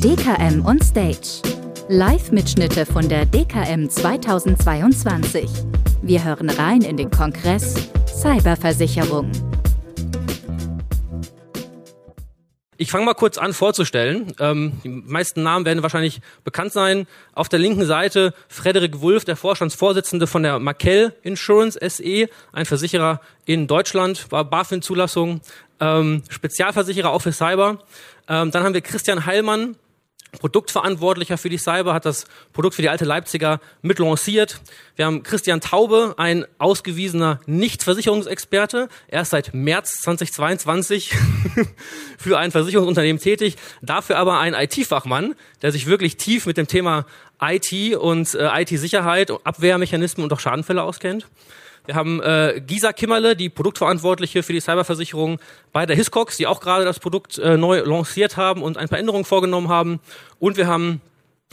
DKM 0.00 0.62
on 0.66 0.78
Stage. 0.82 1.40
Live-Mitschnitte 1.88 2.84
von 2.84 3.08
der 3.08 3.24
DKM 3.24 3.88
2022. 3.88 5.48
Wir 6.02 6.22
hören 6.22 6.50
rein 6.50 6.82
in 6.82 6.98
den 6.98 7.10
Kongress 7.10 7.88
Cyberversicherung. 8.06 9.32
Ich 12.76 12.90
fange 12.90 13.06
mal 13.06 13.14
kurz 13.14 13.38
an 13.38 13.54
vorzustellen. 13.54 14.34
Ähm, 14.38 14.80
die 14.84 14.90
meisten 14.90 15.42
Namen 15.42 15.64
werden 15.64 15.82
wahrscheinlich 15.82 16.20
bekannt 16.44 16.74
sein. 16.74 17.06
Auf 17.32 17.48
der 17.48 17.58
linken 17.58 17.86
Seite 17.86 18.34
Frederik 18.48 19.00
Wulff, 19.00 19.24
der 19.24 19.36
Vorstandsvorsitzende 19.36 20.26
von 20.26 20.42
der 20.42 20.58
Markel 20.58 21.14
Insurance 21.22 21.78
SE, 21.88 22.28
ein 22.52 22.66
Versicherer 22.66 23.22
in 23.46 23.66
Deutschland, 23.66 24.30
war 24.30 24.44
BaFin-Zulassung, 24.44 25.40
ähm, 25.80 26.22
Spezialversicherer 26.28 27.10
auch 27.10 27.22
für 27.22 27.32
Cyber. 27.32 27.78
Ähm, 28.28 28.50
dann 28.50 28.62
haben 28.62 28.74
wir 28.74 28.82
Christian 28.82 29.24
Heilmann, 29.24 29.76
Produktverantwortlicher 30.32 31.38
für 31.38 31.48
die 31.48 31.58
Cyber, 31.58 31.94
hat 31.94 32.04
das 32.04 32.24
Produkt 32.52 32.74
für 32.74 32.82
die 32.82 32.88
alte 32.88 33.04
Leipziger 33.04 33.60
mit 33.82 33.98
lanciert. 33.98 34.60
Wir 34.96 35.06
haben 35.06 35.22
Christian 35.22 35.60
Taube, 35.60 36.14
ein 36.18 36.44
ausgewiesener 36.58 37.40
Nicht-Versicherungsexperte. 37.46 38.88
Er 39.08 39.22
ist 39.22 39.30
seit 39.30 39.54
März 39.54 40.02
2022 40.02 41.14
für 42.18 42.38
ein 42.38 42.50
Versicherungsunternehmen 42.50 43.20
tätig, 43.20 43.56
dafür 43.82 44.18
aber 44.18 44.38
ein 44.40 44.54
IT-Fachmann, 44.54 45.34
der 45.62 45.72
sich 45.72 45.86
wirklich 45.86 46.16
tief 46.16 46.46
mit 46.46 46.56
dem 46.56 46.66
Thema 46.66 47.06
IT 47.40 47.96
und 47.96 48.34
äh, 48.34 48.62
IT-Sicherheit, 48.62 49.30
Abwehrmechanismen 49.44 50.24
und 50.24 50.32
auch 50.32 50.40
Schadenfälle 50.40 50.82
auskennt. 50.82 51.26
Wir 51.86 51.94
haben 51.94 52.20
äh, 52.20 52.60
Gisa 52.66 52.92
Kimmerle, 52.92 53.36
die 53.36 53.48
Produktverantwortliche 53.48 54.42
für 54.42 54.52
die 54.52 54.60
Cyberversicherung 54.60 55.38
bei 55.72 55.86
der 55.86 55.94
Hiscox, 55.94 56.36
die 56.36 56.46
auch 56.48 56.60
gerade 56.60 56.84
das 56.84 56.98
Produkt 56.98 57.38
äh, 57.38 57.56
neu 57.56 57.80
lanciert 57.80 58.36
haben 58.36 58.62
und 58.62 58.76
ein 58.76 58.88
paar 58.88 58.98
Änderungen 58.98 59.24
vorgenommen 59.24 59.68
haben. 59.68 60.00
Und 60.40 60.56
wir 60.56 60.66
haben 60.66 61.00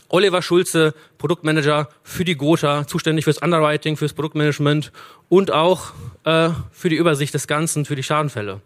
Oliver 0.10 0.42
Schulze, 0.42 0.96
Produktmanager 1.20 1.88
für 2.02 2.26
die 2.26 2.36
Gotha, 2.36 2.88
zuständig 2.88 3.26
fürs 3.26 3.38
Underwriting, 3.38 3.96
fürs 3.96 4.14
Produktmanagement 4.14 4.92
und 5.30 5.52
auch 5.52 5.94
äh, 6.24 6.50
für 6.72 6.90
die 6.90 6.96
Übersicht 6.96 7.34
des 7.34 7.48
Ganzen, 7.48 7.86
für 7.86 7.96
die 7.96 8.04
Schadenfälle. 8.04 8.62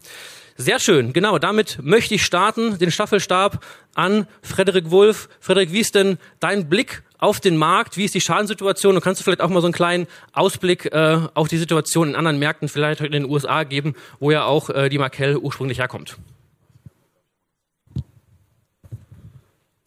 Sehr 0.56 0.80
schön, 0.80 1.14
genau. 1.14 1.38
Damit 1.38 1.80
möchte 1.84 2.16
ich 2.16 2.26
starten, 2.26 2.80
den 2.80 2.92
Staffelstab 2.92 3.64
an 3.94 4.26
Frederik 4.42 4.90
Wulff. 4.90 5.30
Frederik, 5.40 5.72
wie 5.72 5.82
ist 5.82 5.96
denn 5.96 6.18
dein 6.40 6.68
Blick 6.68 7.04
auf 7.18 7.40
den 7.40 7.58
Markt? 7.58 7.98
Wie 7.98 8.06
ist 8.06 8.14
die 8.14 8.22
Schadensituation? 8.22 8.96
Und 8.96 9.02
kannst 9.02 9.22
du 9.22 9.24
vielleicht 9.24 9.42
auch 9.42 9.50
mal 9.50 9.62
so 9.62 9.68
einen 9.68 9.74
kleinen 9.74 10.08
Ausblick 10.34 10.86
äh, 10.86 11.20
auf 11.34 11.48
die 11.48 11.58
Situation 11.58 12.10
in 12.10 12.16
anderen 12.16 12.40
Märkten, 12.40 12.70
vielleicht 12.70 13.02
in 13.02 13.12
den 13.12 13.26
USA 13.26 13.64
geben, 13.64 13.96
wo 14.20 14.32
ja 14.32 14.46
auch 14.46 14.70
äh, 14.70 14.90
die 14.90 14.98
Markel 14.98 15.38
ursprünglich 15.38 15.80
herkommt? 15.80 16.18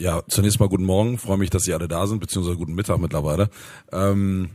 Ja, 0.00 0.22
zunächst 0.28 0.60
mal 0.60 0.68
guten 0.68 0.84
Morgen. 0.84 1.18
Freue 1.18 1.36
mich, 1.36 1.50
dass 1.50 1.64
Sie 1.64 1.74
alle 1.74 1.86
da 1.86 2.06
sind, 2.06 2.20
beziehungsweise 2.20 2.56
guten 2.56 2.74
Mittag 2.74 2.98
mittlerweile. 2.98 3.50
Ähm, 3.92 4.50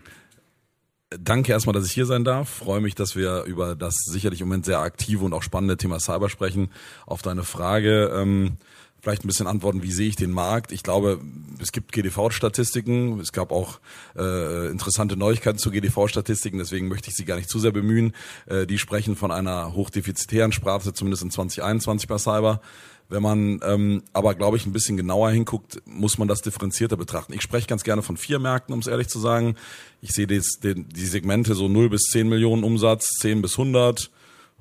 Danke 1.20 1.52
erstmal, 1.52 1.74
dass 1.74 1.86
ich 1.86 1.92
hier 1.92 2.06
sein 2.06 2.24
darf. 2.24 2.50
Freue 2.50 2.82
mich, 2.82 2.96
dass 2.96 3.16
wir 3.16 3.44
über 3.44 3.76
das 3.76 3.96
sicherlich 4.06 4.42
im 4.42 4.48
Moment 4.48 4.66
sehr 4.66 4.80
aktive 4.80 5.24
und 5.24 5.34
auch 5.34 5.44
spannende 5.44 5.78
Thema 5.78 6.00
Cyber 6.00 6.30
sprechen. 6.30 6.70
Auf 7.06 7.22
deine 7.22 7.44
Frage 7.44 8.12
ähm, 8.16 8.58
vielleicht 9.06 9.24
ein 9.24 9.28
bisschen 9.28 9.46
antworten, 9.46 9.84
wie 9.84 9.92
sehe 9.92 10.08
ich 10.08 10.16
den 10.16 10.32
Markt? 10.32 10.72
Ich 10.72 10.82
glaube, 10.82 11.22
es 11.62 11.72
gibt 11.72 11.92
GDV-Statistiken. 11.92 13.20
Es 13.20 13.32
gab 13.32 13.52
auch 13.52 13.80
äh, 14.18 14.68
interessante 14.72 15.16
Neuigkeiten 15.16 15.60
zu 15.60 15.70
GDV-Statistiken, 15.70 16.58
deswegen 16.58 16.88
möchte 16.88 17.12
ich 17.12 17.16
sie 17.16 17.24
gar 17.24 17.36
nicht 17.36 17.48
zu 17.48 17.60
sehr 17.60 17.72
bemühen. 17.72 18.16
Äh, 18.48 18.66
die 18.66 18.80
sprechen 18.80 19.16
von 19.16 19.30
einer 19.30 19.76
hochdefizitären 19.76 20.52
Sprache, 20.52 20.92
zumindest 20.92 21.22
in 21.22 21.30
2021 21.30 22.08
bei 22.08 22.18
Cyber. 22.18 22.62
Wenn 23.08 23.22
man 23.22 23.60
ähm, 23.64 24.02
aber, 24.12 24.34
glaube 24.34 24.58
ich, 24.58 24.66
ein 24.66 24.74
bisschen 24.74 24.98
genauer 24.98 25.30
hinguckt, 25.30 25.84
muss 25.86 26.18
man 26.18 26.28
das 26.28 26.42
differenzierter 26.42 26.98
betrachten. 26.98 27.34
Ich 27.34 27.44
spreche 27.44 27.68
ganz 27.68 27.84
gerne 27.84 28.02
von 28.02 28.18
vier 28.18 28.40
Märkten, 28.40 28.74
um 28.74 28.80
es 28.80 28.88
ehrlich 28.88 29.08
zu 29.08 29.20
sagen. 29.20 29.56
Ich 30.02 30.14
sehe 30.14 30.26
des, 30.26 30.60
den, 30.64 30.90
die 30.90 31.06
Segmente 31.06 31.54
so 31.54 31.68
0 31.68 31.92
bis 31.92 32.06
10 32.06 32.28
Millionen 32.28 32.64
Umsatz, 32.64 33.12
10 33.22 33.44
bis 33.44 33.60
100, 33.60 34.10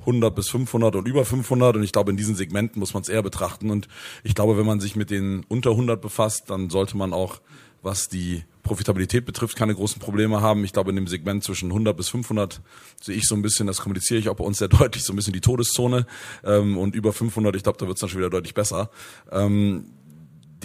100 0.01 0.35
bis 0.35 0.49
500 0.49 0.97
und 0.97 1.09
über 1.09 1.25
500 1.25 1.77
und 1.77 1.83
ich 1.83 1.93
glaube, 1.93 2.11
in 2.11 2.17
diesen 2.17 2.35
Segmenten 2.35 2.81
muss 2.81 2.95
man 2.95 3.03
es 3.03 3.09
eher 3.09 3.23
betrachten 3.23 3.71
und 3.71 3.89
ich 4.23 4.35
glaube, 4.35 4.59
wenn 4.59 4.67
man 4.67 4.81
sich 4.81 4.97
mit 4.97 5.11
den 5.11 5.45
unter 5.49 5.71
100 5.71 6.01
befasst, 6.01 6.51
dann 6.51 6.71
sollte 6.71 6.97
man 6.97 7.13
auch, 7.13 7.41
was 7.83 8.09
die 8.09 8.45
Profitabilität 8.63 9.27
betrifft, 9.27 9.57
keine 9.57 9.75
großen 9.75 10.01
Probleme 10.01 10.41
haben. 10.41 10.65
Ich 10.65 10.73
glaube, 10.73 10.91
in 10.91 10.97
dem 10.97 11.07
Segment 11.07 11.45
zwischen 11.45 11.69
100 11.69 11.97
bis 11.97 12.09
500 12.09 12.63
sehe 13.01 13.15
ich 13.15 13.27
so 13.27 13.35
ein 13.35 13.43
bisschen, 13.43 13.67
das 13.67 13.81
kommuniziere 13.81 14.19
ich 14.19 14.29
auch 14.31 14.37
bei 14.37 14.45
uns 14.45 14.59
sehr 14.59 14.69
deutlich, 14.81 15.05
so 15.05 15.13
ein 15.13 15.17
bisschen 15.17 15.35
die 15.35 15.43
Todeszone. 15.43 16.07
Ähm, 16.43 16.79
und 16.79 16.95
über 16.95 17.13
500, 17.13 17.55
ich 17.55 17.63
glaube, 17.63 17.79
da 17.79 17.87
wird 17.87 17.97
es 17.97 18.01
dann 18.01 18.09
schon 18.09 18.21
wieder 18.21 18.31
deutlich 18.31 18.55
besser. 18.55 18.91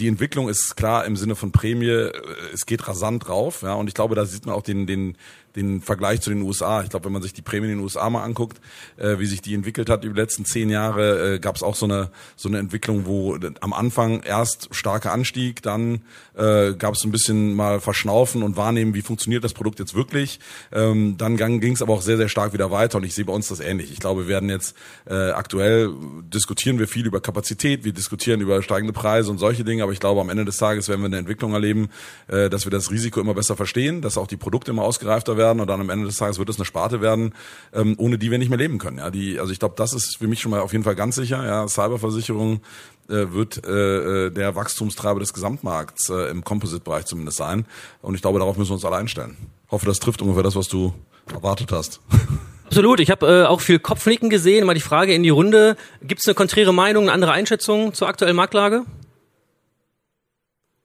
Die 0.00 0.08
Entwicklung 0.08 0.48
ist 0.48 0.76
klar 0.78 1.04
im 1.04 1.14
Sinne 1.14 1.36
von 1.36 1.52
Prämie, 1.52 1.90
äh, 1.90 2.12
es 2.54 2.64
geht 2.64 2.88
rasant 2.88 3.28
drauf, 3.28 3.60
ja, 3.60 3.74
und 3.74 3.86
ich 3.86 3.94
glaube, 3.94 4.14
da 4.14 4.24
sieht 4.24 4.46
man 4.46 4.54
auch 4.54 4.62
den, 4.62 4.86
den, 4.86 5.16
den 5.56 5.80
Vergleich 5.80 6.20
zu 6.20 6.30
den 6.30 6.42
USA. 6.42 6.82
Ich 6.82 6.90
glaube, 6.90 7.06
wenn 7.06 7.12
man 7.12 7.22
sich 7.22 7.32
die 7.32 7.42
Prämien 7.42 7.72
in 7.72 7.78
den 7.78 7.82
USA 7.82 8.08
mal 8.08 8.22
anguckt, 8.22 8.60
äh, 8.96 9.18
wie 9.18 9.26
sich 9.26 9.42
die 9.42 9.54
entwickelt 9.54 9.90
hat 9.90 10.04
über 10.04 10.14
die 10.14 10.20
letzten 10.20 10.44
zehn 10.44 10.70
Jahre, 10.70 11.34
äh, 11.34 11.38
gab 11.38 11.56
es 11.56 11.62
auch 11.62 11.74
so 11.74 11.86
eine 11.86 12.10
so 12.36 12.48
eine 12.48 12.58
Entwicklung, 12.58 13.06
wo 13.06 13.36
am 13.60 13.72
Anfang 13.72 14.22
erst 14.22 14.68
starker 14.74 15.12
Anstieg, 15.12 15.62
dann 15.62 16.02
äh, 16.36 16.72
gab 16.74 16.94
es 16.94 17.04
ein 17.04 17.10
bisschen 17.10 17.54
mal 17.54 17.80
Verschnaufen 17.80 18.42
und 18.42 18.56
wahrnehmen, 18.56 18.94
wie 18.94 19.02
funktioniert 19.02 19.44
das 19.44 19.54
Produkt 19.54 19.78
jetzt 19.78 19.94
wirklich. 19.94 20.40
Ähm, 20.72 21.16
dann 21.16 21.36
ging 21.36 21.72
es 21.72 21.82
aber 21.82 21.94
auch 21.94 22.02
sehr 22.02 22.16
sehr 22.16 22.28
stark 22.28 22.52
wieder 22.52 22.70
weiter 22.70 22.98
und 22.98 23.04
ich 23.04 23.14
sehe 23.14 23.24
bei 23.24 23.32
uns 23.32 23.48
das 23.48 23.60
ähnlich. 23.60 23.92
Ich 23.92 24.00
glaube, 24.00 24.22
wir 24.22 24.28
werden 24.28 24.48
jetzt 24.48 24.76
äh, 25.06 25.30
aktuell 25.30 25.92
diskutieren 26.32 26.78
wir 26.78 26.86
viel 26.86 27.06
über 27.06 27.20
Kapazität, 27.20 27.84
wir 27.84 27.92
diskutieren 27.92 28.40
über 28.40 28.62
steigende 28.62 28.92
Preise 28.92 29.30
und 29.30 29.38
solche 29.38 29.64
Dinge, 29.64 29.82
aber 29.90 29.94
ich 29.94 30.00
glaube, 30.00 30.20
am 30.20 30.30
Ende 30.30 30.44
des 30.44 30.56
Tages 30.56 30.88
werden 30.88 31.00
wir 31.00 31.06
eine 31.06 31.18
Entwicklung 31.18 31.52
erleben, 31.52 31.88
äh, 32.28 32.48
dass 32.48 32.64
wir 32.64 32.70
das 32.70 32.92
Risiko 32.92 33.20
immer 33.20 33.34
besser 33.34 33.56
verstehen, 33.56 34.02
dass 34.02 34.16
auch 34.16 34.28
die 34.28 34.36
Produkte 34.36 34.70
immer 34.70 34.84
ausgereifter 34.84 35.36
werden 35.36 35.58
und 35.58 35.66
dann 35.66 35.80
am 35.80 35.90
Ende 35.90 36.06
des 36.06 36.16
Tages 36.16 36.38
wird 36.38 36.48
es 36.48 36.56
eine 36.56 36.64
Sparte 36.64 37.00
werden, 37.00 37.34
ähm, 37.74 37.96
ohne 37.98 38.16
die 38.16 38.30
wir 38.30 38.38
nicht 38.38 38.50
mehr 38.50 38.58
leben 38.58 38.78
können. 38.78 38.98
Ja, 38.98 39.10
die, 39.10 39.40
also 39.40 39.52
ich 39.52 39.58
glaube, 39.58 39.74
das 39.76 39.92
ist 39.92 40.18
für 40.18 40.28
mich 40.28 40.40
schon 40.40 40.52
mal 40.52 40.60
auf 40.60 40.70
jeden 40.70 40.84
Fall 40.84 40.94
ganz 40.94 41.16
sicher. 41.16 41.44
Ja, 41.44 41.66
Cyberversicherung 41.66 42.60
äh, 43.08 43.32
wird 43.32 43.66
äh, 43.66 44.26
äh, 44.26 44.30
der 44.30 44.54
Wachstumstreiber 44.54 45.18
des 45.18 45.32
Gesamtmarkts 45.32 46.08
äh, 46.10 46.30
im 46.30 46.44
Composite-Bereich 46.44 47.06
zumindest 47.06 47.38
sein. 47.38 47.66
Und 48.00 48.14
ich 48.14 48.22
glaube, 48.22 48.38
darauf 48.38 48.56
müssen 48.56 48.70
wir 48.70 48.74
uns 48.74 48.84
alle 48.84 48.96
einstellen. 48.96 49.36
Hoffe, 49.72 49.86
das 49.86 49.98
trifft 49.98 50.22
ungefähr 50.22 50.44
das, 50.44 50.54
was 50.54 50.68
du 50.68 50.94
erwartet 51.34 51.72
hast. 51.72 52.00
Absolut. 52.66 53.00
Ich 53.00 53.10
habe 53.10 53.26
äh, 53.26 53.44
auch 53.46 53.60
viel 53.60 53.80
Kopfnicken 53.80 54.30
gesehen. 54.30 54.64
Mal 54.66 54.74
die 54.74 54.80
Frage 54.80 55.12
in 55.12 55.24
die 55.24 55.30
Runde: 55.30 55.76
Gibt 56.02 56.20
es 56.20 56.28
eine 56.28 56.36
konträre 56.36 56.72
Meinung, 56.72 57.04
eine 57.04 57.12
andere 57.12 57.32
Einschätzung 57.32 57.92
zur 57.94 58.06
aktuellen 58.06 58.36
Marktlage? 58.36 58.84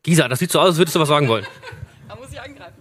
Gisa, 0.06 0.28
das 0.28 0.38
sieht 0.38 0.52
so 0.52 0.60
aus, 0.60 0.70
als 0.70 0.78
würdest 0.78 0.96
du 0.96 1.00
was 1.00 1.10
sagen 1.10 1.28
wollen. 1.28 1.46
da 2.08 2.16
muss 2.16 2.32
ich 2.32 2.40
angreifen. 2.40 2.76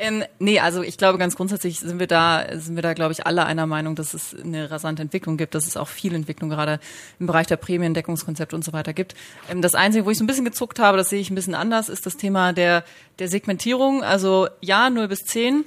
Ähm, 0.00 0.24
nee, 0.40 0.58
also 0.58 0.82
ich 0.82 0.98
glaube 0.98 1.16
ganz 1.16 1.36
grundsätzlich 1.36 1.78
sind 1.78 2.00
wir 2.00 2.08
da, 2.08 2.44
sind 2.58 2.74
wir 2.74 2.82
da, 2.82 2.92
glaube 2.92 3.12
ich, 3.12 3.24
alle 3.24 3.46
einer 3.46 3.66
Meinung, 3.66 3.94
dass 3.94 4.14
es 4.14 4.34
eine 4.34 4.68
rasante 4.68 5.00
Entwicklung 5.00 5.36
gibt, 5.36 5.54
dass 5.54 5.66
es 5.66 5.76
auch 5.76 5.86
viel 5.86 6.14
Entwicklung 6.14 6.50
gerade 6.50 6.80
im 7.20 7.26
Bereich 7.28 7.46
der 7.46 7.56
Prämiendeckungskonzepte 7.56 8.56
und 8.56 8.64
so 8.64 8.72
weiter 8.72 8.92
gibt. 8.92 9.14
Ähm, 9.48 9.62
das 9.62 9.76
Einzige, 9.76 10.04
wo 10.04 10.10
ich 10.10 10.18
so 10.18 10.24
ein 10.24 10.26
bisschen 10.26 10.44
gezuckt 10.44 10.80
habe, 10.80 10.98
das 10.98 11.08
sehe 11.08 11.20
ich 11.20 11.30
ein 11.30 11.36
bisschen 11.36 11.54
anders, 11.54 11.88
ist 11.88 12.04
das 12.04 12.16
Thema 12.16 12.52
der, 12.52 12.84
der 13.20 13.28
Segmentierung. 13.28 14.02
Also 14.02 14.48
ja, 14.60 14.90
0 14.90 15.06
bis 15.06 15.24
10, 15.24 15.64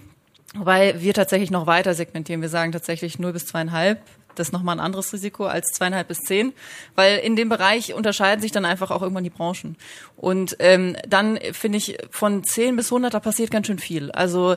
Wobei 0.56 1.00
wir 1.00 1.14
tatsächlich 1.14 1.52
noch 1.52 1.68
weiter 1.68 1.94
segmentieren. 1.94 2.42
Wir 2.42 2.50
sagen 2.50 2.72
tatsächlich 2.72 3.20
0 3.20 3.34
bis 3.34 3.46
zweieinhalb 3.46 4.02
das 4.40 4.48
ist 4.50 4.54
nochmal 4.54 4.78
ein 4.78 4.80
anderes 4.80 5.12
Risiko 5.14 5.46
als 5.46 5.68
zweieinhalb 5.74 6.08
bis 6.08 6.20
zehn, 6.22 6.54
weil 6.96 7.20
in 7.20 7.36
dem 7.36 7.50
Bereich 7.50 7.94
unterscheiden 7.94 8.42
sich 8.42 8.52
dann 8.52 8.66
einfach 8.66 8.92
auch 8.92 9.02
irgendwann 9.02 9.24
die 9.24 9.30
Branchen. 9.30 9.76
Und 10.16 10.56
ähm, 10.60 10.96
dann 11.08 11.40
finde 11.52 11.78
ich, 11.78 11.98
von 12.10 12.44
zehn 12.44 12.76
bis 12.76 12.92
hundert, 12.92 13.14
da 13.14 13.20
passiert 13.20 13.52
ganz 13.52 13.68
schön 13.68 13.80
viel. 13.80 14.12
Also 14.12 14.56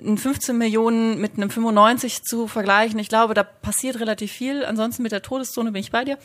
ein 0.00 0.16
15 0.16 0.56
Millionen 0.56 1.20
mit 1.20 1.36
einem 1.36 1.50
95 1.50 2.22
zu 2.22 2.46
vergleichen, 2.46 2.98
ich 2.98 3.08
glaube, 3.08 3.34
da 3.34 3.42
passiert 3.42 3.98
relativ 3.98 4.32
viel. 4.32 4.64
Ansonsten 4.64 5.02
mit 5.02 5.12
der 5.12 5.22
Todeszone 5.22 5.72
bin 5.72 5.80
ich 5.80 5.90
bei 5.90 6.04
dir. 6.04 6.18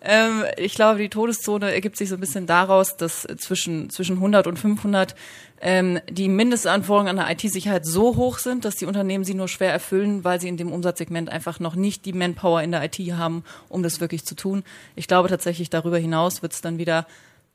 Ähm, 0.00 0.44
ich 0.56 0.74
glaube, 0.74 0.98
die 0.98 1.08
Todeszone 1.08 1.72
ergibt 1.72 1.96
sich 1.96 2.08
so 2.08 2.14
ein 2.14 2.20
bisschen 2.20 2.46
daraus, 2.46 2.96
dass 2.96 3.26
zwischen, 3.36 3.90
zwischen 3.90 4.16
100 4.16 4.46
und 4.46 4.58
500 4.58 5.14
ähm, 5.60 6.00
die 6.08 6.28
Mindestanforderungen 6.28 7.18
an 7.18 7.26
der 7.26 7.30
IT-Sicherheit 7.30 7.84
so 7.84 8.16
hoch 8.16 8.38
sind, 8.38 8.64
dass 8.64 8.76
die 8.76 8.86
Unternehmen 8.86 9.24
sie 9.24 9.34
nur 9.34 9.48
schwer 9.48 9.72
erfüllen, 9.72 10.24
weil 10.24 10.40
sie 10.40 10.48
in 10.48 10.56
dem 10.56 10.72
Umsatzsegment 10.72 11.30
einfach 11.30 11.60
noch 11.60 11.74
nicht 11.74 12.04
die 12.04 12.12
Manpower 12.12 12.62
in 12.62 12.70
der 12.70 12.84
IT 12.84 12.98
haben, 13.16 13.44
um 13.68 13.82
das 13.82 14.00
wirklich 14.00 14.24
zu 14.24 14.34
tun. 14.34 14.62
Ich 14.94 15.08
glaube 15.08 15.28
tatsächlich, 15.28 15.70
darüber 15.70 15.98
hinaus 15.98 16.42
wird 16.42 16.52
es 16.52 16.60
dann 16.60 16.78
wieder 16.78 17.06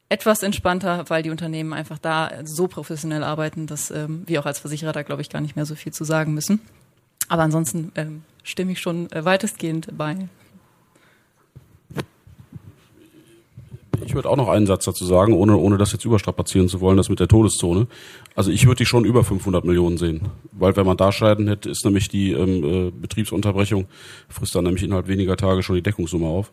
etwas 0.10 0.44
entspannter, 0.44 1.06
weil 1.08 1.24
die 1.24 1.30
Unternehmen 1.30 1.74
einfach 1.74 1.98
da 1.98 2.32
so 2.44 2.68
professionell 2.68 3.24
arbeiten, 3.24 3.68
dass 3.68 3.90
ähm, 3.90 4.24
wir 4.26 4.42
auch 4.42 4.46
als 4.46 4.60
Versicherer 4.60 4.92
da, 4.92 5.02
glaube 5.02 5.22
ich, 5.22 5.30
gar 5.30 5.42
nicht 5.42 5.56
mehr 5.56 5.66
so 5.66 5.76
viel 5.76 5.94
zu 5.94 6.04
sagen 6.04 6.34
müssen. 6.34 6.60
Aber 7.30 7.44
ansonsten 7.44 7.92
ähm, 7.96 8.24
stimme 8.44 8.74
ich 8.74 8.82
schon 8.82 9.12
äh, 9.12 9.26
weitestgehend 9.26 9.98
bei. 9.98 10.28
Ich 14.06 14.16
würde 14.16 14.30
auch 14.30 14.36
noch 14.36 14.50
einen 14.50 14.66
Satz 14.66 14.86
dazu 14.86 15.06
sagen, 15.06 15.34
ohne, 15.34 15.58
ohne 15.58 15.78
das 15.78 15.92
jetzt 15.92 16.06
überstrapazieren 16.06 16.68
zu 16.68 16.82
wollen, 16.82 16.98
das 16.98 17.10
mit 17.10 17.20
der 17.20 17.28
Todeszone. 17.28 17.88
Also 18.36 18.52
ich 18.52 18.66
würde 18.66 18.80
die 18.80 18.86
schon 18.86 19.06
über 19.06 19.24
500 19.24 19.66
Millionen 19.66 19.98
sehen. 19.98 20.30
Weil 20.52 20.76
wenn 20.76 20.86
man 20.86 20.98
da 20.98 21.12
Scheiden 21.12 21.48
hätte, 21.48 21.70
ist 21.70 21.86
nämlich 21.86 22.10
die 22.10 22.32
ähm, 22.32 22.64
äh, 22.64 22.92
Betriebsunterbrechung, 22.92 23.86
frisst 24.30 24.56
dann 24.56 24.64
nämlich 24.66 24.84
innerhalb 24.84 25.08
weniger 25.08 25.38
Tage 25.38 25.64
schon 25.64 25.76
die 25.76 25.82
Deckungssumme 25.82 26.28
auf. 26.28 26.52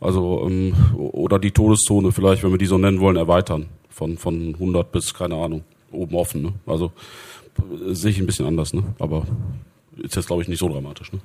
Also, 0.00 0.46
ähm, 0.48 0.74
oder 0.96 1.38
die 1.38 1.50
Todeszone 1.50 2.12
vielleicht, 2.12 2.42
wenn 2.42 2.50
wir 2.50 2.58
die 2.58 2.66
so 2.66 2.78
nennen 2.78 3.00
wollen, 3.00 3.16
erweitern. 3.16 3.66
Von, 3.90 4.16
von 4.16 4.54
100 4.54 4.92
bis, 4.92 5.12
keine 5.12 5.36
Ahnung, 5.36 5.62
oben 5.92 6.14
offen. 6.14 6.42
Ne? 6.42 6.52
Also 6.66 6.92
äh, 7.58 7.94
sehe 7.94 8.10
ich 8.10 8.18
ein 8.18 8.26
bisschen 8.26 8.46
anders, 8.46 8.72
ne? 8.72 8.82
aber 8.98 9.26
ist 9.98 10.16
jetzt, 10.16 10.26
glaube 10.26 10.42
ich, 10.42 10.48
nicht 10.48 10.58
so 10.58 10.68
dramatisch. 10.68 11.12
Ne? 11.12 11.20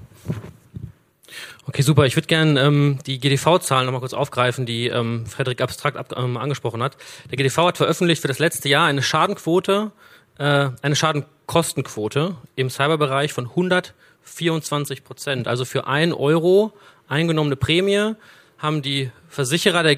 Okay, 1.68 1.82
super. 1.82 2.06
Ich 2.06 2.16
würde 2.16 2.28
gerne 2.28 2.62
ähm, 2.62 3.00
die 3.08 3.20
GDV-Zahlen 3.20 3.86
nochmal 3.88 4.02
kurz 4.02 4.14
aufgreifen, 4.14 4.68
die 4.68 4.88
ähm, 4.88 5.26
Frederik 5.26 5.62
abstrakt 5.62 5.98
ab, 5.98 6.14
ähm, 6.16 6.38
angesprochen 6.38 6.84
hat. 6.84 6.96
Der 7.32 7.38
GDV 7.38 7.58
hat 7.68 7.78
veröffentlicht 7.78 8.22
für 8.22 8.28
das 8.28 8.38
letzte 8.38 8.70
Jahr 8.70 8.86
eine 8.86 9.02
Schadenquote, 9.02 9.92
äh, 10.38 10.70
eine 10.84 10.96
Schadenkostenquote 10.96 12.36
im 12.56 12.70
Cyberbereich 12.70 13.34
von 13.34 13.50
124 13.50 15.04
Prozent. 15.04 15.48
Also 15.48 15.66
für 15.66 15.88
ein 15.88 16.14
Euro 16.14 16.72
eingenommene 17.08 17.56
Prämie 17.56 18.14
haben 18.60 18.84
die 18.84 19.10
Versicherer, 19.28 19.82
der, 19.82 19.98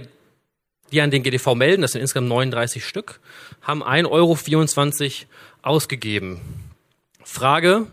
die 0.94 1.02
an 1.02 1.12
den 1.12 1.22
GDV 1.22 1.54
melden, 1.54 1.82
das 1.82 1.92
sind 1.92 2.02
insgesamt 2.02 2.30
39 2.30 2.86
Stück, 2.86 3.20
haben 3.62 3.84
1,24 3.84 5.04
Euro 5.04 5.28
ausgegeben. 5.64 6.40
Frage, 7.26 7.88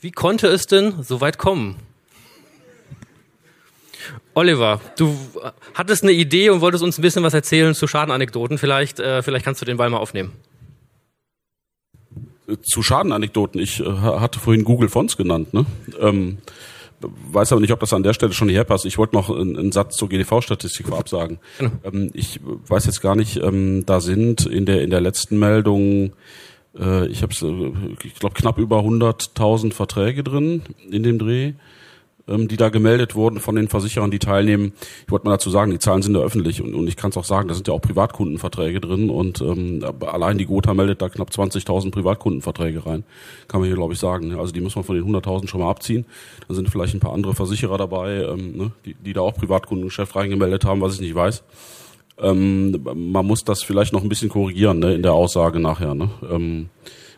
wie 0.00 0.10
konnte 0.10 0.48
es 0.48 0.66
denn 0.66 1.00
so 1.04 1.20
weit 1.20 1.38
kommen? 1.38 1.76
Oliver, 4.34 4.80
du 4.96 5.16
hattest 5.74 6.02
eine 6.02 6.12
Idee 6.12 6.50
und 6.50 6.60
wolltest 6.60 6.82
uns 6.82 6.98
ein 6.98 7.02
bisschen 7.02 7.22
was 7.22 7.34
erzählen 7.34 7.74
zu 7.74 7.86
Schadenanekdoten. 7.86 8.58
Vielleicht, 8.58 9.00
äh, 9.00 9.22
vielleicht 9.22 9.44
kannst 9.44 9.60
du 9.60 9.64
den 9.64 9.76
Ball 9.76 9.90
mal 9.90 9.98
aufnehmen. 9.98 10.32
Zu 12.62 12.82
Schadenanekdoten. 12.82 13.60
Ich 13.60 13.80
äh, 13.80 13.84
hatte 13.84 14.38
vorhin 14.38 14.64
Google 14.64 14.88
Fonts 14.88 15.16
genannt. 15.16 15.54
Ne? 15.54 15.66
Ähm, 16.00 16.38
weiß 17.00 17.52
aber 17.52 17.60
nicht, 17.60 17.72
ob 17.72 17.80
das 17.80 17.92
an 17.92 18.02
der 18.02 18.12
Stelle 18.12 18.32
schon 18.32 18.48
hierher 18.48 18.64
passt. 18.64 18.84
Ich 18.86 18.98
wollte 18.98 19.14
noch 19.14 19.30
einen, 19.30 19.56
einen 19.56 19.72
Satz 19.72 19.96
zur 19.96 20.08
GDV-Statistik 20.08 20.88
vorab 20.88 21.08
sagen. 21.08 21.38
Genau. 21.58 21.70
Ähm, 21.84 22.10
ich 22.12 22.40
weiß 22.44 22.86
jetzt 22.86 23.00
gar 23.00 23.16
nicht, 23.16 23.36
ähm, 23.36 23.84
da 23.86 24.00
sind 24.00 24.46
in 24.46 24.66
der 24.66 24.82
in 24.82 24.90
der 24.90 25.00
letzten 25.00 25.38
Meldung 25.38 26.12
äh, 26.78 27.06
ich 27.06 27.22
habe 27.22 27.32
äh, 27.42 28.06
ich 28.06 28.14
glaube 28.16 28.34
knapp 28.34 28.58
über 28.58 28.80
100.000 28.80 29.72
Verträge 29.72 30.24
drin 30.24 30.62
in 30.90 31.02
dem 31.02 31.18
Dreh 31.18 31.52
die 32.26 32.56
da 32.56 32.70
gemeldet 32.70 33.14
wurden 33.14 33.38
von 33.38 33.54
den 33.54 33.68
Versicherern, 33.68 34.10
die 34.10 34.18
teilnehmen. 34.18 34.72
Ich 35.04 35.12
wollte 35.12 35.26
mal 35.26 35.32
dazu 35.32 35.50
sagen, 35.50 35.70
die 35.70 35.78
Zahlen 35.78 36.00
sind 36.00 36.16
ja 36.16 36.22
öffentlich 36.22 36.62
und, 36.62 36.74
und 36.74 36.88
ich 36.88 36.96
kann 36.96 37.10
es 37.10 37.16
auch 37.18 37.24
sagen, 37.24 37.48
da 37.48 37.54
sind 37.54 37.68
ja 37.68 37.74
auch 37.74 37.82
Privatkundenverträge 37.82 38.80
drin 38.80 39.10
und 39.10 39.42
ähm, 39.42 39.84
allein 40.00 40.38
die 40.38 40.46
Gotha 40.46 40.72
meldet 40.72 41.02
da 41.02 41.10
knapp 41.10 41.28
20.000 41.28 41.90
Privatkundenverträge 41.90 42.86
rein. 42.86 43.04
Kann 43.46 43.60
man 43.60 43.68
hier, 43.68 43.76
glaube 43.76 43.92
ich, 43.92 43.98
sagen. 43.98 44.28
Ne? 44.28 44.38
Also 44.38 44.52
die 44.52 44.62
muss 44.62 44.74
man 44.74 44.84
von 44.84 44.96
den 44.96 45.04
100.000 45.04 45.48
schon 45.48 45.60
mal 45.60 45.70
abziehen. 45.70 46.06
Dann 46.48 46.54
sind 46.56 46.70
vielleicht 46.70 46.94
ein 46.94 47.00
paar 47.00 47.12
andere 47.12 47.34
Versicherer 47.34 47.76
dabei, 47.76 48.22
ähm, 48.22 48.56
ne? 48.56 48.72
die, 48.86 48.94
die 48.94 49.12
da 49.12 49.20
auch 49.20 49.34
Privatkundengeschäft 49.34 50.16
reingemeldet 50.16 50.64
haben, 50.64 50.80
was 50.80 50.94
ich 50.94 51.00
nicht 51.00 51.14
weiß. 51.14 51.44
Ähm, 52.18 52.80
man 52.94 53.26
muss 53.26 53.44
das 53.44 53.62
vielleicht 53.62 53.92
noch 53.92 54.02
ein 54.02 54.08
bisschen 54.08 54.30
korrigieren 54.30 54.78
ne, 54.78 54.94
in 54.94 55.02
der 55.02 55.12
Aussage 55.12 55.58
nachher, 55.58 55.94
ne? 55.94 56.10
ähm, 56.30 56.68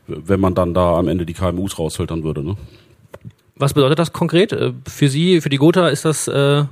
wenn 0.06 0.41
man 0.41 0.55
dann 0.55 0.73
da 0.73 0.97
am 0.97 1.09
Ende 1.09 1.26
die 1.26 1.35
KMUs 1.35 1.79
rausfiltern 1.79 2.25
würde. 2.25 2.43
Ne? 2.43 2.56
Was 3.56 3.75
bedeutet 3.75 3.99
das 3.99 4.12
konkret? 4.12 4.53
Äh, 4.53 4.73
für 4.87 5.08
Sie, 5.08 5.41
für 5.41 5.49
die 5.49 5.56
Gotha 5.56 5.88
ist 5.88 6.05
das 6.05 6.29
äh, 6.29 6.64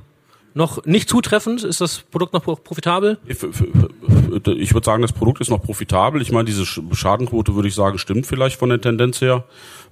noch 0.54 0.84
nicht 0.84 1.08
zutreffend? 1.08 1.64
Ist 1.64 1.80
das 1.80 1.98
Produkt 1.98 2.32
noch 2.32 2.44
profitabel? 2.44 3.18
Ich, 3.26 3.42
ich 3.42 4.74
würde 4.74 4.84
sagen, 4.84 5.02
das 5.02 5.12
Produkt 5.12 5.40
ist 5.40 5.50
noch 5.50 5.62
profitabel. 5.62 6.22
Ich 6.22 6.30
meine, 6.30 6.44
diese 6.44 6.64
Schadenquote 6.64 7.54
würde 7.54 7.68
ich 7.68 7.74
sagen, 7.74 7.98
stimmt 7.98 8.26
vielleicht 8.26 8.58
von 8.58 8.68
der 8.68 8.80
Tendenz 8.80 9.20
her. 9.20 9.44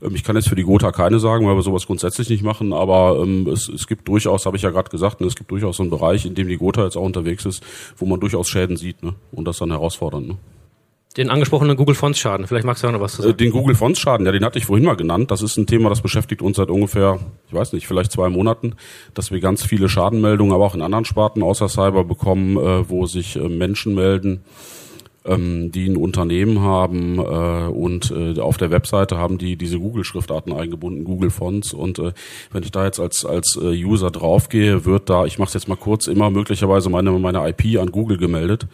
Ähm, 0.03 0.15
ich 0.15 0.23
kann 0.23 0.37
jetzt 0.37 0.49
für 0.49 0.55
die 0.55 0.63
Gotha 0.63 0.93
keine 0.93 1.19
sagen, 1.19 1.47
weil 1.47 1.57
wir 1.57 1.63
sowas 1.63 1.87
grundsätzlich 1.87 2.29
nicht 2.29 2.45
machen, 2.45 2.73
aber 2.73 3.21
ähm, 3.23 3.49
es, 3.49 3.69
es 3.69 3.87
gibt 3.87 4.07
durchaus, 4.07 4.47
habe 4.47 4.57
ich 4.57 4.63
ja 4.63 4.71
gerade 4.71 4.91
gesagt, 4.91 5.21
ne, 5.21 5.27
es 5.27 5.35
gibt 5.35 5.51
durchaus 5.51 5.79
so 5.79 5.83
einen 5.83 5.91
Bereich, 5.91 6.27
in 6.27 6.35
dem 6.35 6.49
die 6.49 6.59
Gotha 6.59 6.85
jetzt 6.85 6.97
auch 6.97 7.05
unterwegs 7.05 7.45
ist, 7.45 7.63
wo 7.97 8.07
man 8.07 8.21
durchaus 8.21 8.49
Schäden 8.49 8.77
sieht 8.77 9.03
ne? 9.03 9.15
und 9.33 9.47
das 9.47 9.59
dann 9.59 9.71
herausfordernd. 9.71 10.29
Ne? 10.29 10.39
Den 11.17 11.29
angesprochenen 11.29 11.77
Google 11.77 11.95
Fonts 11.95 12.19
Schaden. 12.19 12.47
Vielleicht 12.47 12.65
magst 12.65 12.83
du 12.83 12.89
auch 12.89 12.93
noch 12.93 13.01
was 13.01 13.17
zu 13.17 13.23
sagen. 13.23 13.37
Den 13.37 13.51
Google 13.51 13.75
Fonts 13.75 14.01
Schaden, 14.01 14.25
ja, 14.25 14.33
den 14.33 14.45
hatte 14.45 14.59
ich 14.59 14.65
vorhin 14.65 14.87
mal 14.87 14.97
genannt. 14.97 15.31
Das 15.31 15.43
ist 15.43 15.59
ein 15.59 15.67
Thema, 15.67 15.91
das 15.91 16.01
beschäftigt 16.01 16.41
uns 16.41 16.57
seit 16.57 16.71
ungefähr, 16.71 17.19
ich 17.49 17.55
weiß 17.55 17.75
nicht, 17.75 17.87
vielleicht 17.87 18.13
zwei 18.13 18.31
Monaten, 18.31 18.77
dass 19.13 19.31
wir 19.31 19.41
ganz 19.41 19.63
viele 19.63 19.91
Schadenmeldungen, 19.91 20.55
aber 20.55 20.65
auch 20.65 20.75
in 20.75 20.81
anderen 20.81 21.05
Sparten 21.05 21.43
außer 21.43 21.69
Cyber 21.69 22.05
bekommen, 22.05 22.57
äh, 22.57 22.89
wo 22.89 23.05
sich 23.05 23.37
äh, 23.37 23.47
Menschen 23.47 23.95
melden, 23.95 24.43
ähm, 25.27 25.71
die 25.71 25.87
ein 25.87 25.99
Unternehmen 25.99 26.61
haben 26.61 27.19
äh, 27.19 27.69
und 27.69 28.11
äh, 28.11 28.41
auf 28.41 28.57
der 28.57 28.71
Webseite 28.71 29.19
haben 29.19 29.37
die 29.37 29.57
diese 29.57 29.79
Google-Schriftarten 29.79 30.55
eingebunden, 30.55 31.05
Google 31.05 31.31
Fonts. 31.31 31.75
Und 31.75 31.99
äh, 31.99 32.13
wenn 32.53 32.63
ich 32.63 32.73
da 32.73 32.87
jetzt 32.87 33.01
als 33.01 33.27
als 33.27 33.59
äh, 33.61 33.85
User 33.85 34.11
draufgehe, 34.11 34.87
wird 34.87 35.11
da, 35.11 35.27
ich 35.27 35.39
mache 35.39 35.49
es 35.49 35.55
jetzt 35.55 35.69
mal 35.69 35.77
kurz, 35.77 36.07
immer 36.07 36.31
möglicherweise 36.31 36.89
meine 36.89 37.13
meine 37.13 37.47
IP 37.47 37.79
an 37.79 37.93
Google 37.93 38.17
gemeldet. 38.17 38.67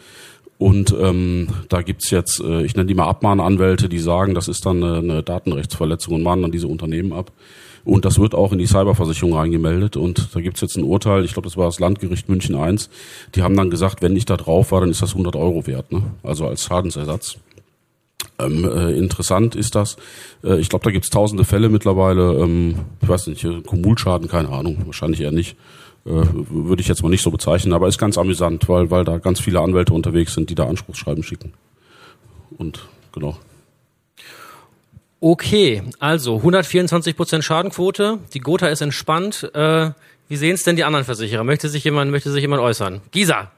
Und 0.59 0.93
ähm, 0.99 1.47
da 1.69 1.81
gibt's 1.81 2.11
jetzt, 2.11 2.41
äh, 2.41 2.63
ich 2.63 2.75
nenne 2.75 2.87
die 2.87 2.93
mal 2.93 3.07
Abmahnanwälte, 3.07 3.87
die 3.87 3.97
sagen, 3.97 4.35
das 4.35 4.49
ist 4.49 4.65
dann 4.65 4.83
eine, 4.83 4.97
eine 4.97 5.23
Datenrechtsverletzung 5.23 6.15
und 6.15 6.21
mahnen 6.21 6.41
dann 6.41 6.51
diese 6.51 6.67
Unternehmen 6.67 7.13
ab. 7.13 7.31
Und 7.85 8.03
das 8.03 8.19
wird 8.19 8.35
auch 8.35 8.51
in 8.51 8.59
die 8.59 8.67
Cyberversicherung 8.67 9.33
reingemeldet. 9.33 9.95
Und 9.95 10.35
da 10.35 10.41
gibt's 10.41 10.59
jetzt 10.59 10.75
ein 10.75 10.83
Urteil, 10.83 11.23
ich 11.23 11.31
glaube, 11.31 11.47
das 11.47 11.55
war 11.55 11.65
das 11.65 11.79
Landgericht 11.79 12.27
München 12.27 12.55
I. 12.55 12.77
Die 13.35 13.41
haben 13.41 13.55
dann 13.55 13.69
gesagt, 13.69 14.01
wenn 14.01 14.17
ich 14.17 14.25
da 14.25 14.35
drauf 14.35 14.73
war, 14.73 14.81
dann 14.81 14.89
ist 14.89 15.01
das 15.01 15.11
100 15.11 15.37
Euro 15.37 15.65
wert, 15.65 15.93
ne? 15.93 16.03
also 16.23 16.45
als 16.45 16.65
Schadensersatz. 16.65 17.37
Ähm, 18.37 18.65
äh, 18.65 18.91
interessant 18.97 19.55
ist 19.55 19.75
das. 19.75 19.95
Äh, 20.43 20.59
ich 20.59 20.67
glaube, 20.67 20.83
da 20.83 20.91
gibt's 20.91 21.09
tausende 21.09 21.45
Fälle 21.45 21.69
mittlerweile. 21.69 22.33
Ähm, 22.33 22.75
ich 23.01 23.07
weiß 23.07 23.27
nicht, 23.27 23.47
Kumulschaden, 23.65 24.27
keine 24.27 24.49
Ahnung, 24.49 24.77
wahrscheinlich 24.85 25.21
eher 25.21 25.31
nicht. 25.31 25.55
Äh, 26.05 26.11
würde 26.11 26.81
ich 26.81 26.87
jetzt 26.87 27.03
mal 27.03 27.09
nicht 27.09 27.23
so 27.23 27.31
bezeichnen, 27.31 27.73
aber 27.73 27.87
ist 27.87 27.97
ganz 27.97 28.17
amüsant, 28.17 28.69
weil, 28.69 28.89
weil 28.89 29.03
da 29.03 29.17
ganz 29.17 29.39
viele 29.39 29.59
Anwälte 29.59 29.93
unterwegs 29.93 30.33
sind, 30.33 30.49
die 30.49 30.55
da 30.55 30.67
Anspruchsschreiben 30.67 31.23
schicken. 31.23 31.53
Und 32.57 32.87
genau. 33.11 33.37
Okay, 35.21 35.83
also 35.99 36.37
124 36.37 37.15
Prozent 37.15 37.43
Schadenquote. 37.43 38.19
Die 38.33 38.39
Gotha 38.39 38.67
ist 38.67 38.81
entspannt. 38.81 39.51
Äh, 39.53 39.91
wie 40.29 40.37
sehen 40.37 40.55
es 40.55 40.63
denn 40.63 40.77
die 40.77 40.85
anderen 40.85 41.03
Versicherer? 41.03 41.43
Möchte 41.43 41.67
sich 41.67 41.83
jemand, 41.83 42.11
möchte 42.11 42.31
sich 42.31 42.41
jemand 42.41 42.61
äußern? 42.61 43.01
Gisa. 43.11 43.51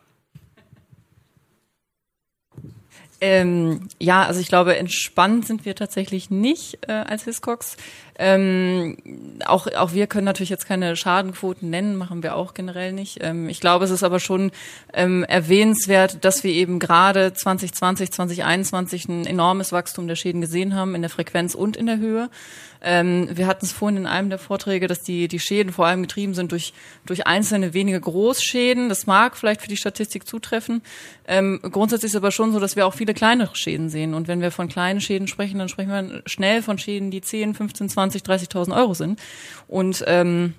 Ähm, 3.24 3.88
ja, 4.00 4.24
also 4.24 4.40
ich 4.40 4.48
glaube, 4.48 4.76
entspannt 4.78 5.46
sind 5.46 5.64
wir 5.64 5.76
tatsächlich 5.76 6.32
nicht 6.32 6.80
äh, 6.88 6.94
als 6.94 7.26
Hiscox. 7.26 7.78
Ähm, 8.20 8.98
auch, 9.46 9.68
auch 9.68 9.94
wir 9.94 10.08
können 10.08 10.26
natürlich 10.26 10.50
jetzt 10.50 10.68
keine 10.68 10.96
Schadenquoten 10.96 11.70
nennen, 11.70 11.96
machen 11.96 12.24
wir 12.24 12.36
auch 12.36 12.54
generell 12.54 12.94
nicht. 12.94 13.20
Ähm, 13.22 13.50
ich 13.50 13.60
glaube, 13.60 13.86
es 13.86 13.92
ist 13.92 14.04
aber 14.04 14.20
schon 14.20 14.52
ähm, 14.94 15.24
erwähnenswert, 15.24 16.24
dass 16.24 16.44
wir 16.44 16.52
eben 16.52 16.80
gerade 16.80 17.34
2020, 17.34 18.12
2021 18.12 19.08
ein 19.08 19.26
enormes 19.26 19.72
Wachstum 19.72 20.08
der 20.08 20.16
Schäden 20.16 20.42
gesehen 20.42 20.76
haben, 20.76 20.96
in 20.96 21.02
der 21.02 21.10
Frequenz 21.10 21.56
und 21.56 21.78
in 21.78 21.86
der 21.86 21.98
Höhe. 21.98 22.30
Ähm, 22.84 23.30
wir 23.32 23.46
hatten 23.46 23.66
es 23.66 23.72
vorhin 23.72 23.98
in 23.98 24.08
einem 24.08 24.30
der 24.30 24.40
Vorträge, 24.40 24.88
dass 24.88 25.04
die, 25.04 25.28
die 25.28 25.40
Schäden 25.40 25.72
vor 25.72 25.86
allem 25.86 26.02
getrieben 26.02 26.34
sind 26.34 26.52
durch, 26.52 26.74
durch 27.06 27.28
einzelne 27.28 27.76
wenige 27.76 28.02
Großschäden. 28.02 28.90
Das 28.90 29.06
mag 29.06 29.38
vielleicht 29.38 29.62
für 29.62 29.68
die 29.68 29.78
Statistik 29.78 30.28
zutreffen. 30.28 30.82
Ähm, 31.28 31.60
grundsätzlich 31.62 32.10
ist 32.10 32.14
es 32.14 32.22
aber 32.22 32.32
schon 32.32 32.52
so, 32.52 32.60
dass 32.60 32.76
wir 32.76 32.88
auch 32.88 32.96
viele 32.96 33.14
kleinere 33.14 33.56
Schäden 33.56 33.90
sehen. 33.90 34.16
Und 34.16 34.28
wenn 34.28 34.42
wir 34.42 34.50
von 34.50 34.68
kleinen 34.68 35.00
Schäden 35.00 35.28
sprechen, 35.28 35.60
dann 35.60 35.70
sprechen 35.70 35.92
wir 35.92 36.24
schnell 36.26 36.64
von 36.64 36.80
Schäden, 36.80 37.12
die 37.12 37.22
10, 37.22 37.54
15, 37.54 37.90
20, 37.90 38.01
30.000 38.10 38.76
Euro 38.76 38.94
sind. 38.94 39.20
Und 39.68 40.04
ähm, 40.08 40.54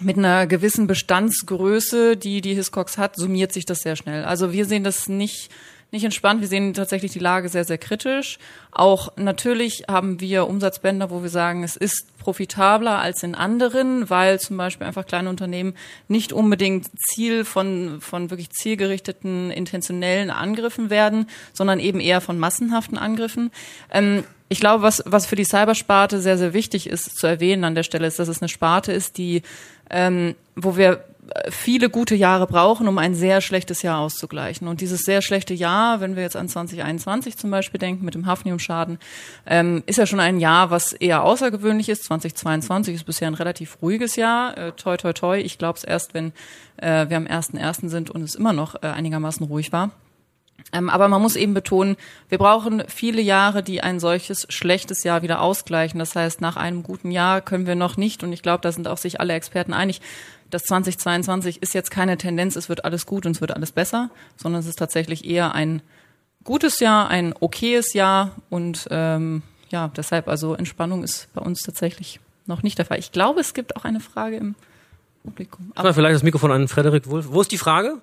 mit 0.00 0.18
einer 0.18 0.46
gewissen 0.46 0.86
Bestandsgröße, 0.86 2.16
die 2.16 2.40
die 2.40 2.54
Hiscox 2.54 2.98
hat, 2.98 3.16
summiert 3.16 3.52
sich 3.52 3.64
das 3.64 3.80
sehr 3.80 3.96
schnell. 3.96 4.24
Also 4.24 4.52
wir 4.52 4.66
sehen 4.66 4.84
das 4.84 5.08
nicht 5.08 5.50
nicht 5.90 6.04
entspannt. 6.04 6.40
Wir 6.40 6.48
sehen 6.48 6.74
tatsächlich 6.74 7.12
die 7.12 7.18
Lage 7.18 7.48
sehr, 7.48 7.64
sehr 7.64 7.78
kritisch. 7.78 8.38
Auch 8.72 9.16
natürlich 9.16 9.84
haben 9.88 10.20
wir 10.20 10.48
Umsatzbänder, 10.48 11.10
wo 11.10 11.22
wir 11.22 11.28
sagen, 11.28 11.62
es 11.62 11.76
ist 11.76 12.06
profitabler 12.18 12.98
als 12.98 13.22
in 13.22 13.34
anderen, 13.34 14.10
weil 14.10 14.40
zum 14.40 14.56
Beispiel 14.56 14.86
einfach 14.86 15.06
kleine 15.06 15.28
Unternehmen 15.28 15.74
nicht 16.08 16.32
unbedingt 16.32 16.90
Ziel 16.96 17.44
von, 17.44 18.00
von 18.00 18.30
wirklich 18.30 18.50
zielgerichteten, 18.50 19.50
intentionellen 19.50 20.30
Angriffen 20.30 20.90
werden, 20.90 21.28
sondern 21.52 21.78
eben 21.78 22.00
eher 22.00 22.20
von 22.20 22.38
massenhaften 22.38 22.98
Angriffen. 22.98 23.50
Ähm, 23.92 24.24
ich 24.48 24.60
glaube, 24.60 24.82
was, 24.82 25.02
was 25.06 25.26
für 25.26 25.36
die 25.36 25.44
Cybersparte 25.44 26.20
sehr, 26.20 26.38
sehr 26.38 26.52
wichtig 26.52 26.88
ist 26.88 27.16
zu 27.16 27.26
erwähnen 27.26 27.64
an 27.64 27.74
der 27.74 27.82
Stelle, 27.82 28.06
ist, 28.06 28.18
dass 28.18 28.28
es 28.28 28.42
eine 28.42 28.48
Sparte 28.48 28.92
ist, 28.92 29.18
die, 29.18 29.42
ähm, 29.90 30.34
wo 30.54 30.76
wir 30.76 31.04
viele 31.48 31.90
gute 31.90 32.14
Jahre 32.14 32.46
brauchen, 32.46 32.88
um 32.88 32.98
ein 32.98 33.14
sehr 33.14 33.40
schlechtes 33.40 33.82
Jahr 33.82 33.98
auszugleichen. 33.98 34.68
Und 34.68 34.80
dieses 34.80 35.02
sehr 35.02 35.22
schlechte 35.22 35.54
Jahr, 35.54 36.00
wenn 36.00 36.16
wir 36.16 36.22
jetzt 36.22 36.36
an 36.36 36.48
2021 36.48 37.36
zum 37.36 37.50
Beispiel 37.50 37.78
denken 37.78 38.04
mit 38.04 38.14
dem 38.14 38.26
Hafniumschaden, 38.26 38.98
ähm, 39.46 39.82
ist 39.86 39.98
ja 39.98 40.06
schon 40.06 40.20
ein 40.20 40.38
Jahr, 40.38 40.70
was 40.70 40.92
eher 40.92 41.22
außergewöhnlich 41.22 41.88
ist. 41.88 42.04
2022 42.04 42.94
ist 42.94 43.04
bisher 43.04 43.28
ein 43.28 43.34
relativ 43.34 43.78
ruhiges 43.82 44.16
Jahr. 44.16 44.56
Äh, 44.56 44.72
toi, 44.72 44.96
toi, 44.96 45.12
toi. 45.12 45.38
Ich 45.38 45.58
glaube 45.58 45.78
es 45.78 45.84
erst, 45.84 46.14
wenn 46.14 46.32
äh, 46.76 47.08
wir 47.08 47.16
am 47.16 47.26
1.1. 47.26 47.88
sind 47.88 48.10
und 48.10 48.22
es 48.22 48.34
immer 48.34 48.52
noch 48.52 48.76
äh, 48.76 48.86
einigermaßen 48.86 49.46
ruhig 49.46 49.72
war. 49.72 49.90
Ähm, 50.72 50.88
aber 50.88 51.08
man 51.08 51.22
muss 51.22 51.36
eben 51.36 51.54
betonen, 51.54 51.96
wir 52.28 52.38
brauchen 52.38 52.82
viele 52.88 53.20
Jahre, 53.20 53.62
die 53.62 53.82
ein 53.82 54.00
solches 54.00 54.46
schlechtes 54.48 55.04
Jahr 55.04 55.22
wieder 55.22 55.40
ausgleichen. 55.40 55.98
Das 55.98 56.16
heißt, 56.16 56.40
nach 56.40 56.56
einem 56.56 56.82
guten 56.82 57.10
Jahr 57.10 57.40
können 57.40 57.66
wir 57.66 57.74
noch 57.74 57.96
nicht, 57.96 58.22
und 58.22 58.32
ich 58.32 58.42
glaube, 58.42 58.62
da 58.62 58.72
sind 58.72 58.88
auch 58.88 58.98
sich 58.98 59.20
alle 59.20 59.34
Experten 59.34 59.72
einig, 59.72 60.00
dass 60.54 60.62
2022 60.64 61.62
ist 61.62 61.74
jetzt 61.74 61.90
keine 61.90 62.16
Tendenz, 62.16 62.54
es 62.54 62.68
wird 62.68 62.84
alles 62.84 63.06
gut 63.06 63.26
und 63.26 63.32
es 63.32 63.40
wird 63.40 63.50
alles 63.50 63.72
besser, 63.72 64.10
sondern 64.36 64.60
es 64.60 64.66
ist 64.66 64.78
tatsächlich 64.78 65.24
eher 65.24 65.52
ein 65.52 65.82
gutes 66.44 66.78
Jahr, 66.78 67.08
ein 67.08 67.34
okayes 67.40 67.92
Jahr 67.92 68.36
und 68.50 68.86
ähm, 68.90 69.42
ja, 69.70 69.90
deshalb 69.96 70.28
also 70.28 70.54
Entspannung 70.54 71.02
ist 71.02 71.26
bei 71.34 71.42
uns 71.42 71.62
tatsächlich 71.62 72.20
noch 72.46 72.62
nicht 72.62 72.78
der 72.78 72.84
Fall. 72.84 73.00
Ich 73.00 73.10
glaube, 73.10 73.40
es 73.40 73.52
gibt 73.52 73.74
auch 73.74 73.84
eine 73.84 73.98
Frage 73.98 74.36
im 74.36 74.54
Publikum. 75.24 75.72
Aber 75.74 75.92
vielleicht 75.92 76.14
das 76.14 76.22
Mikrofon 76.22 76.52
an 76.52 76.68
Frederik 76.68 77.08
Wulff. 77.08 77.26
Wo 77.30 77.40
ist 77.40 77.50
die 77.50 77.58
Frage? 77.58 77.98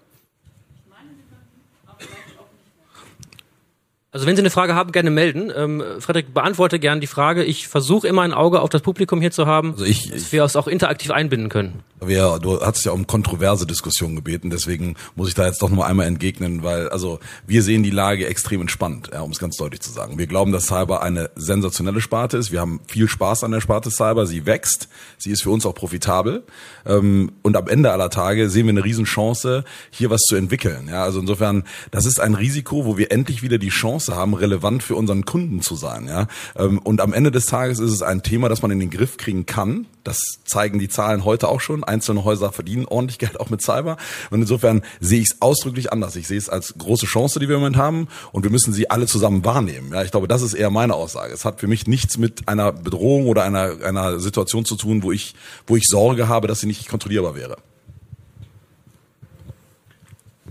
Also 4.13 4.25
wenn 4.27 4.35
Sie 4.35 4.41
eine 4.41 4.49
Frage 4.49 4.75
haben, 4.75 4.91
gerne 4.91 5.09
melden. 5.09 5.53
Ähm, 5.55 5.81
Frederik, 5.99 6.33
beantworte 6.33 6.79
gerne 6.79 6.99
die 6.99 7.07
Frage. 7.07 7.45
Ich 7.45 7.69
versuche 7.69 8.09
immer 8.09 8.23
ein 8.23 8.33
Auge 8.33 8.59
auf 8.59 8.67
das 8.69 8.81
Publikum 8.81 9.21
hier 9.21 9.31
zu 9.31 9.45
haben, 9.47 9.71
Also 9.71 9.85
ich- 9.85 10.11
dass 10.11 10.33
wir 10.33 10.43
es 10.43 10.57
auch 10.57 10.67
interaktiv 10.67 11.11
einbinden 11.11 11.47
können. 11.47 11.79
Wir, 12.03 12.39
du 12.39 12.59
hast 12.59 12.83
ja 12.83 12.91
um 12.91 13.07
kontroverse 13.07 13.65
Diskussionen 13.67 14.15
gebeten, 14.17 14.49
deswegen 14.49 14.95
muss 15.15 15.29
ich 15.29 15.35
da 15.35 15.45
jetzt 15.45 15.61
doch 15.61 15.69
noch 15.69 15.83
einmal 15.85 16.07
entgegnen, 16.07 16.61
weil 16.63 16.89
also 16.89 17.19
wir 17.47 17.61
sehen 17.63 17.83
die 17.83 17.91
Lage 17.91 18.25
extrem 18.27 18.59
entspannt, 18.61 19.11
ja, 19.13 19.21
um 19.21 19.31
es 19.31 19.39
ganz 19.39 19.55
deutlich 19.55 19.81
zu 19.81 19.91
sagen. 19.91 20.17
Wir 20.17 20.25
glauben, 20.27 20.51
dass 20.51 20.65
Cyber 20.65 21.03
eine 21.03 21.29
sensationelle 21.35 22.01
Sparte 22.01 22.37
ist. 22.37 22.51
Wir 22.51 22.59
haben 22.59 22.81
viel 22.87 23.07
Spaß 23.07 23.43
an 23.45 23.51
der 23.51 23.61
Sparte 23.61 23.91
Cyber. 23.91 24.25
Sie 24.25 24.45
wächst, 24.45 24.89
sie 25.19 25.29
ist 25.29 25.43
für 25.43 25.51
uns 25.51 25.65
auch 25.65 25.75
profitabel 25.75 26.43
ähm, 26.85 27.31
und 27.43 27.55
am 27.55 27.67
Ende 27.69 27.91
aller 27.93 28.09
Tage 28.09 28.49
sehen 28.49 28.65
wir 28.65 28.71
eine 28.71 28.83
Riesenchance, 28.83 29.63
hier 29.91 30.09
was 30.09 30.21
zu 30.21 30.35
entwickeln. 30.35 30.89
Ja, 30.89 31.03
also 31.03 31.19
insofern, 31.21 31.63
das 31.91 32.05
ist 32.05 32.19
ein 32.19 32.33
Risiko, 32.33 32.83
wo 32.85 32.97
wir 32.97 33.11
endlich 33.11 33.41
wieder 33.43 33.59
die 33.59 33.69
Chance 33.69 34.00
haben, 34.09 34.33
relevant 34.33 34.83
für 34.83 34.95
unseren 34.95 35.25
Kunden 35.25 35.61
zu 35.61 35.75
sein. 35.75 36.07
Ja, 36.07 36.27
ähm, 36.55 36.79
und 36.79 37.01
am 37.01 37.13
Ende 37.13 37.31
des 37.31 37.45
Tages 37.45 37.79
ist 37.79 37.91
es 37.91 38.01
ein 38.01 38.23
Thema, 38.23 38.49
das 38.49 38.61
man 38.61 38.71
in 38.71 38.79
den 38.79 38.89
Griff 38.89 39.17
kriegen 39.17 39.45
kann. 39.45 39.85
Das 40.03 40.19
zeigen 40.45 40.79
die 40.79 40.89
Zahlen 40.89 41.25
heute 41.25 41.47
auch 41.47 41.61
schon. 41.61 41.83
Einzelne 41.83 42.23
Häuser 42.23 42.51
verdienen 42.51 42.85
ordentlich 42.85 43.19
Geld 43.19 43.39
auch 43.39 43.49
mit 43.49 43.61
Cyber. 43.61 43.97
Und 44.31 44.41
insofern 44.41 44.81
sehe 44.99 45.19
ich 45.21 45.29
es 45.31 45.41
ausdrücklich 45.41 45.91
anders. 45.91 46.15
Ich 46.15 46.27
sehe 46.27 46.37
es 46.37 46.49
als 46.49 46.73
große 46.77 47.05
Chance, 47.05 47.39
die 47.39 47.47
wir 47.47 47.55
im 47.55 47.61
Moment 47.61 47.77
haben. 47.77 48.07
Und 48.31 48.43
wir 48.43 48.51
müssen 48.51 48.73
sie 48.73 48.89
alle 48.89 49.05
zusammen 49.05 49.45
wahrnehmen. 49.45 49.91
Ja, 49.93 50.03
ich 50.03 50.11
glaube, 50.11 50.27
das 50.27 50.41
ist 50.41 50.53
eher 50.53 50.71
meine 50.71 50.95
Aussage. 50.95 51.33
Es 51.33 51.45
hat 51.45 51.59
für 51.59 51.67
mich 51.67 51.85
nichts 51.87 52.17
mit 52.17 52.47
einer 52.47 52.71
Bedrohung 52.71 53.27
oder 53.27 53.43
einer, 53.43 53.83
einer 53.83 54.19
Situation 54.19 54.65
zu 54.65 54.75
tun, 54.75 55.03
wo 55.03 55.11
ich, 55.11 55.35
wo 55.67 55.75
ich 55.75 55.83
Sorge 55.85 56.27
habe, 56.27 56.47
dass 56.47 56.61
sie 56.61 56.67
nicht 56.67 56.87
kontrollierbar 56.89 57.35
wäre. 57.35 57.57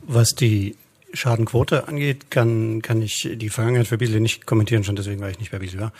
Was 0.06 0.34
die 0.34 0.76
Schadenquote 1.12 1.88
angeht, 1.88 2.30
kann, 2.30 2.82
kann 2.82 3.02
ich 3.02 3.28
die 3.34 3.48
Vergangenheit 3.48 3.88
für 3.88 3.98
Beasley 3.98 4.20
nicht 4.20 4.46
kommentieren, 4.46 4.84
schon 4.84 4.96
deswegen, 4.96 5.20
weil 5.20 5.32
ich 5.32 5.38
nicht 5.38 5.50
bei 5.50 5.58
Beasley 5.58 5.80
war. 5.80 5.92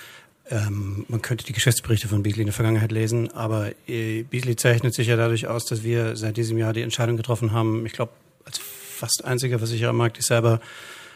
Ähm, 0.49 1.05
man 1.09 1.23
könnte 1.23 1.45
die 1.45 1.53
Geschäftsberichte 1.53 2.09
von 2.09 2.23
Beasley 2.23 2.43
in 2.43 2.47
der 2.47 2.55
Vergangenheit 2.55 2.93
lesen, 2.93 3.31
aber 3.33 3.73
äh, 3.89 4.23
Beasley 4.25 4.57
zeichnet 4.57 4.95
sich 4.95 5.09
ja 5.09 5.17
dadurch 5.17 5.47
aus, 5.47 5.65
dass 5.67 5.83
wir 5.83 6.17
seit 6.17 6.37
diesem 6.37 6.59
Jahr 6.59 6.73
die 6.73 6.83
Entscheidung 6.83 7.17
getroffen 7.17 7.53
haben, 7.53 7.87
ich 7.87 7.93
glaube, 7.93 8.13
als 8.45 8.59
fast 8.59 9.25
einziger 9.25 9.59
Versicherer 9.59 9.91
am 9.91 9.97
Markt, 9.97 10.19
die 10.19 10.23
selber 10.23 10.61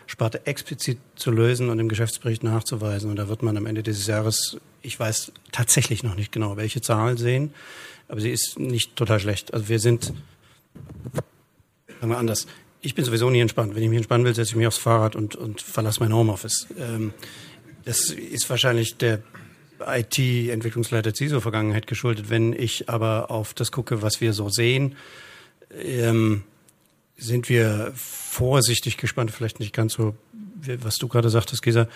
Sparte 0.06 0.46
explizit 0.46 0.98
zu 1.16 1.30
lösen 1.30 1.70
und 1.70 1.78
im 1.78 1.88
Geschäftsbericht 1.88 2.42
nachzuweisen. 2.42 3.10
Und 3.10 3.16
da 3.16 3.28
wird 3.28 3.42
man 3.42 3.56
am 3.56 3.66
Ende 3.66 3.82
dieses 3.82 4.06
Jahres, 4.06 4.58
ich 4.82 5.00
weiß 5.00 5.32
tatsächlich 5.50 6.02
noch 6.02 6.14
nicht 6.14 6.30
genau, 6.30 6.56
welche 6.56 6.82
Zahl 6.82 7.16
sehen, 7.16 7.54
aber 8.08 8.20
sie 8.20 8.30
ist 8.30 8.58
nicht 8.58 8.96
total 8.96 9.18
schlecht. 9.18 9.54
Also 9.54 9.68
wir 9.68 9.78
sind 9.78 10.12
Sagen 12.00 12.12
wir 12.12 12.18
anders. 12.18 12.46
Ich 12.84 12.94
bin 12.94 13.02
sowieso 13.02 13.30
nie 13.30 13.40
entspannt. 13.40 13.74
Wenn 13.74 13.82
ich 13.82 13.88
mich 13.88 13.96
entspannen 13.96 14.26
will, 14.26 14.34
setze 14.34 14.50
ich 14.50 14.56
mich 14.56 14.66
aufs 14.66 14.76
Fahrrad 14.76 15.16
und, 15.16 15.36
und 15.36 15.62
verlasse 15.62 16.00
mein 16.00 16.14
Homeoffice. 16.14 16.66
Ähm, 16.78 17.14
das 17.86 18.10
ist 18.10 18.50
wahrscheinlich 18.50 18.98
der 18.98 19.22
IT-Entwicklungsleiter 19.80 21.14
CISO-Vergangenheit 21.14 21.86
geschuldet. 21.86 22.28
Wenn 22.28 22.52
ich 22.52 22.90
aber 22.90 23.30
auf 23.30 23.54
das 23.54 23.72
gucke, 23.72 24.02
was 24.02 24.20
wir 24.20 24.34
so 24.34 24.50
sehen, 24.50 24.96
ähm, 25.82 26.42
sind 27.16 27.48
wir 27.48 27.90
vorsichtig 27.96 28.98
gespannt, 28.98 29.30
vielleicht 29.30 29.60
nicht 29.60 29.72
ganz 29.72 29.94
so, 29.94 30.14
was 30.80 30.96
du 30.96 31.08
gerade 31.08 31.30
sagtest, 31.30 31.62
Gesa. 31.62 31.88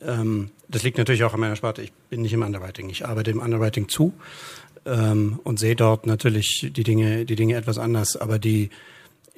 Ähm, 0.00 0.52
das 0.68 0.84
liegt 0.84 0.98
natürlich 0.98 1.24
auch 1.24 1.34
an 1.34 1.40
meiner 1.40 1.56
Sparte. 1.56 1.82
Ich 1.82 1.92
bin 2.10 2.22
nicht 2.22 2.32
im 2.32 2.42
Underwriting. 2.42 2.90
Ich 2.90 3.04
arbeite 3.04 3.32
im 3.32 3.40
Underwriting 3.40 3.88
zu 3.88 4.12
ähm, 4.86 5.40
und 5.42 5.58
sehe 5.58 5.74
dort 5.74 6.06
natürlich 6.06 6.70
die 6.70 6.84
Dinge, 6.84 7.24
die 7.24 7.34
Dinge 7.34 7.56
etwas 7.56 7.78
anders. 7.78 8.16
Aber 8.16 8.38
die, 8.38 8.70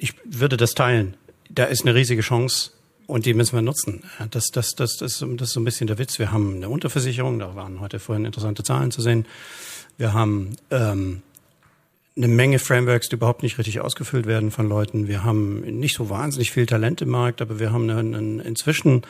ich 0.01 0.15
würde 0.25 0.57
das 0.57 0.73
teilen. 0.73 1.15
Da 1.49 1.65
ist 1.65 1.83
eine 1.83 1.93
riesige 1.93 2.21
Chance 2.21 2.71
und 3.05 3.25
die 3.25 3.33
müssen 3.33 3.53
wir 3.53 3.61
nutzen. 3.61 4.03
Das, 4.31 4.45
das, 4.51 4.71
das, 4.71 4.97
das, 4.97 5.19
das 5.19 5.21
ist 5.21 5.53
so 5.53 5.59
ein 5.59 5.63
bisschen 5.63 5.87
der 5.87 5.99
Witz. 5.99 6.17
Wir 6.17 6.31
haben 6.31 6.55
eine 6.55 6.69
Unterversicherung, 6.69 7.37
da 7.37 7.55
waren 7.55 7.79
heute 7.79 7.99
vorhin 7.99 8.25
interessante 8.25 8.63
Zahlen 8.63 8.89
zu 8.89 9.01
sehen. 9.01 9.25
Wir 9.97 10.13
haben 10.13 10.55
ähm, 10.71 11.21
eine 12.17 12.27
Menge 12.27 12.57
Frameworks, 12.57 13.09
die 13.09 13.15
überhaupt 13.15 13.43
nicht 13.43 13.59
richtig 13.59 13.79
ausgefüllt 13.79 14.25
werden 14.25 14.49
von 14.49 14.67
Leuten. 14.67 15.07
Wir 15.07 15.23
haben 15.23 15.61
nicht 15.61 15.95
so 15.95 16.09
wahnsinnig 16.09 16.51
viel 16.51 16.65
Talent 16.65 17.01
im 17.01 17.09
Markt, 17.09 17.41
aber 17.41 17.59
wir 17.59 17.71
haben 17.71 17.87
einen, 17.89 18.15
einen 18.15 18.39
inzwischen 18.39 19.03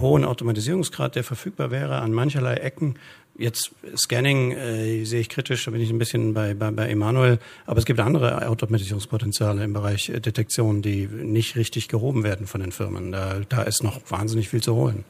hohen 0.00 0.24
Automatisierungsgrad, 0.24 1.14
der 1.14 1.24
verfügbar 1.24 1.70
wäre 1.70 2.00
an 2.00 2.12
mancherlei 2.12 2.54
Ecken. 2.54 2.96
Jetzt 3.36 3.72
Scanning 3.96 4.52
äh, 4.52 5.04
sehe 5.04 5.20
ich 5.20 5.28
kritisch, 5.28 5.64
da 5.64 5.72
bin 5.72 5.80
ich 5.80 5.90
ein 5.90 5.98
bisschen 5.98 6.34
bei, 6.34 6.54
bei, 6.54 6.70
bei 6.70 6.88
Emanuel, 6.88 7.40
aber 7.66 7.78
es 7.78 7.84
gibt 7.84 7.98
andere 7.98 8.46
Automatisierungspotenziale 8.48 9.64
im 9.64 9.72
Bereich 9.72 10.08
äh, 10.08 10.20
Detektion, 10.20 10.82
die 10.82 11.06
nicht 11.06 11.56
richtig 11.56 11.88
gehoben 11.88 12.22
werden 12.22 12.46
von 12.46 12.60
den 12.60 12.70
Firmen. 12.70 13.10
Da, 13.10 13.40
da 13.48 13.62
ist 13.62 13.82
noch 13.82 14.00
wahnsinnig 14.08 14.48
viel 14.48 14.62
zu 14.62 14.76
holen. 14.76 15.04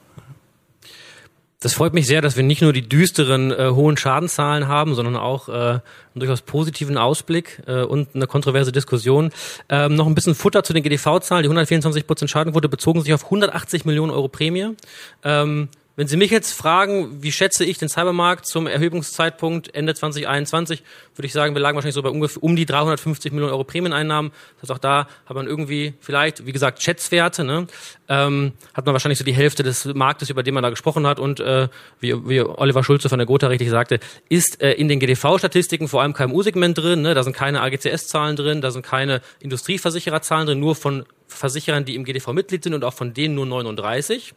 Das 1.64 1.72
freut 1.72 1.94
mich 1.94 2.06
sehr, 2.06 2.20
dass 2.20 2.36
wir 2.36 2.42
nicht 2.42 2.60
nur 2.60 2.74
die 2.74 2.86
düsteren 2.86 3.50
äh, 3.50 3.70
hohen 3.70 3.96
Schadenzahlen 3.96 4.68
haben, 4.68 4.94
sondern 4.94 5.16
auch 5.16 5.48
äh, 5.48 5.52
einen 5.52 5.80
durchaus 6.14 6.42
positiven 6.42 6.98
Ausblick 6.98 7.62
äh, 7.66 7.84
und 7.84 8.14
eine 8.14 8.26
kontroverse 8.26 8.70
Diskussion. 8.70 9.30
Ähm, 9.70 9.94
noch 9.94 10.06
ein 10.06 10.14
bisschen 10.14 10.34
Futter 10.34 10.62
zu 10.62 10.74
den 10.74 10.82
GDV-Zahlen. 10.82 11.42
Die 11.42 11.48
124 11.48 12.06
Prozent 12.06 12.30
Schadenquote 12.30 12.68
bezogen 12.68 13.00
sich 13.00 13.14
auf 13.14 13.24
180 13.24 13.86
Millionen 13.86 14.12
Euro 14.12 14.28
Prämie. 14.28 14.76
Ähm, 15.24 15.70
wenn 15.96 16.08
Sie 16.08 16.16
mich 16.16 16.30
jetzt 16.30 16.52
fragen, 16.52 17.22
wie 17.22 17.30
schätze 17.30 17.64
ich 17.64 17.78
den 17.78 17.88
Cybermarkt 17.88 18.46
zum 18.46 18.66
Erhebungszeitpunkt 18.66 19.74
Ende 19.74 19.94
2021, 19.94 20.82
würde 21.14 21.26
ich 21.26 21.32
sagen, 21.32 21.54
wir 21.54 21.62
lagen 21.62 21.76
wahrscheinlich 21.76 21.94
so 21.94 22.02
bei 22.02 22.08
ungefähr 22.08 22.42
um 22.42 22.56
die 22.56 22.66
350 22.66 23.32
Millionen 23.32 23.52
Euro 23.52 23.62
Prämieneinnahmen. 23.62 24.32
Das 24.60 24.62
heißt, 24.62 24.72
auch 24.72 24.78
da 24.78 25.06
hat 25.26 25.36
man 25.36 25.46
irgendwie 25.46 25.94
vielleicht, 26.00 26.46
wie 26.46 26.52
gesagt, 26.52 26.82
Schätzwerte, 26.82 27.44
ne? 27.44 27.68
ähm, 28.08 28.52
hat 28.74 28.86
man 28.86 28.92
wahrscheinlich 28.92 29.18
so 29.18 29.24
die 29.24 29.34
Hälfte 29.34 29.62
des 29.62 29.84
Marktes, 29.86 30.30
über 30.30 30.42
den 30.42 30.54
man 30.54 30.64
da 30.64 30.70
gesprochen 30.70 31.06
hat. 31.06 31.20
Und 31.20 31.38
äh, 31.38 31.68
wie, 32.00 32.28
wie 32.28 32.40
Oliver 32.40 32.82
Schulze 32.82 33.08
von 33.08 33.18
der 33.18 33.26
Gotha 33.26 33.46
richtig 33.46 33.70
sagte, 33.70 34.00
ist 34.28 34.60
äh, 34.60 34.72
in 34.72 34.88
den 34.88 34.98
GDV-Statistiken 34.98 35.86
vor 35.86 36.02
allem 36.02 36.12
KMU-Segment 36.12 36.76
drin. 36.76 37.02
Ne? 37.02 37.14
Da 37.14 37.22
sind 37.22 37.36
keine 37.36 37.60
AGCS-Zahlen 37.60 38.34
drin, 38.34 38.60
da 38.60 38.72
sind 38.72 38.84
keine 38.84 39.20
Industrieversichererzahlen 39.38 40.48
drin, 40.48 40.58
nur 40.58 40.74
von 40.74 41.04
Versicherern, 41.28 41.84
die 41.84 41.94
im 41.94 42.04
GDV 42.04 42.32
Mitglied 42.32 42.64
sind 42.64 42.74
und 42.74 42.84
auch 42.84 42.94
von 42.94 43.14
denen 43.14 43.36
nur 43.36 43.46
39 43.46 44.34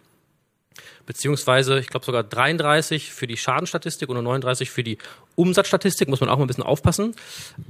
beziehungsweise 1.08 1.80
ich 1.80 1.88
glaube 1.88 2.06
sogar 2.06 2.24
33 2.24 3.12
für 3.12 3.26
die 3.26 3.38
Schadenstatistik 3.38 4.10
und 4.10 4.16
nur 4.16 4.24
39 4.24 4.70
für 4.70 4.84
die 4.84 5.00
Umsatzstatistik, 5.36 6.08
muss 6.10 6.20
man 6.20 6.30
auch 6.30 6.38
mal 6.38 6.44
ein 6.44 6.48
bisschen 6.48 6.64
aufpassen. 6.64 7.16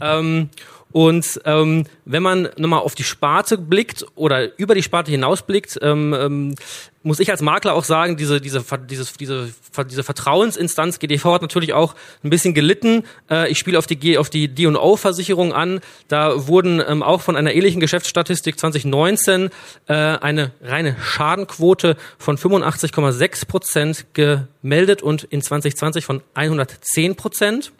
Ähm, 0.01 0.49
und 0.91 1.41
ähm, 1.45 1.85
wenn 2.05 2.23
man 2.23 2.49
nochmal 2.57 2.79
auf 2.79 2.95
die 2.95 3.03
Sparte 3.03 3.57
blickt 3.57 4.05
oder 4.15 4.57
über 4.57 4.73
die 4.73 4.83
Sparte 4.83 5.11
hinaus 5.11 5.41
blickt, 5.41 5.77
ähm, 5.81 6.13
ähm, 6.13 6.55
muss 7.03 7.19
ich 7.19 7.29
als 7.29 7.41
Makler 7.41 7.73
auch 7.73 7.83
sagen, 7.83 8.17
diese, 8.17 8.41
diese, 8.41 8.63
dieses, 8.89 9.13
diese, 9.13 9.49
diese 9.89 10.03
Vertrauensinstanz 10.03 10.99
GDV 10.99 11.25
hat 11.33 11.41
natürlich 11.41 11.73
auch 11.73 11.95
ein 12.23 12.29
bisschen 12.29 12.53
gelitten. 12.53 13.03
Äh, 13.29 13.49
ich 13.49 13.59
spiele 13.59 13.77
auf 13.77 13.87
die, 13.87 14.17
auf 14.17 14.29
die 14.29 14.47
D&O-Versicherung 14.47 15.53
an. 15.53 15.81
Da 16.07 16.47
wurden 16.47 16.81
ähm, 16.85 17.03
auch 17.03 17.21
von 17.21 17.35
einer 17.35 17.53
ähnlichen 17.53 17.79
Geschäftsstatistik 17.79 18.59
2019 18.59 19.49
äh, 19.87 19.93
eine 19.93 20.51
reine 20.61 20.95
Schadenquote 21.01 21.97
von 22.17 22.37
85,6 22.37 23.47
Prozent 23.47 24.05
gemeldet 24.13 25.01
und 25.01 25.23
in 25.23 25.41
2020 25.41 26.05
von 26.05 26.21
110 26.33 27.15
Prozent. 27.15 27.71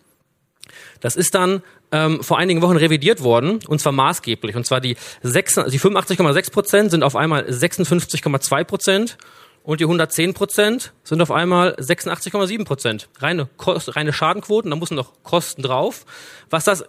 Das 0.99 1.15
ist 1.15 1.35
dann 1.35 1.61
ähm, 1.91 2.23
vor 2.23 2.37
einigen 2.37 2.61
Wochen 2.61 2.77
revidiert 2.77 3.23
worden, 3.23 3.59
und 3.67 3.79
zwar 3.79 3.93
maßgeblich. 3.93 4.55
Und 4.55 4.65
zwar 4.65 4.81
die, 4.81 4.97
6, 5.23 5.55
die 5.69 5.79
85,6 5.79 6.51
Prozent 6.51 6.91
sind 6.91 7.03
auf 7.03 7.15
einmal 7.15 7.45
56,2 7.45 8.63
Prozent 8.63 9.17
und 9.63 9.79
die 9.79 9.85
110 9.85 10.33
Prozent 10.33 10.93
sind 11.03 11.21
auf 11.21 11.31
einmal 11.31 11.75
86,7 11.75 12.65
Prozent. 12.65 13.09
Reine, 13.19 13.49
reine 13.59 14.13
Schadenquoten, 14.13 14.71
da 14.71 14.77
müssen 14.77 14.95
noch 14.95 15.11
Kosten 15.23 15.61
drauf. 15.61 16.05
Was 16.49 16.65
das 16.65 16.85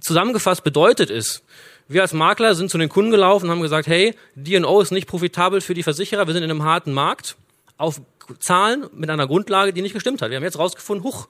zusammengefasst 0.00 0.64
bedeutet 0.64 1.10
ist, 1.10 1.42
wir 1.88 2.02
als 2.02 2.12
Makler 2.12 2.54
sind 2.54 2.70
zu 2.70 2.78
den 2.78 2.88
Kunden 2.88 3.10
gelaufen 3.10 3.46
und 3.46 3.50
haben 3.50 3.62
gesagt, 3.62 3.86
hey, 3.86 4.14
D&O 4.34 4.80
ist 4.80 4.92
nicht 4.92 5.08
profitabel 5.08 5.60
für 5.60 5.74
die 5.74 5.82
Versicherer, 5.82 6.26
wir 6.26 6.34
sind 6.34 6.42
in 6.42 6.50
einem 6.50 6.62
harten 6.62 6.92
Markt 6.92 7.36
auf 7.76 8.00
Zahlen 8.40 8.86
mit 8.92 9.08
einer 9.08 9.26
Grundlage, 9.26 9.72
die 9.72 9.80
nicht 9.80 9.94
gestimmt 9.94 10.20
hat. 10.20 10.30
Wir 10.30 10.36
haben 10.36 10.44
jetzt 10.44 10.58
rausgefunden, 10.58 11.04
huch, 11.04 11.28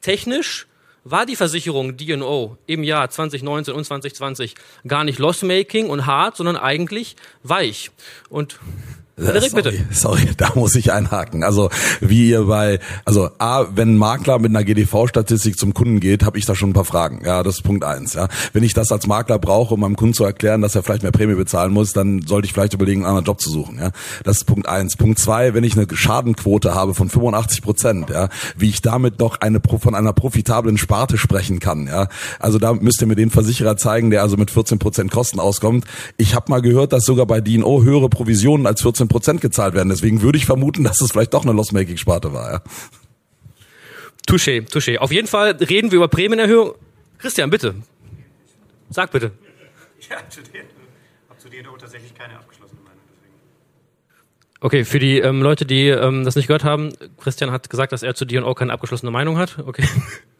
technisch 0.00 0.66
war 1.04 1.26
die 1.26 1.36
Versicherung 1.36 1.96
D&O 1.96 2.56
im 2.66 2.82
Jahr 2.82 3.08
2019 3.08 3.74
und 3.74 3.84
2020 3.84 4.54
gar 4.86 5.04
nicht 5.04 5.18
loss-making 5.18 5.88
und 5.88 6.06
hart, 6.06 6.36
sondern 6.36 6.56
eigentlich 6.56 7.16
weich. 7.42 7.90
Und 8.28 8.58
Sorry, 9.16 9.50
bitte. 9.50 9.72
Sorry, 9.90 10.28
da 10.36 10.52
muss 10.54 10.74
ich 10.74 10.92
einhaken. 10.92 11.44
Also 11.44 11.70
wie 12.00 12.30
ihr 12.30 12.44
bei, 12.44 12.78
also 13.04 13.30
A, 13.38 13.66
wenn 13.74 13.94
ein 13.94 13.98
Makler 13.98 14.38
mit 14.38 14.50
einer 14.50 14.64
GDV-Statistik 14.64 15.58
zum 15.58 15.74
Kunden 15.74 16.00
geht, 16.00 16.24
habe 16.24 16.38
ich 16.38 16.46
da 16.46 16.54
schon 16.54 16.70
ein 16.70 16.74
paar 16.74 16.84
Fragen. 16.84 17.22
Ja, 17.24 17.42
das 17.42 17.56
ist 17.56 17.62
Punkt 17.62 17.84
eins. 17.84 18.14
Ja, 18.14 18.28
wenn 18.52 18.62
ich 18.62 18.72
das 18.72 18.90
als 18.92 19.06
Makler 19.06 19.38
brauche, 19.38 19.74
um 19.74 19.80
meinem 19.80 19.96
Kunden 19.96 20.14
zu 20.14 20.24
erklären, 20.24 20.62
dass 20.62 20.74
er 20.74 20.82
vielleicht 20.82 21.02
mehr 21.02 21.12
Prämie 21.12 21.34
bezahlen 21.34 21.72
muss, 21.72 21.92
dann 21.92 22.22
sollte 22.22 22.46
ich 22.46 22.52
vielleicht 22.52 22.74
überlegen, 22.74 23.00
einen 23.00 23.08
anderen 23.08 23.26
Job 23.26 23.40
zu 23.40 23.50
suchen. 23.50 23.78
Ja, 23.78 23.90
das 24.24 24.38
ist 24.38 24.44
Punkt 24.44 24.68
eins. 24.68 24.96
Punkt 24.96 25.18
zwei, 25.18 25.54
wenn 25.54 25.64
ich 25.64 25.76
eine 25.76 25.86
Schadenquote 25.92 26.74
habe 26.74 26.94
von 26.94 27.08
85 27.10 27.62
Prozent, 27.62 28.10
ja, 28.10 28.28
wie 28.56 28.68
ich 28.68 28.80
damit 28.80 29.18
noch 29.18 29.40
eine 29.40 29.60
von 29.60 29.94
einer 29.94 30.12
profitablen 30.12 30.78
Sparte 30.78 31.18
sprechen 31.18 31.60
kann. 31.60 31.86
Ja, 31.86 32.08
also 32.38 32.58
da 32.58 32.72
müsst 32.72 33.00
ihr 33.00 33.06
mir 33.06 33.16
den 33.16 33.30
Versicherer 33.30 33.76
zeigen, 33.76 34.10
der 34.10 34.22
also 34.22 34.36
mit 34.36 34.50
14 34.50 34.78
Prozent 34.78 35.10
Kosten 35.10 35.40
auskommt. 35.40 35.84
Ich 36.16 36.34
habe 36.34 36.50
mal 36.50 36.62
gehört, 36.62 36.92
dass 36.92 37.04
sogar 37.04 37.26
bei 37.26 37.40
D&O 37.40 37.82
höhere 37.82 38.08
Provisionen 38.08 38.66
als 38.66 38.82
14 38.82 38.99
Prozent 39.08 39.40
gezahlt 39.40 39.74
werden. 39.74 39.88
Deswegen 39.88 40.22
würde 40.22 40.38
ich 40.38 40.46
vermuten, 40.46 40.84
dass 40.84 41.00
es 41.00 41.10
vielleicht 41.12 41.34
doch 41.34 41.44
eine 41.44 41.52
Loss-Making-Sparte 41.52 42.32
war. 42.32 42.52
Ja. 42.52 42.62
Touché, 44.26 44.68
touché. 44.70 44.98
Auf 44.98 45.12
jeden 45.12 45.28
Fall 45.28 45.52
reden 45.52 45.90
wir 45.90 45.96
über 45.96 46.08
Prämienerhöhung. 46.08 46.74
Christian, 47.18 47.50
bitte. 47.50 47.74
Sag 48.90 49.12
bitte. 49.12 49.32
Ja, 50.08 50.16
zu 50.28 50.42
dir. 50.42 50.62
Hab 51.28 51.40
zu 51.40 51.48
dir 51.48 51.62
tatsächlich 51.78 52.14
keine 52.14 52.36
abgeschlossene 52.36 52.80
Meinung. 52.80 53.00
Deswegen. 53.14 53.34
Okay, 54.60 54.84
für 54.84 54.98
die 54.98 55.18
ähm, 55.18 55.42
Leute, 55.42 55.66
die 55.66 55.88
ähm, 55.88 56.24
das 56.24 56.36
nicht 56.36 56.46
gehört 56.46 56.64
haben, 56.64 56.92
Christian 57.20 57.50
hat 57.50 57.70
gesagt, 57.70 57.92
dass 57.92 58.02
er 58.02 58.14
zu 58.14 58.24
D&O 58.24 58.54
keine 58.54 58.72
abgeschlossene 58.72 59.10
Meinung 59.10 59.38
hat. 59.38 59.58
Okay. 59.58 59.86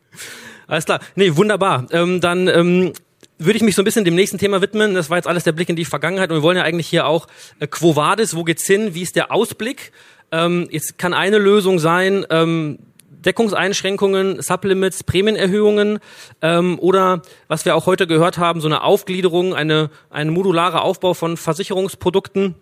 Alles 0.67 0.85
klar. 0.85 1.01
Nee, 1.17 1.37
wunderbar. 1.37 1.87
Ähm, 1.91 2.21
dann 2.21 2.49
ähm, 2.49 2.93
würde 3.41 3.57
ich 3.57 3.63
mich 3.63 3.75
so 3.75 3.83
ein 3.83 3.85
bisschen 3.85 4.05
dem 4.05 4.15
nächsten 4.15 4.39
Thema 4.39 4.61
widmen. 4.61 4.95
Das 4.95 5.11
war 5.11 5.17
jetzt 5.17 5.27
alles 5.27 5.45
der 5.45 5.53
Blick 5.53 5.69
in 5.69 5.77
die 5.77 5.85
Vergangenheit 5.85 6.31
und 6.31 6.37
wir 6.37 6.43
wollen 6.43 6.57
ja 6.57 6.63
eigentlich 6.63 6.89
hier 6.89 7.07
auch 7.07 7.27
äh, 7.59 7.67
Quo 7.67 7.97
Vadis, 7.97 8.37
wo 8.37 8.45
geht's 8.45 8.67
hin, 8.67 8.95
wie 8.95 9.03
ist 9.03 9.17
der 9.17 9.33
Ausblick? 9.33 9.93
Ähm, 10.31 10.69
jetzt 10.71 10.99
kann 10.99 11.15
eine 11.15 11.39
Lösung 11.39 11.79
sein, 11.79 12.27
ähm, 12.31 12.79
Deckungseinschränkungen, 13.11 14.41
Sublimits, 14.41 15.05
Prämienerhöhungen 15.05 15.99
ähm, 16.43 16.79
oder 16.79 17.23
was 17.49 17.65
wir 17.65 17.77
auch 17.77 17.87
heute 17.87 18.07
gehört 18.07 18.39
haben, 18.39 18.61
so 18.61 18.69
eine 18.69 18.83
Aufgliederung, 18.83 19.55
eine, 19.55 19.91
ein 20.11 20.31
modularer 20.31 20.83
Aufbau 20.83 21.15
von 21.15 21.37
Versicherungsprodukten. 21.37 22.55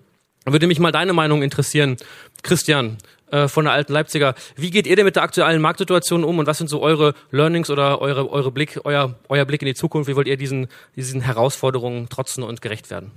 Würde 0.44 0.66
mich 0.66 0.78
mal 0.78 0.92
deine 0.92 1.12
Meinung 1.12 1.42
interessieren, 1.42 1.96
Christian 2.42 2.98
äh, 3.30 3.48
von 3.48 3.64
der 3.64 3.74
alten 3.74 3.92
Leipziger. 3.92 4.34
Wie 4.56 4.70
geht 4.70 4.86
ihr 4.86 4.96
denn 4.96 5.04
mit 5.04 5.16
der 5.16 5.22
aktuellen 5.22 5.60
Marktsituation 5.60 6.24
um 6.24 6.38
und 6.38 6.46
was 6.46 6.58
sind 6.58 6.68
so 6.68 6.80
eure 6.80 7.14
Learnings 7.30 7.68
oder 7.70 8.00
eure, 8.00 8.30
eure 8.30 8.50
Blick, 8.50 8.80
euer, 8.84 9.16
euer 9.28 9.44
Blick 9.44 9.62
in 9.62 9.66
die 9.66 9.74
Zukunft? 9.74 10.08
Wie 10.08 10.16
wollt 10.16 10.26
ihr 10.26 10.36
diesen, 10.36 10.68
diesen 10.96 11.20
Herausforderungen 11.20 12.08
trotzen 12.08 12.42
und 12.42 12.62
gerecht 12.62 12.90
werden? 12.90 13.10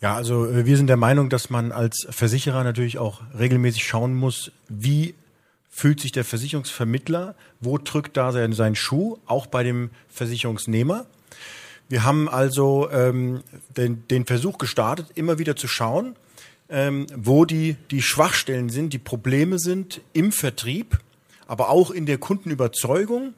Ja, 0.00 0.14
also 0.14 0.46
äh, 0.46 0.66
wir 0.66 0.76
sind 0.76 0.88
der 0.88 0.96
Meinung, 0.96 1.28
dass 1.28 1.50
man 1.50 1.72
als 1.72 2.06
Versicherer 2.10 2.64
natürlich 2.64 2.98
auch 2.98 3.20
regelmäßig 3.38 3.86
schauen 3.86 4.14
muss, 4.14 4.50
wie 4.68 5.14
fühlt 5.70 6.00
sich 6.00 6.10
der 6.10 6.24
Versicherungsvermittler, 6.24 7.34
wo 7.60 7.78
drückt 7.78 8.16
da 8.16 8.32
sein 8.32 8.74
Schuh, 8.74 9.18
auch 9.26 9.46
bei 9.46 9.62
dem 9.62 9.90
Versicherungsnehmer. 10.08 11.06
Wir 11.88 12.04
haben 12.04 12.28
also 12.28 12.90
ähm, 12.90 13.42
den, 13.76 14.06
den 14.08 14.26
Versuch 14.26 14.58
gestartet, 14.58 15.06
immer 15.14 15.38
wieder 15.38 15.54
zu 15.54 15.68
schauen, 15.68 16.16
ähm, 16.68 17.06
wo 17.14 17.44
die, 17.44 17.76
die 17.90 18.02
Schwachstellen 18.02 18.70
sind, 18.70 18.92
die 18.92 18.98
Probleme 18.98 19.58
sind 19.58 20.00
im 20.12 20.32
Vertrieb, 20.32 20.98
aber 21.46 21.68
auch 21.68 21.90
in 21.90 22.06
der 22.06 22.18
Kundenüberzeugung. 22.18 23.34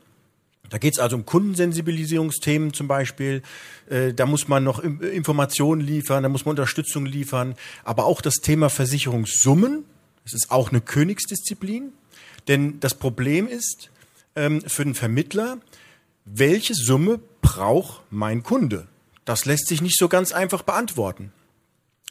Da 0.71 0.79
geht 0.79 0.95
es 0.95 0.99
also 0.99 1.17
um 1.17 1.27
Kundensensibilisierungsthemen 1.27 2.73
zum 2.73 2.89
Beispiel. 2.89 3.43
Äh, 3.89 4.15
da 4.15 4.27
muss 4.27 4.49
man 4.49 4.65
noch 4.65 4.81
Informationen 4.81 5.81
liefern, 5.81 6.23
da 6.23 6.29
muss 6.29 6.45
man 6.45 6.51
Unterstützung 6.51 7.05
liefern. 7.07 7.55
Aber 7.85 8.07
auch 8.07 8.23
das 8.23 8.37
Thema 8.37 8.71
Versicherungssummen, 8.71 9.85
das 10.25 10.35
ist 10.35 10.51
auch 10.51 10.71
eine 10.71 10.81
Königsdisziplin. 10.81 11.93
Denn 12.49 12.81
das 12.81 12.95
Problem 12.95 13.47
ist 13.47 13.91
ähm, 14.37 14.63
für 14.67 14.85
den 14.85 14.95
Vermittler, 14.95 15.59
welche 16.25 16.75
Summe 16.75 17.19
braucht 17.49 18.03
mein 18.11 18.43
Kunde? 18.43 18.87
Das 19.25 19.47
lässt 19.47 19.69
sich 19.69 19.81
nicht 19.81 19.99
so 19.99 20.09
ganz 20.09 20.33
einfach 20.33 20.63
beantworten. 20.63 21.33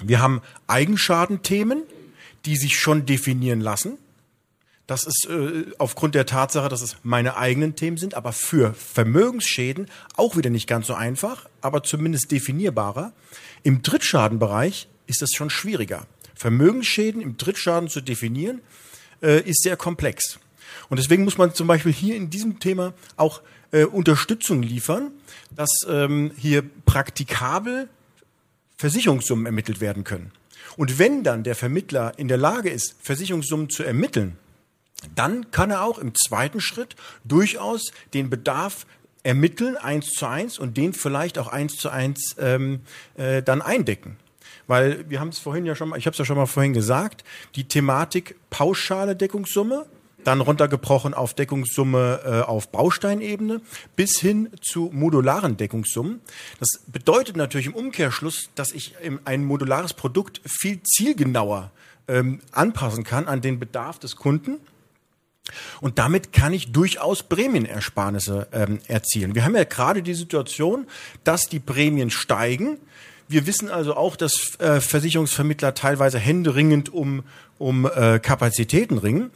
Wir 0.02 0.20
haben 0.20 0.42
Eigenschadenthemen, 0.66 1.84
die 2.46 2.56
sich 2.56 2.80
schon 2.80 3.06
definieren 3.06 3.62
lassen. 3.62 4.00
Das 4.88 5.06
ist 5.06 5.28
äh, 5.30 5.66
aufgrund 5.78 6.16
der 6.16 6.26
Tatsache, 6.26 6.70
dass 6.70 6.82
es 6.82 6.98
meine 7.04 7.38
eigenen 7.38 7.76
Themen 7.76 7.98
sind, 7.98 8.16
aber 8.16 8.32
für 8.32 8.74
Vermögensschäden 8.74 9.92
auch 10.16 10.38
wieder 10.38 10.50
nicht 10.50 10.68
ganz 10.68 10.88
so 10.88 10.96
einfach, 10.96 11.48
aber 11.62 11.84
zumindest 11.84 12.32
definierbarer. 12.32 13.14
Im 13.64 13.84
Drittschadenbereich 13.84 14.88
ist 15.06 15.22
das 15.22 15.32
schon 15.34 15.52
schwieriger. 15.52 16.08
Vermögensschäden 16.34 17.22
im 17.22 17.38
Drittschaden 17.38 17.90
zu 17.90 18.02
definieren, 18.02 18.62
äh, 19.22 19.42
ist 19.42 19.62
sehr 19.62 19.78
komplex. 19.78 20.40
Und 20.90 20.98
deswegen 20.98 21.24
muss 21.24 21.38
man 21.38 21.54
zum 21.54 21.68
Beispiel 21.68 21.92
hier 21.92 22.16
in 22.16 22.30
diesem 22.30 22.60
Thema 22.60 22.94
auch 23.16 23.42
äh, 23.72 23.84
Unterstützung 23.84 24.62
liefern, 24.62 25.12
dass 25.52 25.70
ähm, 25.88 26.32
hier 26.38 26.64
praktikabel 26.86 27.90
Versicherungssummen 28.78 29.46
ermittelt 29.46 29.82
werden 29.82 30.04
können. 30.04 30.32
Und 30.78 31.00
wenn 31.00 31.24
dann 31.24 31.44
der 31.44 31.56
Vermittler 31.56 32.14
in 32.18 32.28
der 32.28 32.38
Lage 32.38 32.70
ist, 32.70 32.96
Versicherungssummen 33.02 33.70
zu 33.70 33.84
ermitteln, 33.84 34.38
dann 35.16 35.52
kann 35.52 35.72
er 35.72 35.84
auch 35.84 36.00
im 36.00 36.14
zweiten 36.16 36.62
Schritt 36.62 36.96
durchaus 37.24 37.92
den 38.14 38.30
Bedarf 38.30 38.86
ermitteln, 39.24 39.76
eins 39.76 40.12
zu 40.12 40.28
eins, 40.28 40.58
und 40.58 40.78
den 40.78 40.94
vielleicht 40.94 41.38
auch 41.38 41.48
eins 41.48 41.76
zu 41.76 41.90
eins 41.90 42.36
ähm, 42.40 42.82
äh, 43.16 43.44
dann 43.44 43.62
eindecken. 43.62 44.18
Weil 44.68 45.10
wir 45.10 45.20
haben 45.20 45.30
es 45.30 45.40
vorhin 45.40 45.66
ja 45.66 45.76
schon 45.76 45.90
mal, 45.90 45.98
ich 45.98 46.06
habe 46.06 46.14
es 46.14 46.18
ja 46.18 46.26
schon 46.26 46.38
mal 46.38 46.46
vorhin 46.46 46.74
gesagt, 46.74 47.24
die 47.56 47.68
Thematik 47.68 48.36
pauschale 48.50 49.16
Deckungssumme, 49.16 49.86
dann 50.28 50.42
runtergebrochen 50.42 51.14
auf 51.14 51.34
Deckungssumme 51.34 52.20
äh, 52.26 52.42
auf 52.42 52.70
Bausteinebene 52.70 53.62
bis 53.96 54.20
hin 54.20 54.50
zu 54.62 54.90
modularen 54.94 55.56
Deckungssummen. 55.56 56.20
Das 56.60 56.82
bedeutet 56.88 57.38
natürlich 57.38 57.68
im 57.68 57.74
Umkehrschluss, 57.74 58.50
dass 58.54 58.74
ich 58.74 58.96
ein 59.24 59.46
modulares 59.46 59.94
Produkt 59.94 60.42
viel 60.46 60.84
zielgenauer 60.84 61.72
ähm, 62.10 62.42
anpassen 62.52 63.06
kann 63.06 63.28
an 63.30 63.40
den 63.40 63.58
Bedarf 63.58 64.00
des 64.00 64.18
Kunden. 64.18 64.58
Und 65.80 65.98
damit 65.98 66.34
kann 66.34 66.52
ich 66.52 66.74
durchaus 66.74 67.24
Prämienersparnisse 67.24 68.48
ähm, 68.52 68.80
erzielen. 68.88 69.34
Wir 69.34 69.46
haben 69.46 69.56
ja 69.56 69.64
gerade 69.64 70.04
die 70.04 70.14
Situation, 70.14 70.88
dass 71.24 71.44
die 71.44 71.62
Prämien 71.62 72.10
steigen. 72.10 72.80
Wir 73.30 73.48
wissen 73.48 73.70
also 73.70 73.96
auch, 73.96 74.18
dass 74.18 74.60
äh, 74.60 74.82
Versicherungsvermittler 74.82 75.74
teilweise 75.74 76.20
händeringend 76.20 76.94
um, 76.94 77.24
um 77.58 77.86
äh, 77.86 78.20
Kapazitäten 78.20 78.98
ringen 78.98 79.32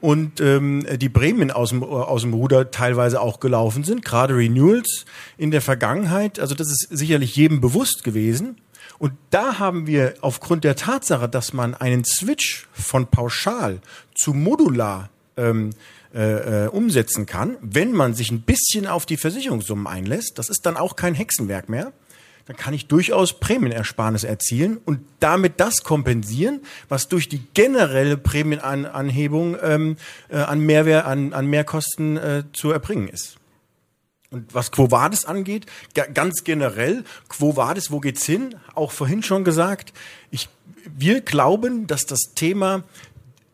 und 0.00 0.40
ähm, 0.40 0.86
die 0.96 1.08
Prämien 1.08 1.50
aus 1.50 1.70
dem, 1.70 1.82
aus 1.82 2.22
dem 2.22 2.34
Ruder 2.34 2.70
teilweise 2.70 3.20
auch 3.20 3.40
gelaufen 3.40 3.84
sind, 3.84 4.04
gerade 4.04 4.36
Renewals 4.36 5.04
in 5.36 5.50
der 5.50 5.60
Vergangenheit. 5.60 6.38
Also 6.38 6.54
das 6.54 6.68
ist 6.68 6.88
sicherlich 6.90 7.34
jedem 7.36 7.60
bewusst 7.60 8.04
gewesen. 8.04 8.56
Und 8.98 9.12
da 9.30 9.58
haben 9.58 9.86
wir 9.86 10.14
aufgrund 10.20 10.64
der 10.64 10.76
Tatsache, 10.76 11.28
dass 11.28 11.52
man 11.52 11.74
einen 11.74 12.04
Switch 12.04 12.66
von 12.72 13.06
pauschal 13.06 13.80
zu 14.14 14.34
modular 14.34 15.10
ähm, 15.36 15.70
äh, 16.14 16.64
äh, 16.64 16.68
umsetzen 16.68 17.26
kann, 17.26 17.56
wenn 17.60 17.92
man 17.92 18.14
sich 18.14 18.30
ein 18.30 18.40
bisschen 18.40 18.86
auf 18.86 19.06
die 19.06 19.16
Versicherungssummen 19.16 19.86
einlässt, 19.86 20.38
das 20.38 20.48
ist 20.48 20.64
dann 20.64 20.76
auch 20.76 20.96
kein 20.96 21.14
Hexenwerk 21.14 21.68
mehr 21.68 21.92
dann 22.48 22.56
kann 22.56 22.72
ich 22.72 22.86
durchaus 22.86 23.38
Prämienersparnis 23.38 24.24
erzielen 24.24 24.78
und 24.78 25.00
damit 25.20 25.60
das 25.60 25.84
kompensieren, 25.84 26.62
was 26.88 27.08
durch 27.08 27.28
die 27.28 27.42
generelle 27.52 28.16
Prämienanhebung 28.16 29.58
ähm, 29.62 29.96
äh, 30.30 30.38
an 30.38 30.60
Mehrwert, 30.60 31.04
an, 31.04 31.34
an 31.34 31.46
Mehrkosten 31.46 32.16
äh, 32.16 32.44
zu 32.54 32.70
erbringen 32.70 33.08
ist. 33.08 33.36
Und 34.30 34.54
was 34.54 34.72
Quo 34.72 34.90
Vadis 34.90 35.26
angeht, 35.26 35.66
ganz 36.14 36.42
generell, 36.42 37.04
Quo 37.28 37.56
Vadis, 37.56 37.90
wo 37.90 38.00
geht's 38.00 38.24
hin? 38.24 38.54
Auch 38.74 38.92
vorhin 38.92 39.22
schon 39.22 39.44
gesagt, 39.44 39.92
ich, 40.30 40.48
wir 40.96 41.20
glauben, 41.20 41.86
dass 41.86 42.06
das 42.06 42.32
Thema 42.34 42.82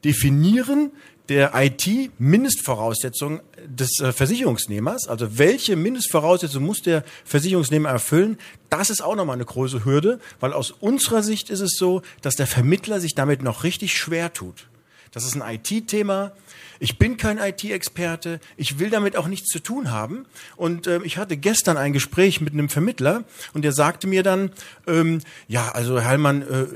Definieren 0.05 0.93
der 1.29 1.53
IT-Mindestvoraussetzungen 1.55 3.41
des 3.67 4.01
äh, 4.01 4.13
Versicherungsnehmers, 4.13 5.09
also 5.09 5.39
welche 5.39 5.77
Mindestvoraussetzungen 5.77 6.67
muss 6.67 6.83
der 6.83 7.05
Versicherungsnehmer 7.25 7.89
erfüllen, 7.89 8.39
das 8.69 8.91
ist 8.91 9.03
auch 9.03 9.17
nochmal 9.17 9.37
eine 9.37 9.45
große 9.45 9.85
Hürde, 9.85 10.21
weil 10.41 10.53
aus 10.53 10.71
unserer 10.71 11.23
Sicht 11.23 11.49
ist 11.49 11.61
es 11.61 11.77
so, 11.79 12.03
dass 12.21 12.37
der 12.37 12.47
Vermittler 12.47 13.01
sich 13.01 13.15
damit 13.15 13.43
noch 13.43 13.65
richtig 13.65 13.97
schwer 13.97 14.33
tut. 14.33 14.67
Das 15.13 15.25
ist 15.25 15.41
ein 15.41 15.55
IT-Thema. 15.55 16.33
Ich 16.81 16.99
bin 16.99 17.17
kein 17.17 17.39
IT-Experte. 17.39 18.41
Ich 18.57 18.81
will 18.81 18.91
damit 18.91 19.17
auch 19.17 19.29
nichts 19.29 19.49
zu 19.49 19.61
tun 19.61 19.93
haben. 19.93 20.27
Und 20.57 20.89
äh, 20.89 21.01
ich 21.05 21.19
hatte 21.19 21.37
gestern 21.37 21.77
ein 21.77 21.93
Gespräch 21.93 22.41
mit 22.41 22.53
einem 22.53 22.69
Vermittler 22.69 23.23
und 23.53 23.63
der 23.63 23.73
sagte 23.73 24.09
mir 24.09 24.25
dann, 24.25 24.51
ähm, 24.89 25.21
ja, 25.47 25.71
also 25.71 26.01
Herr 26.01 26.11
Heilmann, 26.11 26.43
äh, 26.43 26.67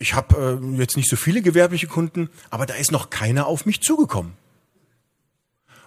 ich 0.00 0.14
habe 0.14 0.60
äh, 0.60 0.76
jetzt 0.78 0.96
nicht 0.96 1.08
so 1.08 1.16
viele 1.16 1.42
gewerbliche 1.42 1.86
Kunden, 1.86 2.30
aber 2.48 2.66
da 2.66 2.74
ist 2.74 2.90
noch 2.90 3.10
keiner 3.10 3.46
auf 3.46 3.66
mich 3.66 3.82
zugekommen. 3.82 4.32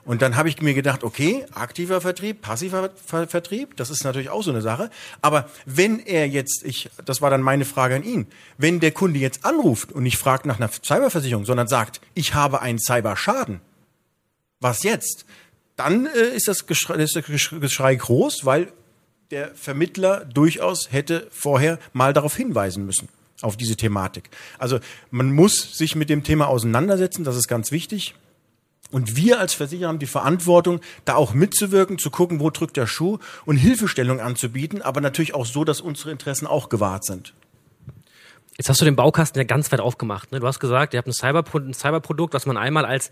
Und 0.06 0.22
dann 0.22 0.36
habe 0.36 0.50
ich 0.50 0.62
mir 0.62 0.74
gedacht, 0.74 1.04
okay, 1.04 1.46
aktiver 1.54 2.00
Vertrieb, 2.00 2.42
passiver 2.42 2.92
Ver 3.04 3.28
Vertrieb, 3.28 3.76
das 3.78 3.90
ist 3.90 4.04
natürlich 4.04 4.30
auch 4.30 4.44
so 4.44 4.52
eine 4.52 4.62
Sache. 4.62 4.92
Aber 5.22 5.50
wenn 5.66 6.00
er 6.00 6.28
jetzt, 6.28 6.64
ich, 6.64 6.90
das 7.06 7.22
war 7.22 7.30
dann 7.30 7.42
meine 7.42 7.66
Frage 7.66 7.96
an 7.96 8.04
ihn, 8.04 8.28
wenn 8.58 8.80
der 8.80 8.92
Kunde 8.92 9.18
jetzt 9.18 9.46
anruft 9.46 9.92
und 9.92 10.04
nicht 10.04 10.18
fragt 10.18 10.46
nach 10.46 10.60
einer 10.60 10.70
Cyberversicherung, 10.70 11.46
sondern 11.46 11.68
sagt, 11.68 12.00
ich 12.14 12.34
habe 12.36 12.62
einen 12.62 12.80
Cyberschaden, 12.80 13.62
was 14.60 14.84
jetzt? 14.84 15.26
Dann 15.76 16.06
äh, 16.06 16.36
ist, 16.36 16.48
das 16.48 16.68
Geschrei, 16.68 16.96
ist 16.96 17.16
das 17.16 17.26
Geschrei 17.26 17.96
groß, 17.96 18.46
weil 18.46 18.72
der 19.32 19.56
Vermittler 19.56 20.26
durchaus 20.26 20.92
hätte 20.92 21.28
vorher 21.32 21.80
mal 21.94 22.14
darauf 22.14 22.36
hinweisen 22.36 22.86
müssen 22.86 23.08
auf 23.44 23.58
diese 23.58 23.76
Thematik. 23.76 24.30
Also 24.58 24.80
man 25.12 25.32
muss 25.34 25.78
sich 25.78 25.96
mit 25.96 26.10
dem 26.10 26.24
Thema 26.24 26.48
auseinandersetzen, 26.48 27.24
das 27.24 27.36
ist 27.36 27.48
ganz 27.48 27.72
wichtig. 27.72 28.16
Und 28.92 29.16
wir 29.16 29.40
als 29.40 29.56
Versicherer 29.56 29.88
haben 29.88 29.98
die 29.98 30.06
Verantwortung, 30.06 30.80
da 31.04 31.16
auch 31.16 31.34
mitzuwirken, 31.34 31.98
zu 31.98 32.12
gucken, 32.12 32.40
wo 32.40 32.52
drückt 32.52 32.78
der 32.78 32.86
Schuh 32.86 33.18
und 33.46 33.58
Hilfestellung 33.58 34.20
anzubieten, 34.20 34.84
aber 34.84 35.02
natürlich 35.02 35.34
auch 35.34 35.48
so, 35.48 35.64
dass 35.64 35.82
unsere 35.82 36.12
Interessen 36.12 36.46
auch 36.46 36.70
gewahrt 36.70 37.04
sind. 37.04 37.34
Jetzt 38.58 38.70
hast 38.70 38.80
du 38.82 38.86
den 38.86 38.96
Baukasten 38.96 39.40
ja 39.40 39.46
ganz 39.46 39.72
weit 39.72 39.80
aufgemacht. 39.80 40.32
Ne? 40.32 40.40
Du 40.40 40.46
hast 40.46 40.60
gesagt, 40.60 40.94
ihr 40.94 41.00
habt 41.00 41.08
ein, 41.08 41.14
Cyberprodukt, 41.14 41.72
ein 41.72 41.74
Cyberprodukt, 41.74 42.36
was 42.36 42.46
man 42.46 42.56
einmal 42.56 42.86
als 42.86 43.10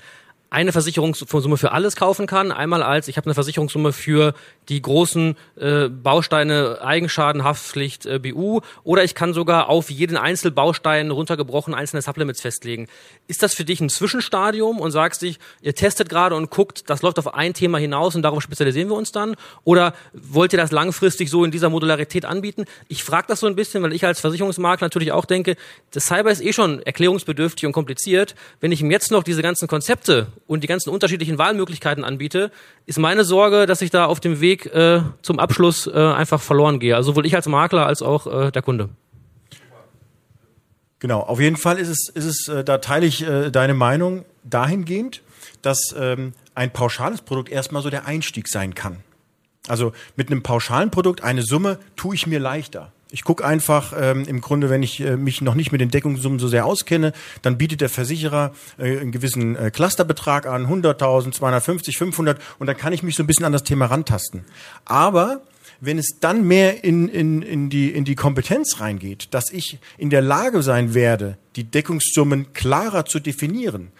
eine 0.52 0.74
Versicherungssumme 0.74 1.56
für 1.56 1.72
alles 1.72 1.96
kaufen 1.96 2.28
kann. 2.28 2.52
Einmal 2.52 2.84
als, 2.84 3.08
ich 3.08 3.16
habe 3.16 3.26
eine 3.26 3.34
Versicherungssumme 3.34 3.94
für 3.94 4.34
die 4.68 4.82
großen 4.82 5.38
äh, 5.56 5.88
Bausteine 5.88 6.80
Eigenschaden, 6.82 7.46
Haftpflicht, 7.46 8.06
äh, 8.06 8.20
BU. 8.20 8.60
Oder 8.84 9.06
ich 9.06 9.16
kann 9.16 9.34
sogar 9.34 9.70
auf 9.70 9.90
jeden 9.90 10.18
Einzelbaustein 10.18 11.10
runtergebrochen 11.10 11.74
einzelne 11.74 12.02
Supplements 12.02 12.42
festlegen. 12.42 12.90
Ist 13.28 13.44
das 13.44 13.54
für 13.54 13.64
dich 13.64 13.80
ein 13.80 13.88
Zwischenstadium 13.88 14.82
und 14.82 14.92
sagst 14.92 15.22
dich, 15.22 15.40
ihr 15.62 15.74
testet 15.74 16.10
gerade 16.10 16.36
und 16.36 16.52
guckt, 16.52 16.90
das 16.90 17.02
läuft 17.02 17.18
auf 17.18 17.34
ein 17.34 17.54
Thema 17.54 17.78
hinaus 17.78 18.16
und 18.16 18.22
darauf 18.22 18.44
spezialisieren 18.44 18.90
wir 18.90 18.96
uns 18.96 19.14
dann? 19.14 19.36
Oder 19.64 19.94
wollt 20.12 20.52
ihr 20.52 20.60
das 20.60 20.72
langfristig 20.72 21.30
so 21.30 21.46
in 21.46 21.52
dieser 21.52 21.70
Modularität 21.70 22.26
anbieten? 22.26 22.66
Ich 22.90 23.06
frage 23.06 23.28
das 23.30 23.40
so 23.40 23.48
ein 23.48 23.56
bisschen, 23.56 23.84
weil 23.84 23.94
ich 23.94 24.04
als 24.04 24.20
Versicherungsmakler 24.20 24.88
natürlich 24.88 25.14
auch 25.14 25.24
denke, 25.24 25.56
das 25.92 26.08
Cyber 26.08 26.30
ist 26.30 26.44
eh 26.44 26.52
schon 26.52 26.82
erklärungsbedürftig 26.82 27.66
und 27.66 27.72
kompliziert. 27.72 28.36
Wenn 28.60 28.74
ich 28.74 28.82
ihm 28.82 28.92
jetzt 28.92 29.12
noch 29.12 29.24
diese 29.24 29.42
ganzen 29.42 29.70
Konzepte 29.70 30.28
und 30.52 30.64
die 30.64 30.68
ganzen 30.68 30.90
unterschiedlichen 30.90 31.38
Wahlmöglichkeiten 31.38 32.04
anbiete, 32.04 32.52
ist 32.86 33.00
meine 33.00 33.24
Sorge, 33.24 33.66
dass 33.66 33.82
ich 33.82 33.90
da 33.90 34.06
auf 34.06 34.20
dem 34.20 34.42
Weg 34.42 34.66
äh, 34.66 35.02
zum 35.22 35.40
Abschluss 35.40 35.88
äh, 35.88 35.94
einfach 35.94 36.42
verloren 36.42 36.82
gehe. 36.82 36.98
Also 36.98 37.12
sowohl 37.12 37.26
ich 37.26 37.36
als 37.36 37.48
Makler 37.48 37.86
als 37.86 38.02
auch 38.02 38.28
äh, 38.28 38.52
der 38.52 38.62
Kunde. 38.62 38.90
Genau, 41.00 41.22
auf 41.22 41.40
jeden 41.40 41.56
Fall 41.56 41.78
ist 41.78 41.88
es, 41.88 42.10
ist 42.10 42.26
es 42.26 42.48
äh, 42.50 42.66
da 42.66 42.80
teile 42.80 43.06
ich 43.06 43.26
äh, 43.26 43.50
deine 43.50 43.74
Meinung 43.74 44.26
dahingehend, 44.44 45.22
dass 45.62 45.96
ähm, 45.98 46.34
ein 46.54 46.74
pauschales 46.74 47.22
Produkt 47.22 47.50
erstmal 47.50 47.82
so 47.82 47.90
der 47.90 48.06
Einstieg 48.06 48.50
sein 48.50 48.76
kann. 48.76 48.98
Also 49.70 49.94
mit 50.18 50.30
einem 50.30 50.44
pauschalen 50.44 50.92
Produkt 50.92 51.24
eine 51.24 51.44
Summe 51.44 51.80
tue 51.96 52.14
ich 52.14 52.28
mir 52.28 52.40
leichter. 52.40 52.92
Ich 53.13 53.26
gucke 53.26 53.43
einfach 53.45 53.93
ähm, 54.00 54.24
im 54.26 54.39
Grunde, 54.39 54.69
wenn 54.69 54.84
ich 54.84 55.02
äh, 55.02 55.17
mich 55.17 55.41
noch 55.41 55.54
nicht 55.54 55.74
mit 55.74 55.82
den 55.82 55.91
Deckungssummen 55.91 56.39
so 56.39 56.47
sehr 56.47 56.65
auskenne, 56.65 57.12
dann 57.41 57.58
bietet 57.58 57.82
der 57.82 57.89
Versicherer 57.89 58.54
äh, 58.78 59.00
einen 59.00 59.12
gewissen 59.12 59.58
äh, 59.58 59.69
Clusterbetrag 59.69 60.47
an, 60.47 60.65
100.000, 60.67 61.34
250, 61.34 61.97
500 61.97 62.41
und 62.58 62.67
dann 62.67 62.78
kann 62.78 62.93
ich 62.93 63.04
mich 63.04 63.15
so 63.15 63.24
ein 63.24 63.28
bisschen 63.28 63.45
an 63.45 63.52
das 63.52 63.63
Thema 63.63 63.88
rantasten. 63.88 64.45
Aber 64.86 65.41
wenn 65.82 65.97
es 65.97 66.19
dann 66.21 66.47
mehr 66.47 66.84
in, 66.84 67.10
in, 67.10 67.41
in, 67.41 67.69
die, 67.69 67.89
in 67.89 68.06
die 68.06 68.15
Kompetenz 68.15 68.80
reingeht, 68.80 69.28
dass 69.32 69.52
ich 69.52 69.80
in 69.97 70.10
der 70.10 70.21
Lage 70.21 70.62
sein 70.62 70.93
werde, 70.93 71.38
die 71.56 71.65
Deckungssummen 71.65 72.54
klarer 72.54 73.06
zu 73.06 73.19
definieren, 73.19 73.91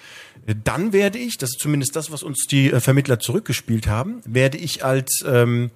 dann 0.64 0.94
werde 0.94 1.18
ich, 1.20 1.38
das 1.38 1.52
ist 1.52 1.60
zumindest 1.60 1.96
das, 1.96 2.12
was 2.12 2.24
uns 2.24 2.46
die 2.50 2.72
äh, 2.72 2.80
Vermittler 2.80 3.20
zurückgespielt 3.20 3.88
haben, 3.88 4.22
werde 4.26 4.58
ich 4.58 4.84
als 4.84 5.24
ähm, 5.28 5.72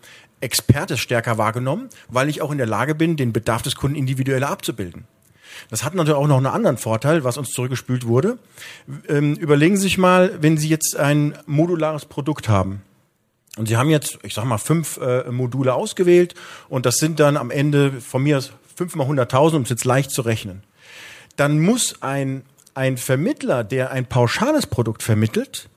Experte 0.45 0.97
stärker 0.97 1.37
wahrgenommen, 1.37 1.89
weil 2.07 2.29
ich 2.29 2.41
auch 2.41 2.51
in 2.51 2.57
der 2.57 2.67
Lage 2.67 2.95
bin, 2.95 3.17
den 3.17 3.33
Bedarf 3.33 3.63
des 3.63 3.75
Kunden 3.75 3.97
individueller 3.97 4.49
abzubilden. 4.49 5.05
Das 5.69 5.83
hat 5.83 5.95
natürlich 5.95 6.17
auch 6.17 6.27
noch 6.27 6.37
einen 6.37 6.45
anderen 6.45 6.77
Vorteil, 6.77 7.23
was 7.23 7.37
uns 7.37 7.51
zurückgespült 7.51 8.07
wurde. 8.07 8.37
Ähm, 9.07 9.35
überlegen 9.35 9.75
Sie 9.75 9.83
sich 9.83 9.97
mal, 9.97 10.37
wenn 10.41 10.57
Sie 10.57 10.69
jetzt 10.69 10.95
ein 10.95 11.37
modulares 11.45 12.05
Produkt 12.05 12.47
haben. 12.47 12.81
Und 13.57 13.67
Sie 13.67 13.77
haben 13.77 13.89
jetzt, 13.89 14.19
ich 14.23 14.33
sag 14.33 14.45
mal, 14.45 14.57
fünf 14.57 14.97
äh, 14.97 15.31
Module 15.31 15.73
ausgewählt 15.73 16.35
und 16.69 16.85
das 16.85 16.97
sind 16.97 17.19
dann 17.19 17.37
am 17.37 17.51
Ende 17.51 18.01
von 18.01 18.21
mir 18.21 18.43
fünf 18.75 18.95
mal 18.95 19.07
100.000, 19.07 19.55
um 19.55 19.61
es 19.63 19.69
jetzt 19.69 19.85
leicht 19.85 20.11
zu 20.11 20.21
rechnen. 20.21 20.63
Dann 21.37 21.59
muss 21.59 22.01
ein, 22.01 22.43
ein 22.73 22.97
Vermittler, 22.97 23.63
der 23.63 23.91
ein 23.91 24.05
pauschales 24.05 24.67
Produkt 24.67 25.03
vermittelt, 25.03 25.69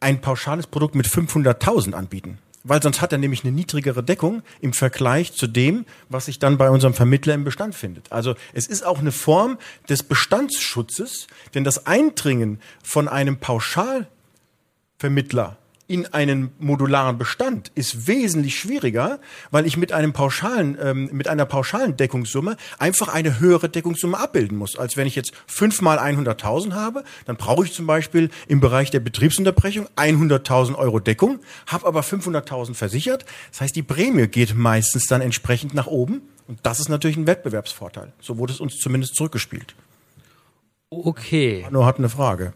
ein 0.00 0.20
pauschales 0.20 0.66
Produkt 0.66 0.94
mit 0.94 1.06
500.000 1.06 1.92
anbieten 1.92 2.38
weil 2.64 2.82
sonst 2.82 3.00
hat 3.00 3.12
er 3.12 3.18
nämlich 3.18 3.44
eine 3.44 3.52
niedrigere 3.52 4.02
Deckung 4.02 4.42
im 4.60 4.72
Vergleich 4.72 5.34
zu 5.34 5.46
dem, 5.46 5.86
was 6.08 6.26
sich 6.26 6.40
dann 6.40 6.58
bei 6.58 6.68
unserem 6.70 6.94
Vermittler 6.94 7.34
im 7.34 7.44
Bestand 7.44 7.74
findet. 7.74 8.10
Also 8.10 8.34
es 8.54 8.66
ist 8.66 8.84
auch 8.84 8.98
eine 8.98 9.12
Form 9.12 9.58
des 9.88 10.02
Bestandsschutzes, 10.02 11.28
denn 11.54 11.62
das 11.62 11.86
Eindringen 11.86 12.58
von 12.82 13.06
einem 13.06 13.38
Pauschalvermittler 13.38 15.58
in 15.86 16.06
einen 16.14 16.52
modularen 16.58 17.18
Bestand 17.18 17.70
ist 17.74 18.06
wesentlich 18.06 18.58
schwieriger, 18.58 19.20
weil 19.50 19.66
ich 19.66 19.76
mit 19.76 19.92
einem 19.92 20.14
pauschalen, 20.14 20.78
ähm, 20.80 21.10
mit 21.12 21.28
einer 21.28 21.44
pauschalen 21.44 21.96
Deckungssumme 21.96 22.56
einfach 22.78 23.08
eine 23.08 23.38
höhere 23.38 23.68
Deckungssumme 23.68 24.18
abbilden 24.18 24.56
muss, 24.56 24.78
als 24.78 24.96
wenn 24.96 25.06
ich 25.06 25.14
jetzt 25.14 25.32
fünfmal 25.46 25.98
100.000 25.98 26.72
habe, 26.72 27.04
dann 27.26 27.36
brauche 27.36 27.64
ich 27.64 27.72
zum 27.72 27.86
Beispiel 27.86 28.30
im 28.48 28.60
Bereich 28.60 28.90
der 28.90 29.00
Betriebsunterbrechung 29.00 29.86
100.000 29.96 30.74
Euro 30.76 31.00
Deckung, 31.00 31.40
habe 31.66 31.86
aber 31.86 32.00
500.000 32.00 32.74
versichert. 32.74 33.26
Das 33.50 33.60
heißt, 33.60 33.76
die 33.76 33.82
Prämie 33.82 34.26
geht 34.26 34.54
meistens 34.54 35.06
dann 35.06 35.20
entsprechend 35.20 35.74
nach 35.74 35.86
oben 35.86 36.22
und 36.48 36.60
das 36.62 36.80
ist 36.80 36.88
natürlich 36.88 37.18
ein 37.18 37.26
Wettbewerbsvorteil. 37.26 38.12
So 38.20 38.38
wurde 38.38 38.54
es 38.54 38.60
uns 38.60 38.78
zumindest 38.78 39.16
zurückgespielt. 39.16 39.74
Okay. 40.88 41.66
Nur 41.70 41.84
hat 41.84 41.98
eine 41.98 42.08
Frage. 42.08 42.54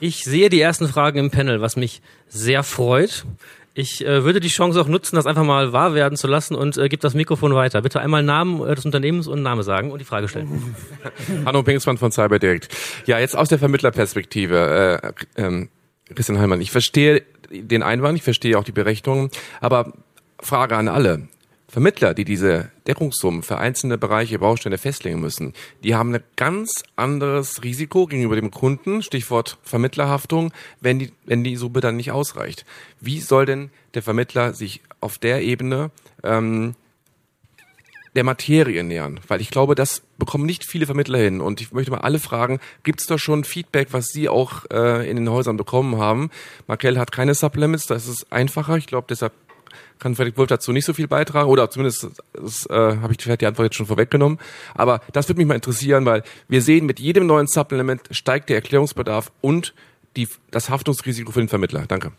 Ich 0.00 0.24
sehe 0.24 0.48
die 0.48 0.60
ersten 0.60 0.88
Fragen 0.88 1.18
im 1.18 1.30
Panel, 1.30 1.60
was 1.60 1.76
mich 1.76 2.00
sehr 2.28 2.62
freut. 2.62 3.26
Ich 3.74 4.04
äh, 4.04 4.24
würde 4.24 4.40
die 4.40 4.48
Chance 4.48 4.80
auch 4.80 4.88
nutzen, 4.88 5.16
das 5.16 5.26
einfach 5.26 5.44
mal 5.44 5.72
wahr 5.72 5.94
werden 5.94 6.16
zu 6.16 6.26
lassen 6.26 6.54
und 6.54 6.76
äh, 6.76 6.88
gebe 6.88 7.00
das 7.00 7.14
Mikrofon 7.14 7.54
weiter. 7.54 7.82
Bitte 7.82 8.00
einmal 8.00 8.22
Namen 8.22 8.66
äh, 8.66 8.74
des 8.74 8.84
Unternehmens 8.84 9.28
und 9.28 9.42
Name 9.42 9.62
sagen 9.62 9.92
und 9.92 10.00
die 10.00 10.04
Frage 10.04 10.26
stellen. 10.26 10.74
Hanno 11.44 11.62
Pingsmann 11.62 11.98
von 11.98 12.10
CyberDirect. 12.10 12.68
Ja, 13.06 13.18
jetzt 13.18 13.36
aus 13.36 13.48
der 13.48 13.58
Vermittlerperspektive. 13.58 15.12
Äh, 15.36 15.42
ähm, 15.42 15.68
Christian 16.14 16.38
Heimann, 16.40 16.60
ich 16.60 16.72
verstehe 16.72 17.22
den 17.50 17.82
Einwand, 17.82 18.16
ich 18.16 18.24
verstehe 18.24 18.58
auch 18.58 18.64
die 18.64 18.72
Berechnungen, 18.72 19.30
aber 19.60 19.92
Frage 20.40 20.76
an 20.76 20.88
alle. 20.88 21.28
Vermittler, 21.70 22.14
die 22.14 22.24
diese 22.24 22.70
Deckungssummen 22.88 23.44
für 23.44 23.58
einzelne 23.58 23.96
Bereiche, 23.96 24.40
Bausteine 24.40 24.76
festlegen 24.76 25.20
müssen, 25.20 25.54
die 25.84 25.94
haben 25.94 26.12
ein 26.12 26.22
ganz 26.34 26.82
anderes 26.96 27.62
Risiko 27.62 28.06
gegenüber 28.06 28.34
dem 28.34 28.50
Kunden, 28.50 29.02
Stichwort 29.02 29.56
Vermittlerhaftung, 29.62 30.52
wenn 30.80 30.98
die, 30.98 31.12
wenn 31.26 31.44
die 31.44 31.54
Summe 31.54 31.80
dann 31.80 31.96
nicht 31.96 32.10
ausreicht. 32.10 32.66
Wie 33.00 33.20
soll 33.20 33.46
denn 33.46 33.70
der 33.94 34.02
Vermittler 34.02 34.52
sich 34.52 34.80
auf 35.00 35.18
der 35.18 35.42
Ebene 35.42 35.92
ähm, 36.24 36.74
der 38.16 38.24
Materie 38.24 38.82
nähern? 38.82 39.20
Weil 39.28 39.40
ich 39.40 39.50
glaube, 39.50 39.76
das 39.76 40.02
bekommen 40.18 40.46
nicht 40.46 40.64
viele 40.64 40.86
Vermittler 40.86 41.18
hin. 41.18 41.40
Und 41.40 41.60
ich 41.60 41.70
möchte 41.70 41.92
mal 41.92 41.98
alle 41.98 42.18
fragen, 42.18 42.58
gibt 42.82 43.00
es 43.00 43.06
da 43.06 43.16
schon 43.16 43.44
Feedback, 43.44 43.88
was 43.92 44.06
Sie 44.06 44.28
auch 44.28 44.64
äh, 44.72 45.08
in 45.08 45.14
den 45.14 45.30
Häusern 45.30 45.56
bekommen 45.56 45.98
haben? 45.98 46.30
Markel 46.66 46.98
hat 46.98 47.12
keine 47.12 47.34
Sublimits, 47.34 47.86
das 47.86 48.08
ist 48.08 48.32
einfacher. 48.32 48.76
Ich 48.76 48.88
glaube, 48.88 49.06
deshalb 49.08 49.32
kann 49.98 50.14
Frederik 50.14 50.38
Wolf 50.38 50.48
dazu 50.48 50.72
nicht 50.72 50.84
so 50.84 50.92
viel 50.92 51.08
beitragen 51.08 51.48
oder 51.48 51.70
zumindest 51.70 52.04
äh, 52.68 52.74
habe 52.74 53.12
ich 53.12 53.18
die 53.18 53.46
Antwort 53.46 53.66
jetzt 53.66 53.76
schon 53.76 53.86
vorweggenommen. 53.86 54.38
Aber 54.74 55.00
das 55.12 55.28
würde 55.28 55.38
mich 55.38 55.46
mal 55.46 55.54
interessieren, 55.54 56.04
weil 56.06 56.22
wir 56.48 56.62
sehen, 56.62 56.86
mit 56.86 57.00
jedem 57.00 57.26
neuen 57.26 57.46
Supplement 57.46 58.02
steigt 58.10 58.48
der 58.48 58.56
Erklärungsbedarf 58.56 59.32
und 59.40 59.74
die, 60.16 60.28
das 60.50 60.70
Haftungsrisiko 60.70 61.32
für 61.32 61.40
den 61.40 61.48
Vermittler. 61.48 61.84
Danke. 61.86 62.12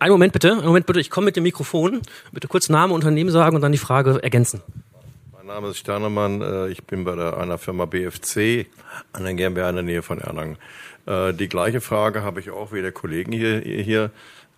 Einen 0.00 0.12
Moment 0.12 0.32
bitte, 0.32 0.52
einen 0.52 0.64
Moment 0.64 0.86
bitte, 0.86 0.98
ich 0.98 1.10
komme 1.10 1.26
mit 1.26 1.36
dem 1.36 1.42
Mikrofon. 1.42 2.00
Bitte 2.32 2.48
kurz 2.48 2.70
Name, 2.70 2.94
Unternehmen 2.94 3.28
sagen 3.30 3.54
und 3.54 3.60
dann 3.60 3.70
die 3.70 3.76
Frage 3.76 4.22
ergänzen. 4.22 4.62
Mein 5.36 5.46
Name 5.46 5.68
ist 5.68 5.76
Sternemann, 5.76 6.40
äh, 6.40 6.68
ich 6.68 6.84
bin 6.84 7.04
bei 7.04 7.14
der, 7.16 7.36
einer 7.36 7.58
Firma 7.58 7.84
BFC 7.84 8.66
an 9.12 9.24
der 9.24 9.34
GmbH 9.34 9.68
in 9.68 9.74
der 9.74 9.84
Nähe 9.84 10.00
von 10.00 10.18
Erlangen. 10.18 10.56
Äh, 11.06 11.32
die 11.34 11.48
gleiche 11.48 11.80
Frage 11.80 12.22
habe 12.22 12.40
ich 12.40 12.50
auch 12.50 12.72
wie 12.72 12.82
der 12.82 12.92
Kollegen 12.92 13.32
hier. 13.32 13.60
hier. 13.60 14.10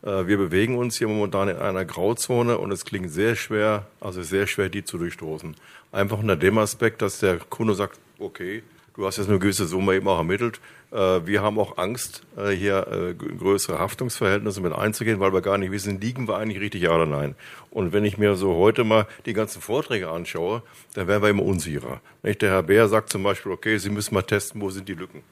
Äh, 0.03 0.27
wir 0.27 0.37
bewegen 0.37 0.77
uns 0.77 0.99
hier 0.99 1.09
momentan 1.09 1.49
in 1.49 1.57
einer 1.57 1.85
Grauzone 1.85 2.59
und 2.59 2.73
es 2.73 2.85
klingt 2.85 3.11
sehr 3.11 3.37
schwer, 3.37 3.87
also 4.01 4.23
sehr 4.23 4.47
schwer, 4.47 4.69
die 4.69 4.85
zu 4.85 4.99
durchstoßen. 4.99 5.55
Einfach 5.93 6.19
unter 6.19 6.37
dem 6.37 6.59
Aspekt, 6.59 7.03
dass 7.03 7.21
der 7.21 7.39
Kunde 7.39 7.75
sagt, 7.75 7.99
okay, 8.19 8.63
du 8.97 9.07
hast 9.07 9.19
jetzt 9.19 9.29
eine 9.29 9.39
gewisse 9.39 9.67
Summe 9.67 9.95
eben 9.95 10.09
auch 10.09 10.19
ermittelt. 10.19 10.61
Äh, 10.91 11.27
wir 11.27 11.43
haben 11.43 11.59
auch 11.59 11.79
Angst, 11.79 12.23
hier 12.37 13.15
größere 13.39 13.79
Haftungsverhältnisse 13.79 14.61
mit 14.61 14.73
einzugehen, 14.73 15.21
weil 15.21 15.33
wir 15.33 15.43
gar 15.43 15.59
nicht 15.59 15.71
wissen, 15.71 16.01
liegen 16.01 16.27
wir 16.27 16.37
eigentlich 16.37 16.61
richtig, 16.61 16.83
ja 16.83 16.95
oder 16.95 17.07
nein. 17.07 17.35
Und 17.71 17.93
wenn 17.93 18.05
ich 18.05 18.19
mir 18.19 18.35
so 18.35 18.57
heute 18.57 18.85
mal 18.85 19.07
die 19.27 19.33
ganzen 19.33 19.63
Vorträge 19.63 20.11
anschaue, 20.11 20.63
dann 20.95 21.09
werden 21.09 21.23
wir 21.23 21.31
immer 21.31 21.45
unsicherer. 21.45 22.01
Der 22.23 22.51
Herr 22.51 22.63
Bär 22.63 22.89
sagt 22.89 23.11
zum 23.11 23.23
Beispiel, 23.23 23.53
okay, 23.53 23.79
Sie 23.79 23.91
müssen 23.91 24.15
mal 24.15 24.23
testen, 24.23 24.61
wo 24.61 24.71
sind 24.71 24.89
die 24.89 24.95
Lücken 24.95 25.23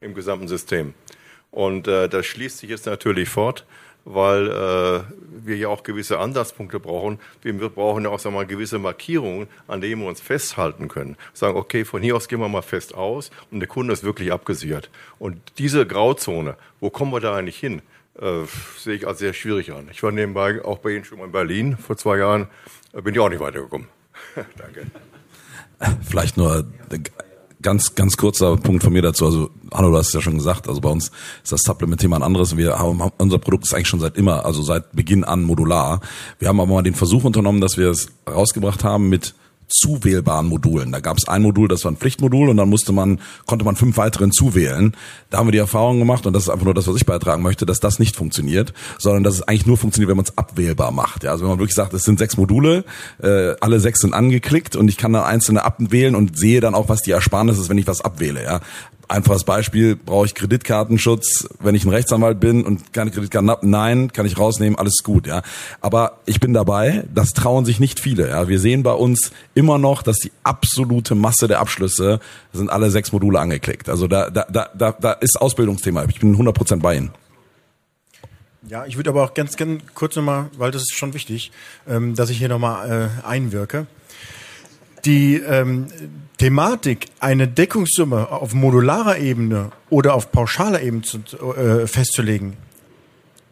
im 0.00 0.14
gesamten 0.14 0.48
System. 0.48 0.94
Und 1.50 1.88
äh, 1.88 2.08
das 2.08 2.26
schließt 2.26 2.58
sich 2.58 2.70
jetzt 2.70 2.86
natürlich 2.86 3.28
fort, 3.28 3.66
weil 4.04 4.48
äh, 4.48 5.02
wir 5.44 5.56
ja 5.56 5.68
auch 5.68 5.82
gewisse 5.82 6.18
Ansatzpunkte 6.18 6.80
brauchen. 6.80 7.18
Wir 7.42 7.52
brauchen 7.68 8.04
ja 8.04 8.10
auch 8.10 8.18
sagen 8.18 8.34
wir 8.34 8.40
mal, 8.40 8.46
gewisse 8.46 8.78
Markierungen, 8.78 9.48
an 9.66 9.80
denen 9.80 10.02
wir 10.02 10.08
uns 10.08 10.20
festhalten 10.20 10.88
können. 10.88 11.16
Sagen, 11.34 11.56
okay, 11.56 11.84
von 11.84 12.02
hier 12.02 12.16
aus 12.16 12.28
gehen 12.28 12.40
wir 12.40 12.48
mal 12.48 12.62
fest 12.62 12.94
aus 12.94 13.30
und 13.50 13.60
der 13.60 13.68
Kunde 13.68 13.92
ist 13.92 14.04
wirklich 14.04 14.32
abgesichert. 14.32 14.90
Und 15.18 15.40
diese 15.58 15.86
Grauzone, 15.86 16.56
wo 16.80 16.90
kommen 16.90 17.12
wir 17.12 17.20
da 17.20 17.36
eigentlich 17.36 17.58
hin? 17.58 17.82
Äh, 18.18 18.44
sehe 18.78 18.94
ich 18.94 19.06
als 19.06 19.18
sehr 19.18 19.32
schwierig 19.32 19.72
an. 19.72 19.88
Ich 19.90 20.02
war 20.02 20.12
nebenbei 20.12 20.64
auch 20.64 20.78
bei 20.78 20.90
Ihnen 20.90 21.04
schon 21.04 21.18
mal 21.18 21.26
in 21.26 21.32
Berlin 21.32 21.76
vor 21.76 21.96
zwei 21.96 22.18
Jahren, 22.18 22.48
äh, 22.92 23.02
bin 23.02 23.14
ich 23.14 23.20
auch 23.20 23.28
nicht 23.28 23.40
weitergekommen. 23.40 23.88
Danke. 24.56 24.86
Vielleicht 26.02 26.36
nur 26.36 26.66
ganz, 27.62 27.94
ganz 27.94 28.16
kurzer 28.16 28.56
Punkt 28.56 28.82
von 28.82 28.92
mir 28.92 29.02
dazu. 29.02 29.26
Also, 29.26 29.50
Hanno, 29.72 29.90
du 29.90 29.96
hast 29.96 30.08
es 30.08 30.14
ja 30.14 30.20
schon 30.20 30.36
gesagt, 30.36 30.68
also 30.68 30.80
bei 30.80 30.88
uns 30.88 31.10
ist 31.42 31.52
das 31.52 31.62
Supplement-Thema 31.62 32.16
ein 32.16 32.22
anderes. 32.22 32.56
Wir 32.56 32.78
haben, 32.78 33.02
unser 33.18 33.38
Produkt 33.38 33.64
ist 33.64 33.74
eigentlich 33.74 33.88
schon 33.88 34.00
seit 34.00 34.16
immer, 34.16 34.44
also 34.44 34.62
seit 34.62 34.92
Beginn 34.92 35.24
an 35.24 35.42
modular. 35.42 36.00
Wir 36.38 36.48
haben 36.48 36.60
aber 36.60 36.72
mal 36.72 36.82
den 36.82 36.94
Versuch 36.94 37.24
unternommen, 37.24 37.60
dass 37.60 37.76
wir 37.76 37.90
es 37.90 38.08
rausgebracht 38.28 38.84
haben 38.84 39.08
mit 39.08 39.34
zuwählbaren 39.70 40.46
Modulen. 40.46 40.92
Da 40.92 41.00
gab 41.00 41.16
es 41.16 41.28
ein 41.28 41.42
Modul, 41.42 41.68
das 41.68 41.84
war 41.84 41.92
ein 41.92 41.96
Pflichtmodul 41.96 42.48
und 42.48 42.56
dann 42.56 42.68
musste 42.68 42.92
man, 42.92 43.20
konnte 43.46 43.64
man 43.64 43.76
fünf 43.76 43.96
weiteren 43.96 44.32
zuwählen. 44.32 44.94
Da 45.30 45.38
haben 45.38 45.46
wir 45.46 45.52
die 45.52 45.58
Erfahrung 45.58 45.98
gemacht, 45.98 46.26
und 46.26 46.32
das 46.32 46.44
ist 46.44 46.48
einfach 46.50 46.64
nur 46.64 46.74
das, 46.74 46.86
was 46.86 46.96
ich 46.96 47.06
beitragen 47.06 47.42
möchte, 47.42 47.66
dass 47.66 47.80
das 47.80 47.98
nicht 47.98 48.16
funktioniert, 48.16 48.74
sondern 48.98 49.22
dass 49.22 49.34
es 49.34 49.42
eigentlich 49.42 49.66
nur 49.66 49.76
funktioniert, 49.76 50.10
wenn 50.10 50.16
man 50.16 50.26
es 50.26 50.36
abwählbar 50.36 50.90
macht. 50.90 51.24
Ja, 51.24 51.30
also 51.30 51.44
wenn 51.44 51.50
man 51.50 51.58
wirklich 51.58 51.74
sagt, 51.74 51.94
es 51.94 52.02
sind 52.02 52.18
sechs 52.18 52.36
Module, 52.36 52.84
äh, 53.22 53.54
alle 53.60 53.80
sechs 53.80 54.00
sind 54.00 54.12
angeklickt 54.12 54.76
und 54.76 54.88
ich 54.88 54.96
kann 54.96 55.12
dann 55.12 55.24
einzelne 55.24 55.64
abwählen 55.64 56.14
und 56.14 56.36
sehe 56.36 56.60
dann 56.60 56.74
auch, 56.74 56.88
was 56.88 57.02
die 57.02 57.12
Ersparnis 57.12 57.58
ist, 57.58 57.68
wenn 57.68 57.78
ich 57.78 57.86
was 57.86 58.00
abwähle. 58.00 58.42
Ja, 58.42 58.60
Einfaches 59.10 59.42
Beispiel, 59.42 59.96
brauche 59.96 60.26
ich 60.26 60.36
Kreditkartenschutz, 60.36 61.48
wenn 61.58 61.74
ich 61.74 61.84
ein 61.84 61.90
Rechtsanwalt 61.90 62.38
bin 62.38 62.64
und 62.64 62.92
keine 62.92 63.10
Kreditkarten 63.10 63.50
habe? 63.50 63.68
Nein, 63.68 64.12
kann 64.12 64.24
ich 64.24 64.38
rausnehmen, 64.38 64.78
alles 64.78 64.98
gut, 65.02 65.26
ja. 65.26 65.42
Aber 65.80 66.20
ich 66.26 66.38
bin 66.38 66.52
dabei, 66.52 67.02
das 67.12 67.30
trauen 67.30 67.64
sich 67.64 67.80
nicht 67.80 67.98
viele, 67.98 68.28
ja. 68.28 68.46
Wir 68.46 68.60
sehen 68.60 68.84
bei 68.84 68.92
uns 68.92 69.32
immer 69.52 69.78
noch, 69.78 70.02
dass 70.02 70.18
die 70.18 70.30
absolute 70.44 71.16
Masse 71.16 71.48
der 71.48 71.58
Abschlüsse 71.58 72.20
sind 72.52 72.70
alle 72.70 72.92
sechs 72.92 73.10
Module 73.10 73.40
angeklickt. 73.40 73.88
Also 73.88 74.06
da, 74.06 74.30
da, 74.30 74.46
da, 74.48 74.70
da, 74.78 74.92
da 74.92 75.12
ist 75.14 75.40
Ausbildungsthema. 75.40 76.04
Ich 76.08 76.20
bin 76.20 76.36
100% 76.36 76.76
bei 76.76 76.94
Ihnen. 76.94 77.10
Ja, 78.68 78.86
ich 78.86 78.96
würde 78.96 79.10
aber 79.10 79.24
auch 79.24 79.34
ganz, 79.34 79.56
ganz 79.56 79.82
kurz 79.94 80.14
nochmal, 80.14 80.50
weil 80.56 80.70
das 80.70 80.82
ist 80.82 80.96
schon 80.96 81.14
wichtig, 81.14 81.50
ähm, 81.88 82.14
dass 82.14 82.30
ich 82.30 82.38
hier 82.38 82.48
nochmal 82.48 83.10
äh, 83.24 83.26
einwirke. 83.26 83.88
Die 85.04 85.36
ähm, 85.36 85.86
Thematik, 86.38 87.06
eine 87.20 87.48
Deckungssumme 87.48 88.30
auf 88.30 88.54
modularer 88.54 89.18
Ebene 89.18 89.72
oder 89.88 90.14
auf 90.14 90.32
pauschaler 90.32 90.82
Ebene 90.82 91.02
zu, 91.02 91.18
äh, 91.54 91.86
festzulegen, 91.86 92.56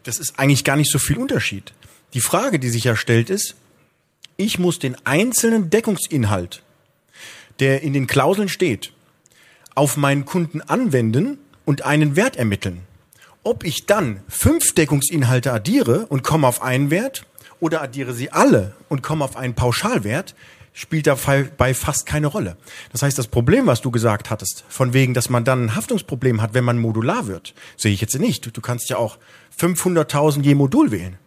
das 0.03 0.19
ist 0.19 0.39
eigentlich 0.39 0.63
gar 0.63 0.75
nicht 0.75 0.91
so 0.91 0.99
viel 0.99 1.17
Unterschied. 1.17 1.73
Die 2.13 2.21
Frage, 2.21 2.59
die 2.59 2.69
sich 2.69 2.85
ja 2.85 2.95
stellt, 2.95 3.29
ist, 3.29 3.55
ich 4.37 4.57
muss 4.57 4.79
den 4.79 4.95
einzelnen 5.05 5.69
Deckungsinhalt, 5.69 6.63
der 7.59 7.81
in 7.83 7.93
den 7.93 8.07
Klauseln 8.07 8.49
steht, 8.49 8.93
auf 9.75 9.97
meinen 9.97 10.25
Kunden 10.25 10.61
anwenden 10.61 11.37
und 11.65 11.83
einen 11.83 12.15
Wert 12.15 12.37
ermitteln. 12.37 12.81
Ob 13.43 13.63
ich 13.63 13.85
dann 13.85 14.21
fünf 14.27 14.73
Deckungsinhalte 14.73 15.53
addiere 15.53 16.05
und 16.07 16.23
komme 16.23 16.47
auf 16.47 16.61
einen 16.61 16.89
Wert 16.89 17.25
oder 17.59 17.81
addiere 17.81 18.13
sie 18.13 18.31
alle 18.31 18.73
und 18.89 19.03
komme 19.03 19.23
auf 19.25 19.37
einen 19.37 19.53
Pauschalwert, 19.53 20.35
spielt 20.73 21.07
dabei 21.07 21.73
fast 21.73 22.05
keine 22.05 22.27
Rolle. 22.27 22.57
Das 22.91 23.01
heißt, 23.01 23.17
das 23.17 23.27
Problem, 23.27 23.67
was 23.67 23.81
du 23.81 23.91
gesagt 23.91 24.29
hattest, 24.29 24.63
von 24.69 24.93
wegen, 24.93 25.13
dass 25.13 25.29
man 25.29 25.43
dann 25.43 25.65
ein 25.65 25.75
Haftungsproblem 25.75 26.41
hat, 26.41 26.53
wenn 26.53 26.63
man 26.63 26.77
modular 26.77 27.27
wird, 27.27 27.53
sehe 27.77 27.93
ich 27.93 28.01
jetzt 28.01 28.17
nicht. 28.19 28.55
Du 28.55 28.61
kannst 28.61 28.89
ja 28.89 28.97
auch 28.97 29.17
500.000 29.59 30.43
je 30.43 30.55
Modul 30.55 30.91
wählen. 30.91 31.17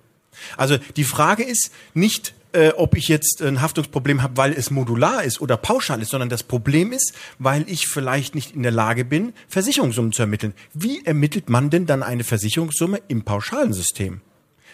Also 0.56 0.78
die 0.96 1.04
Frage 1.04 1.42
ist 1.42 1.70
nicht, 1.94 2.34
äh, 2.52 2.70
ob 2.76 2.96
ich 2.96 3.08
jetzt 3.08 3.42
ein 3.42 3.60
Haftungsproblem 3.60 4.22
habe, 4.22 4.36
weil 4.36 4.52
es 4.52 4.70
modular 4.70 5.24
ist 5.24 5.40
oder 5.40 5.56
pauschal 5.56 6.02
ist, 6.02 6.10
sondern 6.10 6.28
das 6.28 6.42
Problem 6.42 6.92
ist, 6.92 7.14
weil 7.38 7.64
ich 7.68 7.86
vielleicht 7.86 8.34
nicht 8.34 8.54
in 8.54 8.62
der 8.62 8.72
Lage 8.72 9.04
bin, 9.04 9.32
Versicherungssummen 9.48 10.12
zu 10.12 10.22
ermitteln. 10.22 10.54
Wie 10.74 11.04
ermittelt 11.04 11.48
man 11.48 11.70
denn 11.70 11.86
dann 11.86 12.02
eine 12.02 12.24
Versicherungssumme 12.24 13.00
im 13.08 13.22
pauschalen 13.22 13.72
System? 13.72 14.20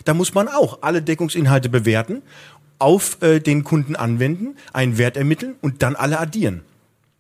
Da 0.04 0.14
muss 0.14 0.34
man 0.34 0.48
auch 0.48 0.82
alle 0.82 1.02
Deckungsinhalte 1.02 1.68
bewerten 1.68 2.22
auf 2.78 3.22
äh, 3.22 3.40
den 3.40 3.64
Kunden 3.64 3.96
anwenden, 3.96 4.56
einen 4.72 4.98
Wert 4.98 5.16
ermitteln 5.16 5.56
und 5.60 5.82
dann 5.82 5.96
alle 5.96 6.18
addieren. 6.18 6.62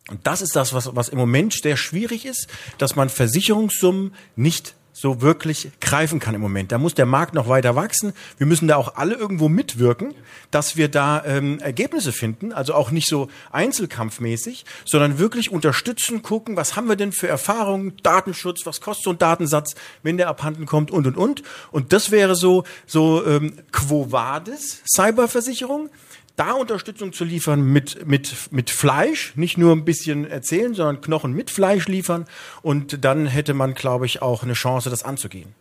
Und 0.08 0.26
das 0.26 0.40
ist 0.40 0.56
das, 0.56 0.72
was, 0.72 0.94
was 0.96 1.08
im 1.08 1.18
Moment 1.18 1.52
sehr 1.52 1.76
schwierig 1.76 2.24
ist, 2.24 2.48
dass 2.78 2.96
man 2.96 3.08
Versicherungssummen 3.08 4.14
nicht 4.36 4.74
so 5.00 5.20
wirklich 5.22 5.70
greifen 5.80 6.18
kann 6.18 6.34
im 6.34 6.40
Moment. 6.40 6.72
Da 6.72 6.78
muss 6.78 6.94
der 6.94 7.06
Markt 7.06 7.32
noch 7.32 7.48
weiter 7.48 7.76
wachsen. 7.76 8.12
Wir 8.36 8.48
müssen 8.48 8.66
da 8.66 8.76
auch 8.76 8.96
alle 8.96 9.14
irgendwo 9.14 9.48
mitwirken, 9.48 10.14
dass 10.50 10.76
wir 10.76 10.88
da 10.88 11.24
ähm, 11.24 11.60
Ergebnisse 11.60 12.12
finden. 12.12 12.52
Also 12.52 12.74
auch 12.74 12.90
nicht 12.90 13.08
so 13.08 13.28
einzelkampfmäßig, 13.52 14.64
sondern 14.84 15.20
wirklich 15.20 15.52
unterstützen, 15.52 16.22
gucken, 16.22 16.56
was 16.56 16.74
haben 16.74 16.88
wir 16.88 16.96
denn 16.96 17.12
für 17.12 17.28
Erfahrungen, 17.28 17.92
Datenschutz, 18.02 18.66
was 18.66 18.80
kostet 18.80 19.04
so 19.04 19.10
ein 19.10 19.18
Datensatz, 19.18 19.76
wenn 20.02 20.16
der 20.16 20.28
abhanden 20.28 20.66
kommt 20.66 20.90
und 20.90 21.06
und 21.06 21.16
und. 21.16 21.42
Und 21.70 21.92
das 21.92 22.10
wäre 22.10 22.34
so 22.34 22.64
so 22.86 23.24
ähm, 23.24 23.54
Quo 23.70 24.10
Vadis 24.10 24.82
Cyberversicherung 24.84 25.90
da 26.38 26.52
Unterstützung 26.52 27.12
zu 27.12 27.24
liefern 27.24 27.62
mit, 27.62 28.06
mit, 28.06 28.52
mit 28.52 28.70
Fleisch, 28.70 29.32
nicht 29.36 29.58
nur 29.58 29.72
ein 29.74 29.84
bisschen 29.84 30.24
erzählen, 30.24 30.72
sondern 30.72 31.00
Knochen 31.00 31.32
mit 31.32 31.50
Fleisch 31.50 31.88
liefern. 31.88 32.26
Und 32.62 33.04
dann 33.04 33.26
hätte 33.26 33.54
man, 33.54 33.74
glaube 33.74 34.06
ich, 34.06 34.22
auch 34.22 34.44
eine 34.44 34.52
Chance, 34.52 34.88
das 34.88 35.02
anzugehen. 35.02 35.54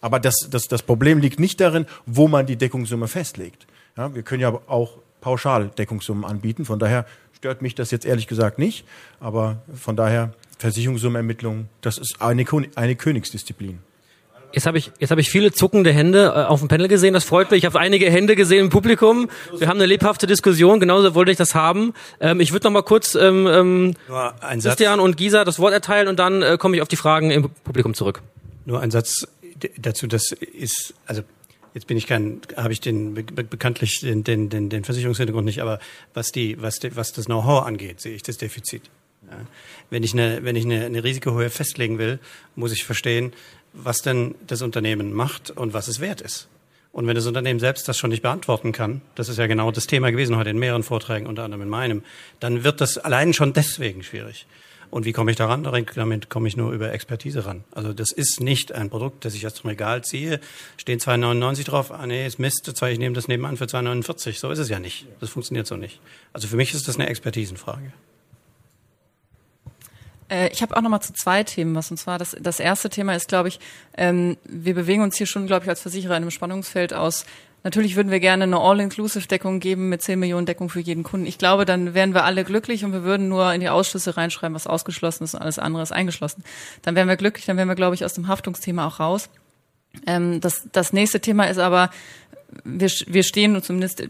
Aber 0.00 0.18
das, 0.18 0.34
das, 0.50 0.68
das 0.68 0.82
Problem 0.82 1.18
liegt 1.18 1.38
nicht 1.38 1.60
darin, 1.60 1.86
wo 2.06 2.28
man 2.28 2.46
die 2.46 2.56
Deckungssumme 2.56 3.08
festlegt. 3.08 3.66
Ja, 3.96 4.14
wir 4.14 4.22
können 4.22 4.40
ja 4.40 4.58
auch 4.66 4.98
pauschal 5.20 5.68
Deckungssummen 5.68 6.24
anbieten. 6.24 6.64
Von 6.64 6.78
daher 6.78 7.06
stört 7.36 7.60
mich 7.60 7.74
das 7.74 7.90
jetzt 7.90 8.06
ehrlich 8.06 8.26
gesagt 8.26 8.58
nicht. 8.58 8.86
Aber 9.20 9.62
von 9.74 9.96
daher 9.96 10.32
Versicherungssummenermittlung, 10.58 11.68
das 11.82 11.98
ist 11.98 12.22
eine, 12.22 12.44
eine 12.74 12.96
Königsdisziplin. 12.96 13.80
Jetzt 14.52 14.66
habe 14.66 14.78
ich, 14.78 14.92
jetzt 14.98 15.10
habe 15.10 15.20
ich 15.20 15.30
viele 15.30 15.52
zuckende 15.52 15.92
Hände 15.92 16.32
äh, 16.34 16.44
auf 16.44 16.60
dem 16.60 16.68
Panel 16.68 16.88
gesehen. 16.88 17.14
Das 17.14 17.24
freut 17.24 17.50
mich. 17.50 17.58
Ich 17.58 17.64
habe 17.64 17.78
einige 17.78 18.10
Hände 18.10 18.36
gesehen 18.36 18.64
im 18.64 18.70
Publikum. 18.70 19.28
Wir 19.56 19.68
haben 19.68 19.78
eine 19.78 19.86
lebhafte 19.86 20.26
Diskussion. 20.26 20.80
Genauso 20.80 21.14
wollte 21.14 21.30
ich 21.30 21.38
das 21.38 21.54
haben. 21.54 21.94
Ähm, 22.20 22.40
ich 22.40 22.52
würde 22.52 22.66
noch 22.66 22.72
mal 22.72 22.82
kurz 22.82 23.14
ähm, 23.14 23.46
ähm, 23.46 23.94
Christian 24.60 25.00
und 25.00 25.16
Gisa 25.16 25.44
das 25.44 25.58
Wort 25.58 25.72
erteilen 25.72 26.08
und 26.08 26.18
dann 26.18 26.42
äh, 26.42 26.58
komme 26.58 26.76
ich 26.76 26.82
auf 26.82 26.88
die 26.88 26.96
Fragen 26.96 27.30
im 27.30 27.50
Publikum 27.64 27.94
zurück. 27.94 28.22
Nur 28.66 28.80
ein 28.80 28.90
Satz 28.90 29.26
dazu. 29.78 30.06
Das 30.06 30.32
ist 30.32 30.94
also 31.06 31.22
Jetzt 31.74 31.86
bin 31.86 31.96
ich 31.96 32.06
kein, 32.06 32.42
habe 32.56 32.72
ich 32.72 32.80
den 32.80 33.14
be 33.14 33.22
bekanntlich 33.24 34.00
den, 34.00 34.24
den, 34.24 34.50
den, 34.50 34.68
den 34.68 34.84
Versicherungshintergrund 34.84 35.46
nicht, 35.46 35.62
aber 35.62 35.78
was 36.12 36.30
die, 36.30 36.60
was, 36.60 36.80
die, 36.80 36.94
was 36.96 37.12
das 37.12 37.26
Know-how 37.26 37.64
angeht, 37.64 38.00
sehe 38.00 38.14
ich 38.14 38.22
das 38.22 38.36
Defizit. 38.36 38.82
Ja. 39.30 39.38
Wenn 39.88 40.02
ich 40.02 40.12
eine, 40.12 40.44
wenn 40.44 40.56
ich 40.56 40.66
eine, 40.66 40.84
eine 40.84 41.02
Risikohöhe 41.02 41.48
festlegen 41.48 41.98
will, 41.98 42.18
muss 42.56 42.72
ich 42.72 42.84
verstehen, 42.84 43.32
was 43.72 44.02
denn 44.02 44.34
das 44.46 44.62
Unternehmen 44.62 45.12
macht 45.12 45.50
und 45.50 45.72
was 45.72 45.88
es 45.88 46.00
wert 46.00 46.20
ist. 46.20 46.48
Und 46.92 47.06
wenn 47.06 47.14
das 47.14 47.26
Unternehmen 47.26 47.58
selbst 47.58 47.88
das 47.88 47.96
schon 47.96 48.10
nicht 48.10 48.22
beantworten 48.22 48.72
kann, 48.72 49.00
das 49.14 49.30
ist 49.30 49.38
ja 49.38 49.46
genau 49.46 49.70
das 49.70 49.86
Thema 49.86 50.10
gewesen 50.10 50.36
heute 50.36 50.50
in 50.50 50.58
mehreren 50.58 50.82
Vorträgen, 50.82 51.26
unter 51.26 51.44
anderem 51.44 51.62
in 51.62 51.68
meinem, 51.70 52.02
dann 52.38 52.64
wird 52.64 52.82
das 52.82 52.98
allein 52.98 53.32
schon 53.32 53.54
deswegen 53.54 54.02
schwierig. 54.02 54.46
Und 54.90 55.06
wie 55.06 55.12
komme 55.12 55.30
ich 55.30 55.38
daran? 55.38 55.64
Damit 55.64 56.28
komme 56.28 56.48
ich 56.48 56.56
nur 56.58 56.70
über 56.72 56.92
Expertise 56.92 57.46
ran. 57.46 57.64
Also 57.70 57.94
das 57.94 58.12
ist 58.12 58.42
nicht 58.42 58.72
ein 58.72 58.90
Produkt, 58.90 59.24
das 59.24 59.34
ich 59.34 59.46
aus 59.46 59.54
dem 59.54 59.68
Regal 59.68 60.04
ziehe, 60.04 60.38
stehen 60.76 60.98
2,99 60.98 61.64
drauf, 61.64 61.90
ah 61.90 62.06
nee, 62.06 62.26
ist 62.26 62.38
Mist, 62.38 62.68
ich 62.68 62.98
nehme 62.98 63.14
das 63.14 63.26
nebenan 63.26 63.56
für 63.56 63.64
2,49. 63.64 64.38
So 64.38 64.50
ist 64.50 64.58
es 64.58 64.68
ja 64.68 64.78
nicht. 64.78 65.06
Das 65.18 65.30
funktioniert 65.30 65.66
so 65.66 65.78
nicht. 65.78 65.98
Also 66.34 66.46
für 66.46 66.56
mich 66.56 66.74
ist 66.74 66.88
das 66.88 66.96
eine 66.96 67.08
Expertisenfrage. 67.08 67.90
Äh, 70.32 70.48
ich 70.48 70.62
habe 70.62 70.76
auch 70.76 70.80
noch 70.80 70.90
mal 70.90 71.00
zu 71.00 71.12
zwei 71.12 71.44
Themen 71.44 71.74
was. 71.74 71.90
Und 71.90 71.98
zwar 71.98 72.18
das, 72.18 72.36
das 72.40 72.58
erste 72.58 72.88
Thema 72.88 73.14
ist, 73.14 73.28
glaube 73.28 73.48
ich, 73.48 73.60
ähm, 73.96 74.36
wir 74.44 74.74
bewegen 74.74 75.02
uns 75.02 75.16
hier 75.16 75.26
schon, 75.26 75.46
glaube 75.46 75.64
ich, 75.64 75.68
als 75.68 75.82
Versicherer 75.82 76.16
in 76.16 76.22
einem 76.22 76.30
Spannungsfeld 76.30 76.94
aus. 76.94 77.26
Natürlich 77.64 77.94
würden 77.94 78.10
wir 78.10 78.18
gerne 78.18 78.42
eine 78.42 78.58
All-Inclusive-Deckung 78.58 79.60
geben 79.60 79.88
mit 79.88 80.02
10 80.02 80.18
Millionen 80.18 80.46
Deckung 80.46 80.68
für 80.68 80.80
jeden 80.80 81.04
Kunden. 81.04 81.26
Ich 81.26 81.38
glaube, 81.38 81.64
dann 81.64 81.94
wären 81.94 82.12
wir 82.12 82.24
alle 82.24 82.42
glücklich 82.42 82.84
und 82.84 82.92
wir 82.92 83.04
würden 83.04 83.28
nur 83.28 83.52
in 83.52 83.60
die 83.60 83.68
Ausschlüsse 83.68 84.16
reinschreiben, 84.16 84.54
was 84.54 84.66
ausgeschlossen 84.66 85.22
ist 85.22 85.34
und 85.34 85.42
alles 85.42 85.60
andere 85.60 85.82
ist 85.84 85.92
eingeschlossen. 85.92 86.42
Dann 86.80 86.96
wären 86.96 87.06
wir 87.06 87.16
glücklich, 87.16 87.46
dann 87.46 87.56
wären 87.56 87.68
wir, 87.68 87.76
glaube 87.76 87.94
ich, 87.94 88.04
aus 88.04 88.14
dem 88.14 88.26
Haftungsthema 88.26 88.88
auch 88.88 88.98
raus. 88.98 89.30
Ähm, 90.06 90.40
das, 90.40 90.66
das 90.72 90.92
nächste 90.92 91.20
Thema 91.20 91.44
ist 91.44 91.58
aber, 91.58 91.90
wir, 92.64 92.90
wir 93.06 93.22
stehen, 93.22 93.54
und 93.54 93.64
zumindest 93.64 94.04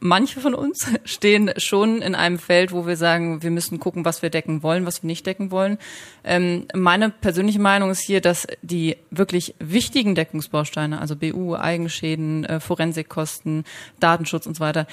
manche 0.00 0.40
von 0.40 0.54
uns 0.54 0.86
stehen 1.04 1.52
schon 1.56 2.02
in 2.02 2.14
einem 2.14 2.38
Feld, 2.38 2.72
wo 2.72 2.86
wir 2.86 2.96
sagen, 2.96 3.42
wir 3.42 3.50
müssen 3.50 3.80
gucken, 3.80 4.04
was 4.04 4.22
wir 4.22 4.30
decken 4.30 4.62
wollen, 4.62 4.86
was 4.86 5.02
wir 5.02 5.06
nicht 5.06 5.26
decken 5.26 5.50
wollen. 5.50 5.78
Ähm, 6.24 6.66
meine 6.74 7.10
persönliche 7.10 7.60
Meinung 7.60 7.90
ist 7.90 8.00
hier, 8.00 8.20
dass 8.20 8.46
die 8.62 8.96
wirklich 9.10 9.54
wichtigen 9.58 10.14
Deckungsbausteine, 10.14 11.00
also 11.00 11.16
BU, 11.16 11.56
Eigenschäden, 11.56 12.44
äh, 12.44 12.60
Forensikkosten, 12.60 13.64
Datenschutz 13.98 14.46
und 14.46 14.56
so 14.56 14.60
weiter, 14.60 14.86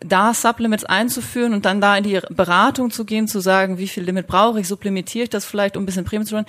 da 0.00 0.34
Sublimits 0.34 0.84
einzuführen 0.84 1.54
und 1.54 1.64
dann 1.64 1.80
da 1.80 1.96
in 1.96 2.04
die 2.04 2.20
Beratung 2.30 2.90
zu 2.90 3.04
gehen, 3.04 3.28
zu 3.28 3.40
sagen, 3.40 3.78
wie 3.78 3.88
viel 3.88 4.02
Limit 4.02 4.26
brauche 4.26 4.60
ich, 4.60 4.68
supplementiere 4.68 5.24
ich 5.24 5.30
das 5.30 5.44
vielleicht, 5.44 5.76
um 5.76 5.82
ein 5.82 5.86
bisschen 5.86 6.04
Prämie 6.04 6.24
zu 6.24 6.36
holen, 6.36 6.46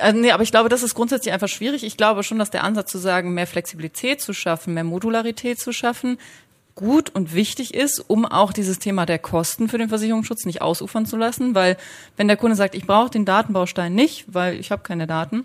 äh, 0.00 0.12
nee, 0.12 0.32
aber 0.32 0.42
ich 0.42 0.50
glaube, 0.50 0.68
das 0.68 0.82
ist 0.82 0.94
grundsätzlich 0.94 1.32
einfach 1.32 1.48
schwierig. 1.48 1.84
Ich 1.84 1.96
glaube 1.96 2.22
schon, 2.22 2.38
dass 2.38 2.50
der 2.50 2.64
Ansatz 2.64 2.90
zu 2.90 2.98
sagen, 2.98 3.34
mehr 3.34 3.46
Flexibilität 3.46 4.20
zu 4.20 4.32
schaffen, 4.32 4.74
mehr 4.74 4.84
Modularität 4.84 5.58
zu 5.58 5.72
schaffen, 5.72 6.18
gut 6.74 7.10
und 7.10 7.34
wichtig 7.34 7.74
ist, 7.74 7.98
um 7.98 8.24
auch 8.24 8.52
dieses 8.52 8.78
Thema 8.78 9.06
der 9.06 9.18
Kosten 9.18 9.68
für 9.68 9.78
den 9.78 9.88
Versicherungsschutz 9.88 10.46
nicht 10.46 10.62
ausufern 10.62 11.06
zu 11.06 11.16
lassen, 11.16 11.54
weil 11.54 11.76
wenn 12.16 12.28
der 12.28 12.36
Kunde 12.36 12.56
sagt, 12.56 12.74
ich 12.74 12.86
brauche 12.86 13.10
den 13.10 13.24
Datenbaustein 13.24 13.94
nicht, 13.94 14.24
weil 14.28 14.58
ich 14.58 14.70
habe 14.70 14.82
keine 14.82 15.06
Daten, 15.06 15.44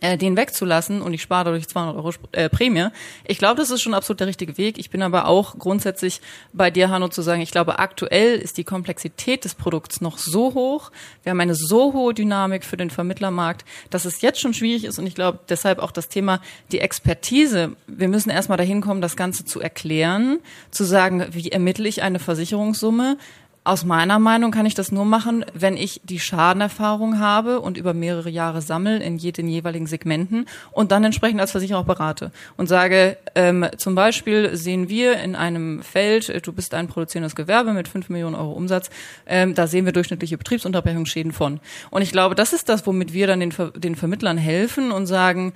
äh, 0.00 0.18
den 0.18 0.36
wegzulassen 0.36 1.02
und 1.02 1.14
ich 1.14 1.22
spare 1.22 1.46
dadurch 1.46 1.68
200 1.68 1.96
Euro 1.96 2.12
äh, 2.32 2.48
Prämie. 2.48 2.88
Ich 3.24 3.38
glaube, 3.38 3.56
das 3.56 3.70
ist 3.70 3.82
schon 3.82 3.94
absolut 3.94 4.20
der 4.20 4.26
richtige 4.26 4.58
Weg. 4.58 4.78
Ich 4.78 4.90
bin 4.90 5.02
aber 5.02 5.26
auch 5.26 5.58
grundsätzlich 5.58 6.20
bei 6.52 6.70
dir, 6.70 6.90
Hanno, 6.90 7.08
zu 7.08 7.22
sagen, 7.22 7.40
ich 7.40 7.50
glaube, 7.50 7.78
aktuell 7.78 8.38
ist 8.38 8.58
die 8.58 8.64
Komplexität 8.64 9.44
des 9.44 9.54
Produkts 9.54 10.00
noch 10.00 10.18
so 10.18 10.54
hoch. 10.54 10.90
Wir 11.22 11.30
haben 11.30 11.40
eine 11.40 11.54
so 11.54 11.92
hohe 11.92 12.14
Dynamik 12.14 12.64
für 12.64 12.76
den 12.76 12.90
Vermittlermarkt, 12.90 13.64
dass 13.90 14.04
es 14.04 14.20
jetzt 14.20 14.40
schon 14.40 14.54
schwierig 14.54 14.84
ist 14.84 14.98
und 14.98 15.06
ich 15.06 15.14
glaube 15.14 15.40
deshalb 15.48 15.78
auch 15.78 15.90
das 15.90 16.08
Thema, 16.08 16.40
die 16.72 16.80
Expertise. 16.80 17.76
Wir 17.86 18.08
müssen 18.08 18.30
erstmal 18.30 18.58
dahin 18.58 18.80
kommen, 18.80 19.00
das 19.00 19.16
Ganze 19.16 19.44
zu 19.44 19.60
erklären, 19.60 20.38
zu 20.70 20.84
sagen, 20.84 21.26
wie 21.30 21.50
ermittle 21.50 21.88
ich 21.88 22.02
eine 22.02 22.18
Versicherungssumme, 22.18 23.16
aus 23.66 23.84
meiner 23.84 24.20
Meinung 24.20 24.52
kann 24.52 24.64
ich 24.64 24.74
das 24.74 24.92
nur 24.92 25.04
machen, 25.04 25.44
wenn 25.52 25.76
ich 25.76 26.00
die 26.04 26.20
Schadenerfahrung 26.20 27.18
habe 27.18 27.60
und 27.60 27.76
über 27.76 27.94
mehrere 27.94 28.30
Jahre 28.30 28.62
sammle 28.62 29.02
in 29.02 29.18
den 29.18 29.48
jeweiligen 29.48 29.88
Segmenten 29.88 30.46
und 30.70 30.92
dann 30.92 31.02
entsprechend 31.02 31.40
als 31.40 31.50
Versicherer 31.50 31.80
auch 31.80 31.84
berate 31.84 32.30
und 32.56 32.68
sage, 32.68 33.16
ähm, 33.34 33.66
zum 33.76 33.96
Beispiel 33.96 34.56
sehen 34.56 34.88
wir 34.88 35.18
in 35.18 35.34
einem 35.34 35.82
Feld, 35.82 36.28
äh, 36.28 36.40
du 36.40 36.52
bist 36.52 36.74
ein 36.74 36.86
produzierendes 36.86 37.34
Gewerbe 37.34 37.72
mit 37.72 37.88
fünf 37.88 38.08
Millionen 38.08 38.36
Euro 38.36 38.52
Umsatz, 38.52 38.88
ähm, 39.26 39.54
da 39.56 39.66
sehen 39.66 39.84
wir 39.84 39.92
durchschnittliche 39.92 40.38
Betriebsunterbrechungsschäden 40.38 41.32
von. 41.32 41.58
Und 41.90 42.02
ich 42.02 42.12
glaube, 42.12 42.36
das 42.36 42.52
ist 42.52 42.68
das, 42.68 42.86
womit 42.86 43.12
wir 43.12 43.26
dann 43.26 43.40
den, 43.40 43.50
Ver 43.50 43.72
den 43.72 43.96
Vermittlern 43.96 44.38
helfen 44.38 44.92
und 44.92 45.06
sagen, 45.06 45.52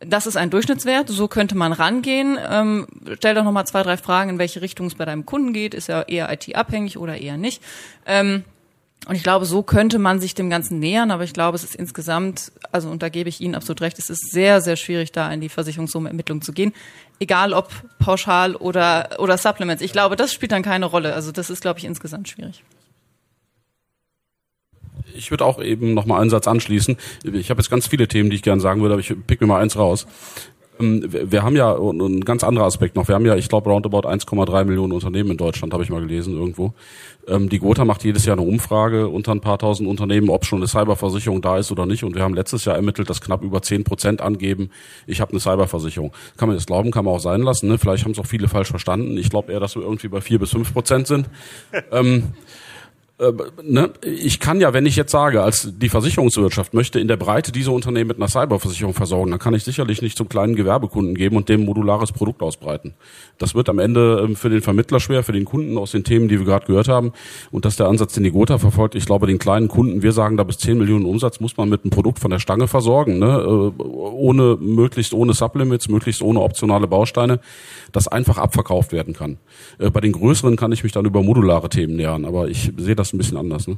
das 0.00 0.26
ist 0.26 0.36
ein 0.36 0.50
Durchschnittswert, 0.50 1.08
so 1.08 1.28
könnte 1.28 1.54
man 1.54 1.72
rangehen. 1.72 2.38
Ähm, 2.48 2.86
stell 3.16 3.34
doch 3.34 3.44
nochmal 3.44 3.66
zwei, 3.66 3.82
drei 3.82 3.96
Fragen, 3.96 4.30
in 4.30 4.38
welche 4.38 4.62
Richtung 4.62 4.86
es 4.86 4.94
bei 4.94 5.04
deinem 5.04 5.26
Kunden 5.26 5.52
geht. 5.52 5.74
Ist 5.74 5.88
er 5.88 6.08
eher 6.08 6.32
IT-abhängig 6.32 6.96
oder 6.96 7.18
eher 7.18 7.36
nicht? 7.36 7.62
Ähm, 8.06 8.44
und 9.06 9.14
ich 9.14 9.22
glaube, 9.22 9.46
so 9.46 9.62
könnte 9.62 9.98
man 9.98 10.20
sich 10.20 10.34
dem 10.34 10.50
Ganzen 10.50 10.78
nähern, 10.78 11.10
aber 11.10 11.24
ich 11.24 11.32
glaube, 11.32 11.56
es 11.56 11.64
ist 11.64 11.74
insgesamt, 11.74 12.52
also 12.70 12.90
und 12.90 13.02
da 13.02 13.08
gebe 13.08 13.28
ich 13.28 13.40
Ihnen 13.40 13.54
absolut 13.54 13.80
recht, 13.80 13.98
es 13.98 14.10
ist 14.10 14.30
sehr, 14.30 14.60
sehr 14.60 14.76
schwierig, 14.76 15.12
da 15.12 15.32
in 15.32 15.40
die 15.40 15.48
Versicherungssummenermittlung 15.48 16.42
zu 16.42 16.52
gehen. 16.52 16.72
Egal 17.18 17.52
ob 17.54 17.70
pauschal 17.98 18.56
oder, 18.56 19.16
oder 19.18 19.38
Supplements. 19.38 19.82
Ich 19.82 19.92
glaube, 19.92 20.16
das 20.16 20.32
spielt 20.32 20.52
dann 20.52 20.62
keine 20.62 20.86
Rolle. 20.86 21.14
Also 21.14 21.32
das 21.32 21.50
ist, 21.50 21.60
glaube 21.62 21.78
ich, 21.78 21.84
insgesamt 21.84 22.28
schwierig 22.28 22.62
ich 25.20 25.30
würde 25.30 25.44
auch 25.44 25.62
eben 25.62 25.94
noch 25.94 26.06
mal 26.06 26.20
einen 26.20 26.30
Satz 26.30 26.48
anschließen. 26.48 26.96
Ich 27.24 27.50
habe 27.50 27.60
jetzt 27.60 27.70
ganz 27.70 27.86
viele 27.86 28.08
Themen, 28.08 28.30
die 28.30 28.36
ich 28.36 28.42
gerne 28.42 28.60
sagen 28.60 28.80
würde, 28.80 28.94
aber 28.94 29.00
ich 29.00 29.14
pick 29.26 29.40
mir 29.40 29.46
mal 29.46 29.60
eins 29.60 29.76
raus. 29.76 30.06
Ähm, 30.80 31.04
wir 31.08 31.42
haben 31.42 31.56
ja 31.56 31.76
ein 31.76 32.22
ganz 32.22 32.42
anderer 32.42 32.64
Aspekt 32.64 32.96
noch. 32.96 33.06
Wir 33.06 33.14
haben 33.14 33.26
ja, 33.26 33.36
ich 33.36 33.48
glaube, 33.48 33.70
roundabout 33.70 34.08
1,3 34.08 34.64
Millionen 34.64 34.92
Unternehmen 34.92 35.32
in 35.32 35.36
Deutschland, 35.36 35.72
habe 35.72 35.82
ich 35.82 35.90
mal 35.90 36.00
gelesen 36.00 36.34
irgendwo. 36.34 36.72
Ähm, 37.28 37.50
die 37.50 37.58
Gotha 37.58 37.84
macht 37.84 38.02
jedes 38.02 38.24
Jahr 38.24 38.38
eine 38.38 38.46
Umfrage 38.46 39.08
unter 39.08 39.32
ein 39.32 39.42
paar 39.42 39.58
tausend 39.58 39.88
Unternehmen, 39.88 40.30
ob 40.30 40.46
schon 40.46 40.60
eine 40.60 40.68
Cyberversicherung 40.68 41.42
da 41.42 41.58
ist 41.58 41.70
oder 41.70 41.84
nicht. 41.84 42.02
Und 42.02 42.14
wir 42.14 42.22
haben 42.22 42.34
letztes 42.34 42.64
Jahr 42.64 42.76
ermittelt, 42.76 43.10
dass 43.10 43.20
knapp 43.20 43.42
über 43.42 43.60
10 43.60 43.84
Prozent 43.84 44.22
angeben, 44.22 44.70
ich 45.06 45.20
habe 45.20 45.32
eine 45.32 45.40
Cyberversicherung. 45.40 46.12
Kann 46.38 46.48
man 46.48 46.56
das 46.56 46.66
glauben, 46.66 46.90
kann 46.90 47.04
man 47.04 47.14
auch 47.14 47.20
sein 47.20 47.42
lassen. 47.42 47.68
Ne? 47.68 47.76
Vielleicht 47.76 48.04
haben 48.04 48.12
es 48.12 48.18
auch 48.18 48.26
viele 48.26 48.48
falsch 48.48 48.70
verstanden. 48.70 49.18
Ich 49.18 49.28
glaube 49.28 49.52
eher, 49.52 49.60
dass 49.60 49.76
wir 49.76 49.82
irgendwie 49.82 50.08
bei 50.08 50.22
vier 50.22 50.38
bis 50.38 50.50
fünf 50.50 50.72
Prozent 50.72 51.06
sind. 51.06 51.28
ähm, 51.92 52.32
äh, 53.20 53.32
ne, 53.62 53.90
ich 54.02 54.40
kann 54.40 54.60
ja, 54.60 54.72
wenn 54.72 54.86
ich 54.86 54.96
jetzt 54.96 55.12
sage, 55.12 55.42
als 55.42 55.68
die 55.76 55.90
Versicherungswirtschaft 55.90 56.72
möchte 56.72 56.98
in 56.98 57.06
der 57.06 57.18
Breite 57.18 57.52
diese 57.52 57.70
Unternehmen 57.70 58.08
mit 58.08 58.16
einer 58.16 58.28
Cyberversicherung 58.28 58.94
versorgen, 58.94 59.30
dann 59.30 59.38
kann 59.38 59.52
ich 59.52 59.62
sicherlich 59.62 60.00
nicht 60.00 60.16
zum 60.16 60.28
kleinen 60.28 60.56
Gewerbekunden 60.56 61.14
geben 61.14 61.36
und 61.36 61.48
dem 61.48 61.66
modulares 61.66 62.12
Produkt 62.12 62.42
ausbreiten. 62.42 62.94
Das 63.38 63.54
wird 63.54 63.68
am 63.68 63.78
Ende 63.78 64.24
ähm, 64.24 64.36
für 64.36 64.48
den 64.48 64.62
Vermittler 64.62 65.00
schwer, 65.00 65.22
für 65.22 65.32
den 65.32 65.44
Kunden 65.44 65.76
aus 65.76 65.90
den 65.90 66.02
Themen, 66.02 66.28
die 66.28 66.38
wir 66.38 66.46
gerade 66.46 66.66
gehört 66.66 66.88
haben. 66.88 67.12
Und 67.50 67.66
das 67.66 67.74
ist 67.74 67.80
der 67.80 67.88
Ansatz, 67.88 68.14
den 68.14 68.24
die 68.24 68.30
Gotha 68.30 68.56
verfolgt. 68.58 68.94
Ich 68.94 69.04
glaube, 69.04 69.26
den 69.26 69.38
kleinen 69.38 69.68
Kunden, 69.68 70.02
wir 70.02 70.12
sagen, 70.12 70.38
da 70.38 70.44
bis 70.44 70.56
10 70.58 70.78
Millionen 70.78 71.04
Umsatz 71.04 71.40
muss 71.40 71.56
man 71.58 71.68
mit 71.68 71.84
einem 71.84 71.90
Produkt 71.90 72.20
von 72.20 72.30
der 72.30 72.38
Stange 72.38 72.68
versorgen, 72.68 73.18
ne? 73.18 73.72
Äh, 73.78 73.82
ohne, 73.82 74.56
möglichst 74.60 75.12
ohne 75.12 75.34
Sublimits, 75.34 75.88
möglichst 75.88 76.22
ohne 76.22 76.40
optionale 76.40 76.86
Bausteine, 76.86 77.40
das 77.92 78.08
einfach 78.08 78.38
abverkauft 78.38 78.92
werden 78.92 79.14
kann. 79.14 79.38
Äh, 79.78 79.90
bei 79.90 80.00
den 80.00 80.12
größeren 80.12 80.56
kann 80.56 80.72
ich 80.72 80.82
mich 80.82 80.92
dann 80.92 81.04
über 81.04 81.22
modulare 81.22 81.68
Themen 81.68 81.96
nähern, 81.96 82.24
aber 82.24 82.48
ich 82.48 82.72
sehe 82.76 82.96
das 82.96 83.12
ein 83.12 83.18
bisschen 83.18 83.36
anders. 83.36 83.66
Ne? 83.66 83.76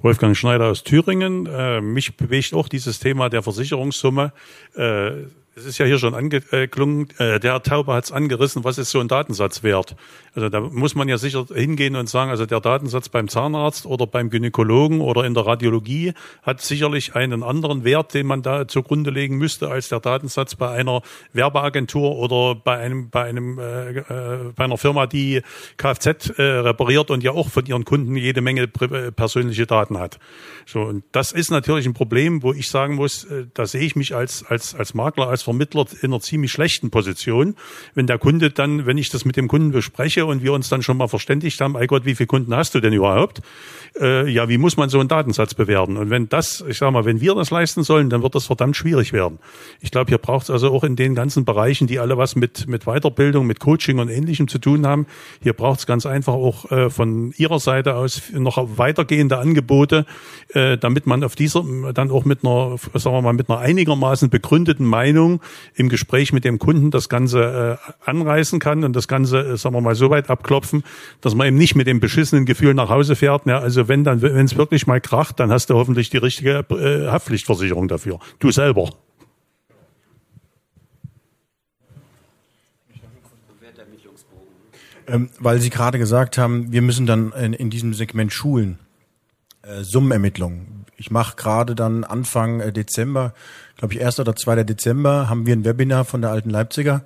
Wolfgang 0.00 0.36
Schneider 0.36 0.66
aus 0.66 0.84
Thüringen. 0.84 1.46
Äh, 1.46 1.80
mich 1.80 2.16
bewegt 2.16 2.54
auch 2.54 2.68
dieses 2.68 3.00
Thema 3.00 3.28
der 3.28 3.42
Versicherungssumme. 3.42 4.32
Äh, 4.76 5.10
es 5.58 5.66
ist 5.66 5.78
ja 5.78 5.86
hier 5.86 5.98
schon 5.98 6.14
angeklungen, 6.14 7.08
äh, 7.18 7.40
der 7.40 7.52
Herr 7.52 7.62
Tauber 7.62 7.94
hat 7.94 8.04
es 8.04 8.12
angerissen, 8.12 8.64
was 8.64 8.78
ist 8.78 8.90
so 8.90 9.00
ein 9.00 9.08
Datensatz 9.08 9.62
wert? 9.62 9.96
Also 10.34 10.48
da 10.48 10.60
muss 10.60 10.94
man 10.94 11.08
ja 11.08 11.18
sicher 11.18 11.46
hingehen 11.52 11.96
und 11.96 12.08
sagen, 12.08 12.30
also 12.30 12.46
der 12.46 12.60
Datensatz 12.60 13.08
beim 13.08 13.28
Zahnarzt 13.28 13.86
oder 13.86 14.06
beim 14.06 14.30
Gynäkologen 14.30 15.00
oder 15.00 15.24
in 15.24 15.34
der 15.34 15.46
Radiologie 15.46 16.12
hat 16.42 16.60
sicherlich 16.60 17.16
einen 17.16 17.42
anderen 17.42 17.84
Wert, 17.84 18.14
den 18.14 18.26
man 18.26 18.42
da 18.42 18.68
zugrunde 18.68 19.10
legen 19.10 19.36
müsste, 19.36 19.68
als 19.68 19.88
der 19.88 20.00
Datensatz 20.00 20.54
bei 20.54 20.70
einer 20.70 21.02
Werbeagentur 21.32 22.16
oder 22.16 22.54
bei 22.54 22.78
einem, 22.78 23.10
bei 23.10 23.24
einem, 23.24 23.58
äh, 23.58 23.98
äh, 23.98 24.52
bei 24.54 24.64
einer 24.64 24.78
Firma, 24.78 25.06
die 25.06 25.42
Kfz 25.76 26.38
äh, 26.38 26.42
repariert 26.42 27.10
und 27.10 27.24
ja 27.24 27.32
auch 27.32 27.48
von 27.48 27.66
ihren 27.66 27.84
Kunden 27.84 28.14
jede 28.16 28.40
Menge 28.40 28.62
äh, 28.62 29.10
persönliche 29.10 29.66
Daten 29.66 29.98
hat. 29.98 30.18
So, 30.66 30.82
und 30.82 31.04
das 31.12 31.32
ist 31.32 31.50
natürlich 31.50 31.86
ein 31.86 31.94
Problem, 31.94 32.42
wo 32.42 32.52
ich 32.52 32.68
sagen 32.68 32.94
muss, 32.94 33.24
äh, 33.24 33.46
da 33.54 33.66
sehe 33.66 33.80
ich 33.80 33.96
mich 33.96 34.14
als, 34.14 34.44
als, 34.44 34.74
als 34.74 34.94
Makler, 34.94 35.28
als 35.28 35.42
Vermittler 35.48 35.86
in 36.02 36.12
einer 36.12 36.20
ziemlich 36.20 36.52
schlechten 36.52 36.90
Position. 36.90 37.54
Wenn 37.94 38.06
der 38.06 38.18
Kunde 38.18 38.50
dann, 38.50 38.84
wenn 38.84 38.98
ich 38.98 39.08
das 39.08 39.24
mit 39.24 39.36
dem 39.36 39.48
Kunden 39.48 39.72
bespreche 39.72 40.26
und 40.26 40.42
wir 40.42 40.52
uns 40.52 40.68
dann 40.68 40.82
schon 40.82 40.98
mal 40.98 41.08
verständigt 41.08 41.60
haben, 41.60 41.74
ey 41.76 41.86
Gott, 41.86 42.04
wie 42.04 42.14
viele 42.14 42.26
Kunden 42.26 42.54
hast 42.54 42.74
du 42.74 42.80
denn 42.80 42.92
überhaupt? 42.92 43.40
Äh, 43.98 44.28
ja, 44.30 44.48
wie 44.48 44.58
muss 44.58 44.76
man 44.76 44.90
so 44.90 45.00
einen 45.00 45.08
Datensatz 45.08 45.54
bewerten? 45.54 45.96
Und 45.96 46.10
wenn 46.10 46.28
das, 46.28 46.62
ich 46.68 46.76
sag 46.76 46.92
mal, 46.92 47.06
wenn 47.06 47.22
wir 47.22 47.34
das 47.34 47.50
leisten 47.50 47.82
sollen, 47.82 48.10
dann 48.10 48.22
wird 48.22 48.34
das 48.34 48.46
verdammt 48.46 48.76
schwierig 48.76 49.14
werden. 49.14 49.38
Ich 49.80 49.90
glaube, 49.90 50.10
hier 50.10 50.18
braucht 50.18 50.44
es 50.44 50.50
also 50.50 50.70
auch 50.70 50.84
in 50.84 50.96
den 50.96 51.14
ganzen 51.14 51.46
Bereichen, 51.46 51.86
die 51.86 51.98
alle 51.98 52.18
was 52.18 52.36
mit, 52.36 52.68
mit 52.68 52.84
Weiterbildung, 52.84 53.46
mit 53.46 53.58
Coaching 53.58 53.98
und 53.98 54.10
Ähnlichem 54.10 54.48
zu 54.48 54.58
tun 54.58 54.86
haben, 54.86 55.06
hier 55.42 55.54
braucht 55.54 55.80
es 55.80 55.86
ganz 55.86 56.04
einfach 56.04 56.34
auch 56.34 56.70
äh, 56.70 56.90
von 56.90 57.32
Ihrer 57.36 57.58
Seite 57.58 57.94
aus 57.94 58.22
noch 58.32 58.58
weitergehende 58.76 59.38
Angebote, 59.38 60.04
äh, 60.50 60.76
damit 60.76 61.06
man 61.06 61.24
auf 61.24 61.34
dieser 61.34 61.64
dann 61.94 62.10
auch 62.10 62.24
mit 62.24 62.44
einer, 62.44 62.76
sagen 62.94 63.16
wir 63.16 63.22
mal, 63.22 63.32
mit 63.32 63.48
einer 63.48 63.58
einigermaßen 63.58 64.30
begründeten 64.30 64.86
Meinung 64.86 65.37
im 65.74 65.88
Gespräch 65.88 66.32
mit 66.32 66.44
dem 66.44 66.58
Kunden 66.58 66.90
das 66.90 67.08
Ganze 67.08 67.78
äh, 68.06 68.10
anreißen 68.10 68.58
kann 68.58 68.84
und 68.84 68.94
das 68.94 69.08
Ganze, 69.08 69.40
äh, 69.40 69.56
sagen 69.56 69.74
wir 69.74 69.80
mal, 69.80 69.94
so 69.94 70.10
weit 70.10 70.30
abklopfen, 70.30 70.84
dass 71.20 71.34
man 71.34 71.46
eben 71.46 71.56
nicht 71.56 71.74
mit 71.74 71.86
dem 71.86 72.00
beschissenen 72.00 72.44
Gefühl 72.44 72.74
nach 72.74 72.88
Hause 72.88 73.16
fährt. 73.16 73.46
Ja, 73.46 73.58
also 73.58 73.88
wenn 73.88 74.04
dann, 74.04 74.22
wenn 74.22 74.44
es 74.44 74.56
wirklich 74.56 74.86
mal 74.86 75.00
kracht, 75.00 75.40
dann 75.40 75.50
hast 75.50 75.70
du 75.70 75.74
hoffentlich 75.74 76.10
die 76.10 76.18
richtige 76.18 76.64
äh, 76.70 77.10
Haftpflichtversicherung 77.10 77.88
dafür. 77.88 78.18
Du 78.38 78.50
selber. 78.50 78.90
Ähm, 85.06 85.30
weil 85.38 85.58
Sie 85.58 85.70
gerade 85.70 85.98
gesagt 85.98 86.36
haben, 86.36 86.70
wir 86.70 86.82
müssen 86.82 87.06
dann 87.06 87.32
in, 87.32 87.54
in 87.54 87.70
diesem 87.70 87.94
Segment 87.94 88.32
schulen. 88.32 88.78
Äh, 89.62 89.82
Summenermittlung. 89.82 90.84
Ich 90.96 91.10
mache 91.10 91.36
gerade 91.36 91.74
dann 91.74 92.04
Anfang 92.04 92.60
äh, 92.60 92.72
Dezember, 92.72 93.34
glaube 93.78 93.94
ich 93.94 94.04
1. 94.04 94.20
oder 94.20 94.36
2. 94.36 94.64
Dezember, 94.64 95.30
haben 95.30 95.46
wir 95.46 95.56
ein 95.56 95.64
Webinar 95.64 96.04
von 96.04 96.20
der 96.20 96.30
Alten 96.30 96.50
Leipziger. 96.50 97.02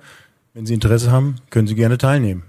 Wenn 0.53 0.65
Sie 0.65 0.73
Interesse 0.73 1.11
haben, 1.11 1.37
können 1.49 1.67
Sie 1.67 1.75
gerne 1.75 1.97
teilnehmen. 1.97 2.43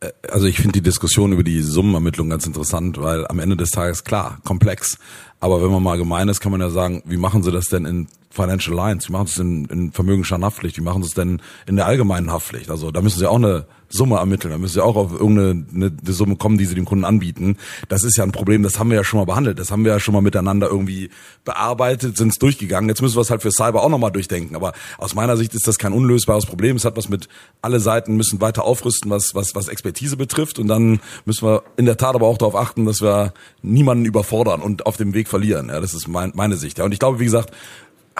Äh, 0.00 0.10
also 0.30 0.46
ich 0.46 0.56
finde 0.56 0.72
die 0.72 0.82
Diskussion 0.82 1.32
über 1.32 1.44
die 1.44 1.62
Summenermittlung 1.62 2.28
ganz 2.28 2.46
interessant, 2.46 3.00
weil 3.00 3.26
am 3.28 3.38
Ende 3.38 3.56
des 3.56 3.70
Tages 3.70 4.04
klar, 4.04 4.38
komplex. 4.44 4.98
Aber 5.38 5.62
wenn 5.62 5.70
man 5.70 5.82
mal 5.82 5.96
gemein 5.96 6.28
ist, 6.28 6.40
kann 6.40 6.52
man 6.52 6.60
ja 6.60 6.70
sagen, 6.70 7.02
wie 7.06 7.16
machen 7.16 7.42
Sie 7.42 7.52
das 7.52 7.66
denn 7.66 7.86
in 7.86 8.08
Financial 8.30 8.74
Lines? 8.74 9.08
Wie 9.08 9.12
machen 9.12 9.26
Sie 9.26 9.32
es 9.32 9.38
in, 9.38 9.64
in 9.66 9.92
Vermögensschadenhaftpflicht? 9.92 10.78
Wie 10.78 10.82
machen 10.82 11.02
Sie 11.02 11.08
es 11.08 11.14
denn 11.14 11.42
in 11.66 11.76
der 11.76 11.86
allgemeinen 11.86 12.30
Haftpflicht? 12.30 12.70
Also 12.70 12.90
da 12.92 13.02
müssen 13.02 13.18
Sie 13.18 13.28
auch 13.28 13.36
eine 13.36 13.66
Summe 13.88 14.16
ermitteln. 14.16 14.52
Da 14.52 14.58
müssen 14.58 14.74
Sie 14.74 14.84
auch 14.84 14.94
auf 14.94 15.12
irgendeine 15.12 15.66
eine, 15.74 15.86
eine 15.86 16.12
Summe 16.12 16.36
kommen, 16.36 16.56
die 16.56 16.64
Sie 16.64 16.76
dem 16.76 16.84
Kunden 16.84 17.04
anbieten. 17.04 17.56
Das 17.88 18.04
ist 18.04 18.16
ja 18.16 18.24
ein 18.24 18.30
Problem, 18.30 18.62
das 18.62 18.78
haben 18.78 18.90
wir 18.90 18.96
ja 18.96 19.04
schon 19.04 19.18
mal 19.18 19.26
behandelt. 19.26 19.58
Das 19.58 19.72
haben 19.72 19.84
wir 19.84 19.92
ja 19.92 19.98
schon 19.98 20.14
mal 20.14 20.20
miteinander 20.20 20.68
irgendwie 20.68 21.10
bearbeitet, 21.44 22.16
sind 22.16 22.28
es 22.28 22.38
durchgegangen. 22.38 22.88
Jetzt 22.88 23.02
müssen 23.02 23.16
wir 23.16 23.22
es 23.22 23.30
halt 23.30 23.42
für 23.42 23.50
Cyber 23.50 23.82
auch 23.82 23.88
nochmal 23.88 24.12
durchdenken. 24.12 24.54
Aber 24.54 24.72
aus 24.96 25.14
meiner 25.14 25.36
Sicht 25.36 25.54
ist 25.54 25.66
das 25.66 25.78
kein 25.78 25.92
unlösbares 25.92 26.46
Problem. 26.46 26.76
Es 26.76 26.84
hat 26.84 26.96
was 26.96 27.08
mit, 27.08 27.28
alle 27.62 27.80
Seiten 27.80 28.16
müssen 28.16 28.40
weiter 28.40 28.64
aufrüsten, 28.64 29.10
was, 29.10 29.30
was, 29.34 29.56
was 29.56 29.66
Expertise 29.66 30.16
betrifft. 30.16 30.60
Und 30.60 30.68
dann 30.68 31.00
müssen 31.24 31.48
wir 31.48 31.64
in 31.76 31.86
der 31.86 31.96
Tat 31.96 32.14
aber 32.14 32.28
auch 32.28 32.38
darauf 32.38 32.54
achten, 32.54 32.86
dass 32.86 33.02
wir 33.02 33.34
niemanden 33.62 34.04
überfordern 34.04 34.62
und 34.62 34.86
auf 34.86 34.96
dem 34.96 35.14
Weg 35.14 35.26
verlieren. 35.26 35.68
Ja, 35.68 35.80
das 35.80 35.94
ist 35.94 36.06
mein, 36.06 36.30
meine 36.36 36.56
Sicht. 36.56 36.78
Ja. 36.78 36.84
Und 36.84 36.92
ich 36.92 37.00
glaube, 37.00 37.18
wie 37.18 37.24
gesagt, 37.24 37.52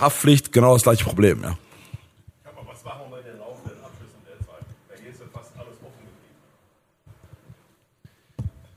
Haftpflicht 0.01 0.53
genau 0.53 0.75
das 0.75 0.83
gleiche 0.83 1.05
Problem. 1.05 1.43
Ja. 1.43 1.57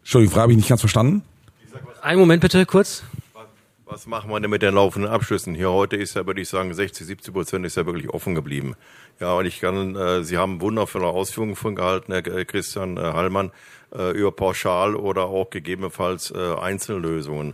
Entschuldigung, 0.02 0.34
Frage 0.34 0.42
habe 0.44 0.52
ich 0.52 0.58
nicht 0.58 0.70
ganz 0.70 0.82
verstanden. 0.82 1.24
Einen 2.02 2.20
Moment 2.20 2.42
bitte, 2.42 2.66
kurz. 2.66 3.04
Was 3.86 4.06
machen 4.08 4.30
wir 4.30 4.40
denn 4.40 4.50
mit 4.50 4.62
den 4.62 4.76
laufenden 4.76 5.10
Abschlüssen? 5.10 5.56
Hier 5.56 5.72
heute 5.72 5.96
ist 5.96 6.16
ja, 6.16 6.26
würde 6.26 6.42
ich 6.42 6.50
sagen, 6.50 6.74
60, 6.74 7.08
70 7.08 7.34
Prozent 7.34 7.66
ist 7.66 7.78
ja 7.78 7.86
wirklich 7.86 8.10
offen 8.10 8.36
geblieben. 8.36 8.76
Ja, 9.20 9.34
und 9.34 9.46
ich 9.46 9.62
kann, 9.62 9.96
äh, 9.96 10.24
Sie 10.24 10.38
haben 10.38 10.62
wundervolle 10.62 11.06
Ausführungen 11.08 11.56
von 11.56 11.76
gehalten, 11.76 12.12
Herr 12.12 12.46
Christian 12.46 12.98
äh, 12.98 13.02
Hallmann, 13.02 13.52
äh, 13.96 14.12
über 14.12 14.32
Pauschal 14.32 14.96
oder 14.96 15.26
auch 15.26 15.50
gegebenenfalls 15.50 16.32
äh, 16.32 16.56
Einzellösungen 16.56 17.54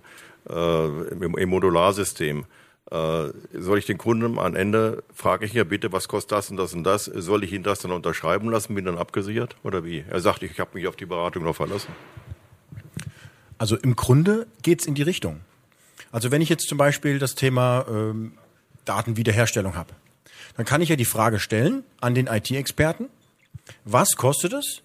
äh, 0.50 0.86
im, 0.86 1.38
im 1.38 1.50
Modularsystem. 1.50 2.46
Äh, 2.92 3.30
soll 3.54 3.78
ich 3.78 3.86
den 3.86 4.00
Kunden 4.00 4.40
am 4.40 4.56
Ende, 4.56 5.04
frage 5.14 5.46
ich 5.46 5.54
ja 5.54 5.64
bitte, 5.64 5.92
was 5.92 6.08
kostet 6.08 6.32
das 6.32 6.50
und 6.50 6.58
das 6.58 6.74
und 6.74 6.84
das, 6.84 7.06
soll 7.06 7.44
ich 7.44 7.54
ihn 7.54 7.62
das 7.62 7.80
dann 7.80 7.92
unterschreiben 7.92 8.50
lassen, 8.50 8.74
bin 8.74 8.86
dann 8.86 8.98
abgesichert 8.98 9.56
oder 9.64 9.86
wie? 9.86 10.04
Er 10.10 10.22
sagt, 10.22 10.42
ich 10.42 10.60
habe 10.60 10.72
mich 10.74 10.88
auf 10.88 10.96
die 10.96 11.06
Beratung 11.06 11.44
noch 11.44 11.56
verlassen. 11.56 11.94
Also 13.60 13.76
im 13.76 13.96
Grunde 13.96 14.48
geht's 14.64 14.88
in 14.88 14.96
die 14.96 15.04
Richtung. 15.04 15.42
Also 16.12 16.32
wenn 16.32 16.42
ich 16.42 16.50
jetzt 16.50 16.68
zum 16.68 16.80
Beispiel 16.80 17.20
das 17.20 17.36
Thema 17.36 17.86
ähm, 17.88 18.34
Datenwiederherstellung 18.86 19.76
habe, 19.76 19.94
dann 20.58 20.66
kann 20.66 20.82
ich 20.82 20.90
ja 20.90 20.96
die 20.96 21.06
Frage 21.06 21.40
stellen 21.40 21.84
an 22.02 22.16
den 22.16 22.26
IT-Experten, 22.26 23.10
was 23.86 24.16
kostet 24.16 24.54
es, 24.54 24.82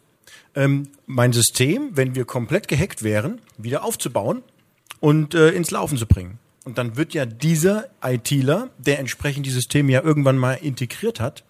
ähm, 0.55 0.89
mein 1.07 1.33
System, 1.33 1.91
wenn 1.95 2.15
wir 2.15 2.27
komplett 2.27 2.69
gehackt 2.69 3.03
wären, 3.03 3.41
wieder 3.57 3.83
aufzubauen 3.83 4.43
und 5.01 5.35
äh, 5.35 5.51
ins 5.51 5.71
Laufen 5.71 5.97
zu 5.97 6.07
bringen. 6.07 6.39
Und 6.65 6.79
dann 6.79 6.97
wird 6.97 7.13
ja 7.15 7.27
dieser 7.27 7.87
ITler, 8.03 8.71
der 8.79 8.99
entsprechend 8.99 9.47
die 9.47 9.51
Systeme 9.51 9.93
ja 9.93 10.03
irgendwann 10.03 10.39
mal 10.39 10.55
integriert 10.55 11.21
hat, 11.21 11.45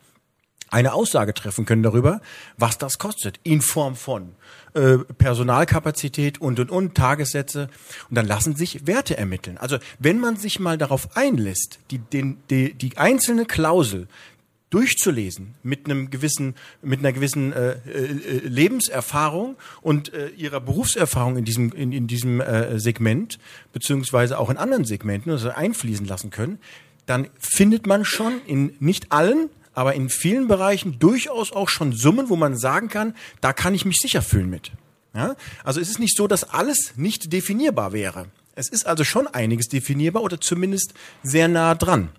eine 0.70 0.92
Aussage 0.92 1.34
treffen 1.34 1.66
können 1.66 1.84
darüber, 1.84 2.20
was 2.56 2.78
das 2.78 2.98
kostet, 2.98 3.38
in 3.44 3.60
Form 3.60 3.94
von 3.94 4.34
äh, 4.74 4.98
Personalkapazität 4.98 6.40
und 6.40 6.58
und 6.58 6.70
und 6.70 6.96
Tagessätze 6.96 7.68
und 8.10 8.16
dann 8.16 8.26
lassen 8.26 8.56
sich 8.56 8.84
Werte 8.84 9.16
ermitteln. 9.16 9.56
Also 9.56 9.78
wenn 10.00 10.18
man 10.18 10.36
sich 10.36 10.58
mal 10.58 10.76
darauf 10.76 11.16
einlässt, 11.16 11.78
die, 11.92 11.98
den, 11.98 12.38
die, 12.50 12.74
die 12.74 12.98
einzelne 12.98 13.46
Klausel 13.46 14.08
durchzulesen 14.74 15.54
mit 15.62 15.86
einem 15.86 16.10
gewissen 16.10 16.54
mit 16.82 16.98
einer 16.98 17.12
gewissen 17.12 17.52
äh, 17.52 17.72
äh, 17.72 18.40
Lebenserfahrung 18.44 19.56
und 19.82 20.12
äh, 20.12 20.28
ihrer 20.30 20.60
Berufserfahrung 20.60 21.36
in 21.36 21.44
diesem 21.44 21.72
in, 21.72 21.92
in 21.92 22.08
diesem 22.08 22.40
äh, 22.40 22.80
Segment 22.80 23.38
beziehungsweise 23.72 24.38
auch 24.38 24.50
in 24.50 24.56
anderen 24.56 24.84
Segmenten 24.84 25.30
also 25.30 25.50
einfließen 25.50 26.06
lassen 26.06 26.30
können, 26.30 26.58
dann 27.06 27.28
findet 27.38 27.86
man 27.86 28.04
schon 28.04 28.40
in 28.46 28.74
nicht 28.80 29.12
allen 29.12 29.48
aber 29.76 29.94
in 29.94 30.08
vielen 30.08 30.46
Bereichen 30.46 30.98
durchaus 30.98 31.52
auch 31.52 31.68
schon 31.68 31.92
Summen, 31.92 32.28
wo 32.28 32.36
man 32.36 32.56
sagen 32.56 32.88
kann, 32.88 33.14
da 33.40 33.52
kann 33.52 33.74
ich 33.74 33.84
mich 33.84 33.96
sicher 33.96 34.22
fühlen 34.22 34.48
mit. 34.48 34.70
Ja? 35.14 35.34
Also 35.64 35.80
es 35.80 35.88
ist 35.88 35.98
nicht 35.98 36.16
so, 36.16 36.28
dass 36.28 36.44
alles 36.44 36.92
nicht 36.96 37.32
definierbar 37.32 37.92
wäre. 37.92 38.26
Es 38.54 38.68
ist 38.68 38.86
also 38.86 39.02
schon 39.02 39.26
einiges 39.26 39.66
definierbar 39.66 40.22
oder 40.22 40.40
zumindest 40.40 40.94
sehr 41.24 41.48
nah 41.48 41.74
dran. 41.74 42.10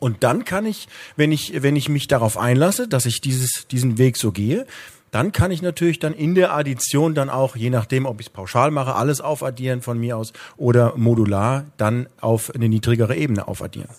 Und 0.00 0.24
dann 0.24 0.44
kann 0.44 0.66
ich, 0.66 0.88
wenn 1.14 1.30
ich, 1.30 1.62
wenn 1.62 1.76
ich 1.76 1.88
mich 1.88 2.08
darauf 2.08 2.36
einlasse, 2.38 2.88
dass 2.88 3.06
ich 3.06 3.20
dieses, 3.20 3.68
diesen 3.70 3.98
Weg 3.98 4.16
so 4.16 4.32
gehe, 4.32 4.66
dann 5.10 5.32
kann 5.32 5.50
ich 5.50 5.60
natürlich 5.60 5.98
dann 5.98 6.14
in 6.14 6.34
der 6.34 6.52
Addition 6.54 7.14
dann 7.14 7.28
auch, 7.28 7.54
je 7.54 7.70
nachdem, 7.70 8.06
ob 8.06 8.20
ich 8.20 8.28
es 8.28 8.32
pauschal 8.32 8.70
mache, 8.70 8.94
alles 8.94 9.20
aufaddieren 9.20 9.82
von 9.82 9.98
mir 9.98 10.16
aus 10.16 10.32
oder 10.56 10.96
modular 10.96 11.66
dann 11.76 12.08
auf 12.20 12.54
eine 12.54 12.68
niedrigere 12.68 13.14
Ebene 13.14 13.46
aufaddieren. 13.46 13.90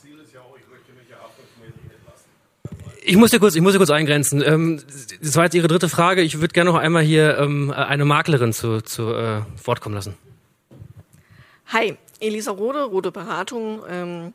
Ich 3.03 3.17
muss 3.17 3.31
dir 3.31 3.39
kurz, 3.39 3.55
ich 3.55 3.61
muss 3.61 3.73
dir 3.73 3.79
kurz 3.79 3.89
eingrenzen. 3.89 4.43
Ähm, 4.45 4.81
das 5.21 5.35
war 5.35 5.45
jetzt 5.45 5.55
Ihre 5.55 5.67
dritte 5.67 5.89
Frage. 5.89 6.21
Ich 6.21 6.39
würde 6.39 6.53
gerne 6.53 6.69
noch 6.69 6.79
einmal 6.79 7.03
hier 7.03 7.37
ähm, 7.39 7.71
eine 7.71 8.05
Maklerin 8.05 8.53
zu, 8.53 8.81
zu 8.81 9.11
äh, 9.13 9.41
Wort 9.63 9.81
kommen 9.81 9.95
lassen. 9.95 10.15
Hi, 11.67 11.97
Elisa 12.19 12.51
Rode, 12.51 12.83
Rode 12.83 13.11
Beratung. 13.11 13.81
Ähm, 13.89 14.33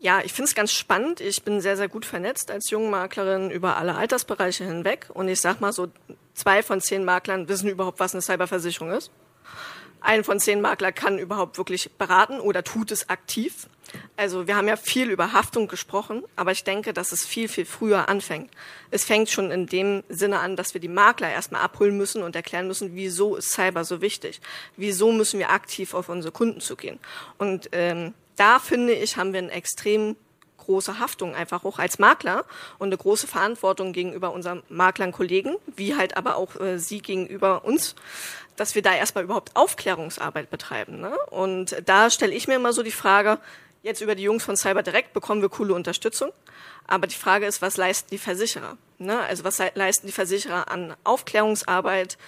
ja, 0.00 0.22
ich 0.24 0.32
finde 0.32 0.48
es 0.48 0.54
ganz 0.54 0.72
spannend. 0.72 1.20
Ich 1.20 1.42
bin 1.42 1.60
sehr, 1.60 1.76
sehr 1.76 1.88
gut 1.88 2.06
vernetzt 2.06 2.50
als 2.50 2.70
Jungmaklerin 2.70 3.50
über 3.50 3.76
alle 3.76 3.94
Altersbereiche 3.94 4.64
hinweg. 4.64 5.08
Und 5.12 5.28
ich 5.28 5.40
sag 5.40 5.60
mal 5.60 5.72
so, 5.72 5.88
zwei 6.32 6.62
von 6.62 6.80
zehn 6.80 7.04
Maklern 7.04 7.48
wissen 7.48 7.68
überhaupt, 7.68 8.00
was 8.00 8.14
eine 8.14 8.22
Cyberversicherung 8.22 8.92
ist. 8.92 9.10
Ein 10.00 10.24
von 10.24 10.40
zehn 10.40 10.62
Makler 10.62 10.92
kann 10.92 11.18
überhaupt 11.18 11.58
wirklich 11.58 11.90
beraten 11.98 12.40
oder 12.40 12.64
tut 12.64 12.90
es 12.90 13.10
aktiv. 13.10 13.68
Also 14.16 14.46
wir 14.46 14.56
haben 14.56 14.68
ja 14.68 14.76
viel 14.76 15.10
über 15.10 15.32
Haftung 15.34 15.68
gesprochen, 15.68 16.22
aber 16.36 16.52
ich 16.52 16.64
denke, 16.64 16.94
dass 16.94 17.12
es 17.12 17.26
viel, 17.26 17.48
viel 17.48 17.66
früher 17.66 18.08
anfängt. 18.08 18.50
Es 18.90 19.04
fängt 19.04 19.28
schon 19.28 19.50
in 19.50 19.66
dem 19.66 20.02
Sinne 20.08 20.38
an, 20.38 20.56
dass 20.56 20.72
wir 20.72 20.80
die 20.80 20.88
Makler 20.88 21.30
erstmal 21.30 21.60
abholen 21.60 21.98
müssen 21.98 22.22
und 22.22 22.34
erklären 22.34 22.66
müssen, 22.66 22.94
wieso 22.94 23.36
ist 23.36 23.50
Cyber 23.50 23.84
so 23.84 24.00
wichtig? 24.00 24.40
Wieso 24.76 25.12
müssen 25.12 25.38
wir 25.38 25.50
aktiv 25.50 25.92
auf 25.92 26.08
unsere 26.08 26.32
Kunden 26.32 26.60
zugehen? 26.60 26.98
Und 27.36 27.68
ähm, 27.72 28.14
da 28.36 28.58
finde 28.58 28.92
ich, 28.92 29.16
haben 29.16 29.32
wir 29.32 29.40
eine 29.40 29.52
extrem 29.52 30.16
große 30.58 30.98
Haftung 30.98 31.34
einfach 31.34 31.64
auch 31.64 31.78
als 31.78 31.98
Makler 31.98 32.44
und 32.78 32.88
eine 32.88 32.96
große 32.96 33.26
Verantwortung 33.26 33.92
gegenüber 33.92 34.32
unseren 34.32 34.62
Maklern 34.68 35.12
Kollegen, 35.12 35.56
wie 35.74 35.96
halt 35.96 36.16
aber 36.16 36.36
auch 36.36 36.60
äh, 36.60 36.78
sie 36.78 37.00
gegenüber 37.00 37.64
uns, 37.64 37.94
dass 38.56 38.74
wir 38.74 38.82
da 38.82 38.94
erstmal 38.94 39.24
überhaupt 39.24 39.56
Aufklärungsarbeit 39.56 40.50
betreiben. 40.50 41.00
Ne? 41.00 41.16
Und 41.30 41.82
da 41.86 42.10
stelle 42.10 42.34
ich 42.34 42.46
mir 42.46 42.56
immer 42.56 42.72
so 42.72 42.82
die 42.82 42.90
Frage, 42.90 43.38
Jetzt 43.82 44.02
über 44.02 44.14
die 44.14 44.24
Jungs 44.24 44.44
von 44.44 44.56
Cyber 44.56 44.82
Direct 44.82 45.14
bekommen 45.14 45.40
wir 45.40 45.48
coole 45.48 45.72
Unterstützung. 45.72 46.32
Aber 46.86 47.06
die 47.06 47.16
Frage 47.16 47.46
ist, 47.46 47.62
was 47.62 47.76
leisten 47.76 48.08
die 48.10 48.18
Versicherer? 48.18 48.76
Ne? 48.98 49.18
Also 49.20 49.44
was 49.44 49.58
leisten 49.74 50.06
die 50.06 50.12
Versicherer 50.12 50.70
an 50.70 50.94
Aufklärungsarbeit, 51.04 52.18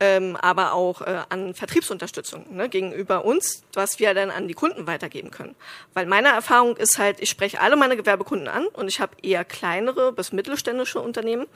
ähm, 0.00 0.36
aber 0.36 0.72
auch 0.72 1.02
äh, 1.02 1.20
an 1.28 1.54
Vertriebsunterstützung 1.54 2.46
ne, 2.54 2.68
gegenüber 2.68 3.24
uns, 3.24 3.62
was 3.74 3.98
wir 3.98 4.14
dann 4.14 4.30
an 4.30 4.48
die 4.48 4.54
Kunden 4.54 4.86
weitergeben 4.86 5.30
können. 5.30 5.54
Weil 5.94 6.06
meine 6.06 6.28
Erfahrung 6.28 6.76
ist 6.76 6.98
halt, 6.98 7.20
ich 7.20 7.30
spreche 7.30 7.60
alle 7.60 7.76
meine 7.76 7.96
Gewerbekunden 7.96 8.48
an 8.48 8.66
und 8.68 8.88
ich 8.88 9.00
habe 9.00 9.12
eher 9.22 9.44
kleinere 9.44 10.12
bis 10.12 10.32
mittelständische 10.32 11.00
Unternehmen 11.00 11.46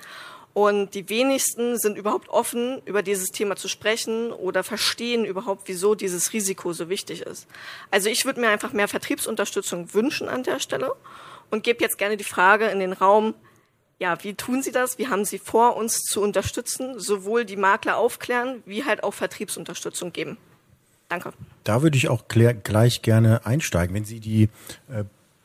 und 0.54 0.94
die 0.94 1.08
wenigsten 1.08 1.78
sind 1.78 1.98
überhaupt 1.98 2.28
offen, 2.28 2.80
über 2.84 3.02
dieses 3.02 3.30
Thema 3.30 3.56
zu 3.56 3.66
sprechen 3.66 4.30
oder 4.30 4.62
verstehen 4.62 5.24
überhaupt, 5.24 5.62
wieso 5.66 5.96
dieses 5.96 6.32
Risiko 6.32 6.72
so 6.72 6.88
wichtig 6.88 7.22
ist. 7.22 7.48
Also 7.90 8.08
ich 8.08 8.24
würde 8.24 8.40
mir 8.40 8.50
einfach 8.50 8.72
mehr 8.72 8.86
Vertriebsunterstützung 8.86 9.92
wünschen 9.94 10.28
an 10.28 10.44
der 10.44 10.60
Stelle 10.60 10.92
und 11.50 11.64
gebe 11.64 11.82
jetzt 11.82 11.98
gerne 11.98 12.16
die 12.16 12.24
Frage 12.24 12.66
in 12.66 12.78
den 12.78 12.92
Raum, 12.92 13.34
ja, 13.98 14.22
wie 14.22 14.34
tun 14.34 14.62
Sie 14.62 14.72
das? 14.72 14.98
Wie 14.98 15.08
haben 15.08 15.24
Sie 15.24 15.38
vor, 15.38 15.76
uns 15.76 16.00
zu 16.02 16.20
unterstützen? 16.20 16.98
Sowohl 16.98 17.44
die 17.44 17.56
Makler 17.56 17.96
aufklären, 17.96 18.62
wie 18.66 18.84
halt 18.84 19.04
auch 19.04 19.14
Vertriebsunterstützung 19.14 20.12
geben. 20.12 20.36
Danke. 21.08 21.32
Da 21.62 21.82
würde 21.82 21.96
ich 21.96 22.08
auch 22.08 22.24
gleich 22.28 23.02
gerne 23.02 23.46
einsteigen. 23.46 23.94
Wenn 23.94 24.04
Sie 24.04 24.20
die 24.20 24.44
äh, 24.88 25.04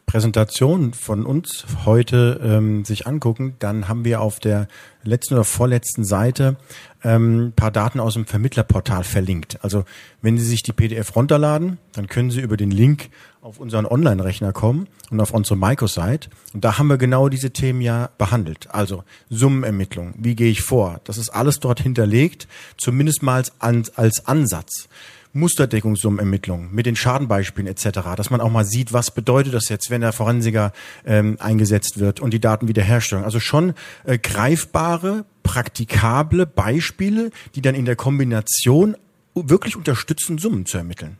Präsentation 0.09 0.93
von 0.93 1.23
uns 1.23 1.67
heute 1.85 2.41
ähm, 2.43 2.83
sich 2.83 3.05
angucken, 3.05 3.53
dann 3.59 3.87
haben 3.87 4.05
wir 4.05 4.21
auf 4.21 4.39
der 4.39 4.67
letzten 5.03 5.35
oder 5.35 5.43
vorletzten 5.43 6.03
Seite 6.03 6.57
ähm, 7.03 7.53
paar 7.55 7.69
Daten 7.69 7.99
aus 7.99 8.15
dem 8.15 8.25
Vermittlerportal 8.25 9.03
verlinkt. 9.03 9.59
Also 9.63 9.85
wenn 10.23 10.39
Sie 10.39 10.45
sich 10.45 10.63
die 10.63 10.73
PDF 10.73 11.15
runterladen, 11.15 11.77
dann 11.93 12.07
können 12.07 12.31
Sie 12.31 12.41
über 12.41 12.57
den 12.57 12.71
Link 12.71 13.11
auf 13.41 13.59
unseren 13.59 13.85
Online-Rechner 13.85 14.51
kommen 14.51 14.87
und 15.11 15.21
auf 15.21 15.29
unsere 15.29 15.57
Microsite. 15.57 16.31
Und 16.55 16.65
da 16.65 16.79
haben 16.79 16.87
wir 16.87 16.97
genau 16.97 17.29
diese 17.29 17.51
Themen 17.51 17.81
ja 17.81 18.09
behandelt. 18.17 18.67
Also 18.71 19.03
Summenermittlung, 19.29 20.15
wie 20.17 20.33
gehe 20.33 20.49
ich 20.49 20.63
vor? 20.63 21.01
Das 21.03 21.19
ist 21.19 21.29
alles 21.29 21.59
dort 21.59 21.81
hinterlegt, 21.81 22.47
zumindest 22.77 23.21
mal 23.21 23.43
als, 23.59 23.95
als 23.95 24.25
Ansatz. 24.25 24.89
Musterdeckungssummenermittlung 25.33 26.73
mit 26.73 26.85
den 26.85 26.95
Schadenbeispielen 26.95 27.67
etc., 27.67 27.99
dass 28.15 28.29
man 28.29 28.41
auch 28.41 28.49
mal 28.49 28.65
sieht, 28.65 28.93
was 28.93 29.11
bedeutet 29.11 29.53
das 29.53 29.69
jetzt, 29.69 29.89
wenn 29.89 30.01
der 30.01 30.13
Forensiker 30.13 30.73
ähm, 31.05 31.37
eingesetzt 31.39 31.99
wird 31.99 32.19
und 32.19 32.33
die 32.33 32.39
Datenwiederherstellung. 32.39 33.23
Also 33.23 33.39
schon 33.39 33.73
äh, 34.05 34.17
greifbare, 34.17 35.25
praktikable 35.43 36.45
Beispiele, 36.45 37.31
die 37.55 37.61
dann 37.61 37.75
in 37.75 37.85
der 37.85 37.95
Kombination 37.95 38.95
wirklich 39.35 39.75
unterstützen, 39.75 40.37
Summen 40.37 40.65
zu 40.65 40.77
ermitteln. 40.77 41.17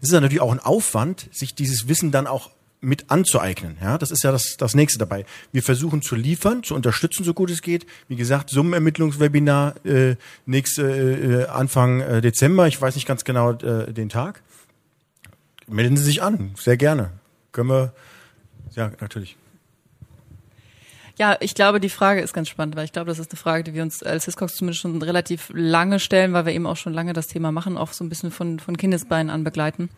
Es 0.00 0.08
ist 0.08 0.12
natürlich 0.12 0.40
auch 0.40 0.52
ein 0.52 0.60
Aufwand, 0.60 1.28
sich 1.32 1.54
dieses 1.54 1.88
Wissen 1.88 2.10
dann 2.10 2.26
auch 2.26 2.50
mit 2.80 3.10
anzueignen. 3.10 3.76
Ja, 3.80 3.98
das 3.98 4.10
ist 4.10 4.24
ja 4.24 4.32
das, 4.32 4.56
das 4.56 4.74
nächste 4.74 4.98
dabei. 4.98 5.24
Wir 5.52 5.62
versuchen 5.62 6.02
zu 6.02 6.16
liefern, 6.16 6.62
zu 6.62 6.74
unterstützen, 6.74 7.24
so 7.24 7.34
gut 7.34 7.50
es 7.50 7.62
geht. 7.62 7.86
Wie 8.08 8.16
gesagt, 8.16 8.50
Summenermittlungswebinar 8.50 9.74
äh, 9.84 10.16
nächste 10.46 10.82
äh, 10.82 11.46
Anfang 11.48 12.00
äh, 12.00 12.20
Dezember. 12.20 12.66
Ich 12.68 12.80
weiß 12.80 12.94
nicht 12.94 13.06
ganz 13.06 13.24
genau 13.24 13.52
äh, 13.52 13.92
den 13.92 14.08
Tag. 14.08 14.42
Melden 15.66 15.96
Sie 15.96 16.04
sich 16.04 16.22
an, 16.22 16.54
sehr 16.56 16.76
gerne. 16.76 17.12
Können 17.52 17.68
wir, 17.68 17.92
ja, 18.74 18.90
natürlich. 19.00 19.36
Ja, 21.18 21.36
ich 21.40 21.54
glaube, 21.54 21.80
die 21.80 21.90
Frage 21.90 22.22
ist 22.22 22.32
ganz 22.32 22.48
spannend, 22.48 22.76
weil 22.76 22.86
ich 22.86 22.92
glaube, 22.92 23.08
das 23.08 23.18
ist 23.18 23.30
eine 23.30 23.36
Frage, 23.36 23.62
die 23.62 23.74
wir 23.74 23.82
uns 23.82 24.02
als 24.02 24.24
Hiscox 24.24 24.56
zumindest 24.56 24.80
schon 24.80 25.02
relativ 25.02 25.50
lange 25.52 26.00
stellen, 26.00 26.32
weil 26.32 26.46
wir 26.46 26.54
eben 26.54 26.66
auch 26.66 26.78
schon 26.78 26.94
lange 26.94 27.12
das 27.12 27.26
Thema 27.26 27.52
machen, 27.52 27.76
auch 27.76 27.92
so 27.92 28.02
ein 28.02 28.08
bisschen 28.08 28.30
von, 28.30 28.58
von 28.58 28.76
Kindesbeinen 28.76 29.28
an 29.28 29.44
begleiten. 29.44 29.90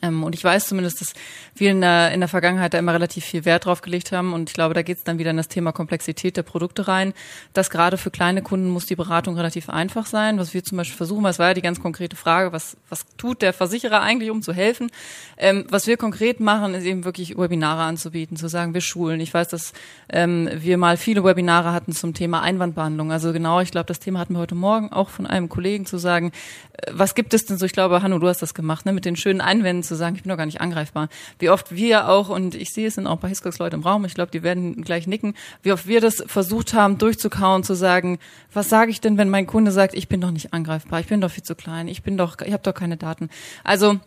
Ähm, 0.00 0.24
und 0.24 0.34
ich 0.34 0.42
weiß 0.42 0.66
zumindest, 0.66 1.00
dass 1.00 1.12
wir 1.54 1.70
in 1.70 1.82
der, 1.82 2.12
in 2.12 2.20
der 2.20 2.28
Vergangenheit 2.28 2.72
da 2.72 2.78
immer 2.78 2.94
relativ 2.94 3.24
viel 3.24 3.44
Wert 3.44 3.66
drauf 3.66 3.82
gelegt 3.82 4.12
haben. 4.12 4.32
Und 4.32 4.48
ich 4.48 4.54
glaube, 4.54 4.74
da 4.74 4.82
geht 4.82 4.98
es 4.98 5.04
dann 5.04 5.18
wieder 5.18 5.30
in 5.30 5.36
das 5.36 5.48
Thema 5.48 5.72
Komplexität 5.72 6.36
der 6.36 6.42
Produkte 6.42 6.88
rein. 6.88 7.12
Dass 7.52 7.68
gerade 7.68 7.98
für 7.98 8.10
kleine 8.10 8.40
Kunden 8.42 8.70
muss 8.70 8.86
die 8.86 8.96
Beratung 8.96 9.36
relativ 9.36 9.68
einfach 9.68 10.06
sein. 10.06 10.38
Was 10.38 10.54
wir 10.54 10.64
zum 10.64 10.78
Beispiel 10.78 10.96
versuchen, 10.96 11.22
was 11.22 11.38
war 11.38 11.48
ja 11.48 11.54
die 11.54 11.62
ganz 11.62 11.80
konkrete 11.80 12.16
Frage, 12.16 12.52
was, 12.52 12.76
was 12.88 13.04
tut 13.18 13.42
der 13.42 13.52
Versicherer 13.52 14.00
eigentlich, 14.00 14.30
um 14.30 14.40
zu 14.40 14.54
helfen? 14.54 14.90
Ähm, 15.36 15.66
was 15.68 15.86
wir 15.86 15.98
konkret 15.98 16.40
machen, 16.40 16.72
ist 16.72 16.84
eben 16.84 17.04
wirklich 17.04 17.36
Webinare 17.36 17.82
anzubieten, 17.82 18.36
zu 18.38 18.48
sagen, 18.48 18.72
wir 18.72 18.80
schulen. 18.80 19.20
Ich 19.20 19.34
weiß, 19.34 19.48
dass 19.48 19.74
ähm, 20.10 20.48
wir 20.54 20.78
mal 20.78 20.96
viele 20.96 21.24
Webinare 21.24 21.72
hatten 21.72 21.92
zum 21.92 22.14
Thema 22.14 22.40
Einwandbehandlung. 22.40 23.12
Also 23.12 23.34
genau, 23.34 23.60
ich 23.60 23.70
glaube, 23.70 23.86
das 23.86 24.00
Thema 24.00 24.20
hatten 24.20 24.32
wir 24.32 24.40
heute 24.40 24.54
Morgen 24.54 24.92
auch 24.92 25.10
von 25.10 25.26
einem 25.26 25.50
Kollegen 25.50 25.84
zu 25.84 25.98
sagen, 25.98 26.32
äh, 26.72 26.90
was 26.92 27.14
gibt 27.14 27.34
es 27.34 27.44
denn 27.44 27.58
so? 27.58 27.66
Ich 27.66 27.72
glaube, 27.72 28.02
Hanno, 28.02 28.18
du 28.18 28.28
hast 28.28 28.40
das 28.40 28.54
gemacht, 28.54 28.86
ne, 28.86 28.92
mit 28.94 29.04
den 29.04 29.16
schönen 29.16 29.42
Einwänden 29.42 29.73
zu 29.82 29.96
sagen, 29.96 30.16
ich 30.16 30.22
bin 30.22 30.30
doch 30.30 30.36
gar 30.36 30.46
nicht 30.46 30.60
angreifbar. 30.60 31.08
Wie 31.38 31.50
oft 31.50 31.74
wir 31.74 32.08
auch, 32.08 32.28
und 32.28 32.54
ich 32.54 32.72
sehe 32.72 32.86
es 32.86 32.94
sind 32.94 33.06
auch 33.06 33.18
bei 33.18 33.28
Hiscox 33.28 33.58
Leute 33.58 33.76
im 33.76 33.82
Raum, 33.82 34.04
ich 34.04 34.14
glaube, 34.14 34.30
die 34.30 34.42
werden 34.42 34.82
gleich 34.82 35.06
nicken, 35.06 35.34
wie 35.62 35.72
oft 35.72 35.86
wir 35.86 36.00
das 36.00 36.22
versucht 36.26 36.74
haben, 36.74 36.98
durchzukauen, 36.98 37.64
zu 37.64 37.74
sagen, 37.74 38.18
was 38.52 38.68
sage 38.68 38.90
ich 38.90 39.00
denn, 39.00 39.18
wenn 39.18 39.30
mein 39.30 39.46
Kunde 39.46 39.72
sagt, 39.72 39.94
ich 39.94 40.08
bin 40.08 40.20
doch 40.20 40.30
nicht 40.30 40.52
angreifbar, 40.52 41.00
ich 41.00 41.06
bin 41.06 41.20
doch 41.20 41.30
viel 41.30 41.42
zu 41.42 41.54
klein, 41.54 41.88
ich 41.88 42.02
bin 42.02 42.16
doch, 42.16 42.40
ich 42.40 42.52
habe 42.52 42.62
doch 42.62 42.74
keine 42.74 42.96
Daten. 42.96 43.30
Also 43.64 43.98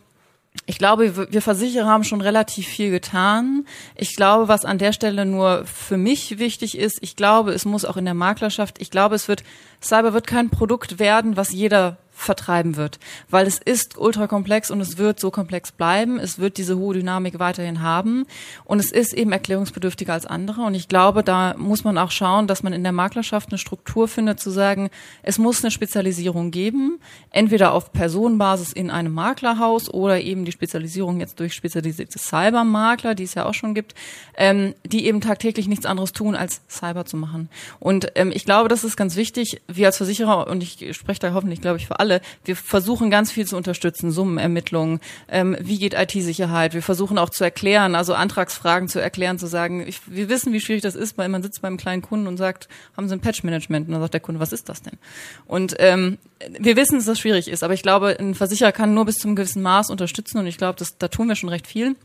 ich 0.66 0.78
glaube, 0.78 1.32
wir 1.32 1.42
Versicherer 1.42 1.86
haben 1.86 2.04
schon 2.04 2.20
relativ 2.20 2.66
viel 2.66 2.90
getan. 2.90 3.66
Ich 3.94 4.16
glaube, 4.16 4.48
was 4.48 4.64
an 4.64 4.78
der 4.78 4.92
Stelle 4.92 5.24
nur 5.24 5.64
für 5.64 5.96
mich 5.96 6.38
wichtig 6.38 6.76
ist, 6.76 6.98
ich 7.00 7.16
glaube, 7.16 7.52
es 7.52 7.64
muss 7.64 7.84
auch 7.84 7.96
in 7.96 8.04
der 8.04 8.14
Maklerschaft, 8.14 8.80
ich 8.80 8.90
glaube, 8.90 9.14
es 9.14 9.28
wird, 9.28 9.44
Cyber 9.82 10.12
wird 10.12 10.26
kein 10.26 10.50
Produkt 10.50 10.98
werden, 10.98 11.36
was 11.36 11.52
jeder 11.52 11.96
vertreiben 12.18 12.76
wird, 12.76 12.98
weil 13.30 13.46
es 13.46 13.58
ist 13.58 13.96
ultra 13.96 14.26
komplex 14.26 14.70
und 14.70 14.80
es 14.80 14.98
wird 14.98 15.20
so 15.20 15.30
komplex 15.30 15.72
bleiben. 15.72 16.18
Es 16.18 16.38
wird 16.38 16.58
diese 16.58 16.76
hohe 16.76 16.94
Dynamik 16.94 17.38
weiterhin 17.38 17.80
haben 17.80 18.26
und 18.64 18.80
es 18.80 18.90
ist 18.90 19.14
eben 19.14 19.32
erklärungsbedürftiger 19.32 20.12
als 20.12 20.26
andere. 20.26 20.62
Und 20.62 20.74
ich 20.74 20.88
glaube, 20.88 21.22
da 21.22 21.54
muss 21.56 21.84
man 21.84 21.96
auch 21.96 22.10
schauen, 22.10 22.46
dass 22.46 22.62
man 22.62 22.72
in 22.72 22.82
der 22.82 22.92
Maklerschaft 22.92 23.50
eine 23.50 23.58
Struktur 23.58 24.08
findet, 24.08 24.40
zu 24.40 24.50
sagen, 24.50 24.90
es 25.22 25.38
muss 25.38 25.62
eine 25.62 25.70
Spezialisierung 25.70 26.50
geben, 26.50 26.98
entweder 27.30 27.72
auf 27.72 27.92
Personenbasis 27.92 28.72
in 28.72 28.90
einem 28.90 29.14
Maklerhaus 29.14 29.88
oder 29.88 30.20
eben 30.20 30.44
die 30.44 30.52
Spezialisierung 30.52 31.20
jetzt 31.20 31.38
durch 31.38 31.54
spezialisierte 31.54 32.18
Cybermakler, 32.18 33.14
die 33.14 33.24
es 33.24 33.34
ja 33.34 33.46
auch 33.46 33.54
schon 33.54 33.74
gibt, 33.74 33.94
ähm, 34.36 34.74
die 34.84 35.06
eben 35.06 35.20
tagtäglich 35.20 35.68
nichts 35.68 35.86
anderes 35.86 36.12
tun, 36.12 36.34
als 36.34 36.62
Cyber 36.68 37.04
zu 37.04 37.16
machen. 37.16 37.48
Und 37.78 38.08
ähm, 38.16 38.32
ich 38.34 38.44
glaube, 38.44 38.68
das 38.68 38.82
ist 38.82 38.96
ganz 38.96 39.16
wichtig. 39.16 39.60
Wir 39.68 39.86
als 39.86 39.98
Versicherer, 39.98 40.48
und 40.48 40.62
ich 40.62 40.96
spreche 40.96 41.20
da 41.20 41.32
hoffentlich, 41.32 41.60
glaube 41.60 41.78
ich, 41.78 41.86
für 41.86 42.00
alle, 42.00 42.07
alle. 42.08 42.20
Wir 42.44 42.56
versuchen 42.56 43.10
ganz 43.10 43.30
viel 43.30 43.46
zu 43.46 43.56
unterstützen, 43.56 44.10
Summenermittlungen, 44.10 45.00
ähm, 45.28 45.56
wie 45.60 45.78
geht 45.78 45.94
IT-Sicherheit. 45.94 46.74
Wir 46.74 46.82
versuchen 46.82 47.18
auch 47.18 47.30
zu 47.30 47.44
erklären, 47.44 47.94
also 47.94 48.14
Antragsfragen 48.14 48.88
zu 48.88 49.00
erklären, 49.00 49.38
zu 49.38 49.46
sagen, 49.46 49.86
ich, 49.86 50.00
wir 50.06 50.28
wissen, 50.28 50.52
wie 50.52 50.60
schwierig 50.60 50.82
das 50.82 50.94
ist, 50.94 51.18
weil 51.18 51.28
man 51.28 51.42
sitzt 51.42 51.62
beim 51.62 51.76
kleinen 51.76 52.02
Kunden 52.02 52.26
und 52.26 52.36
sagt, 52.36 52.68
haben 52.96 53.08
Sie 53.08 53.14
ein 53.14 53.20
Patch-Management? 53.20 53.88
Und 53.88 53.92
dann 53.92 54.00
sagt 54.00 54.14
der 54.14 54.20
Kunde, 54.20 54.40
was 54.40 54.52
ist 54.52 54.68
das 54.68 54.82
denn? 54.82 54.98
Und 55.46 55.76
ähm, 55.78 56.18
wir 56.58 56.76
wissen, 56.76 56.96
dass 56.96 57.04
das 57.04 57.20
schwierig 57.20 57.48
ist, 57.48 57.62
aber 57.62 57.74
ich 57.74 57.82
glaube, 57.82 58.16
ein 58.18 58.34
Versicherer 58.34 58.72
kann 58.72 58.94
nur 58.94 59.04
bis 59.04 59.16
zum 59.16 59.36
gewissen 59.36 59.62
Maß 59.62 59.90
unterstützen 59.90 60.38
und 60.38 60.46
ich 60.46 60.56
glaube, 60.56 60.78
das, 60.78 60.96
da 60.98 61.08
tun 61.08 61.28
wir 61.28 61.36
schon 61.36 61.50
recht 61.50 61.66
viel. 61.66 61.96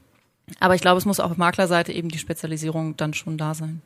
Aber 0.59 0.75
ich 0.75 0.81
glaube, 0.81 0.97
es 0.97 1.05
muss 1.05 1.21
auch 1.21 1.31
auf 1.31 1.37
Maklerseite 1.37 1.93
eben 1.93 2.09
die 2.09 2.17
Spezialisierung 2.17 2.97
dann 2.97 3.13
schon 3.13 3.37
da 3.37 3.53
sein. 3.53 3.81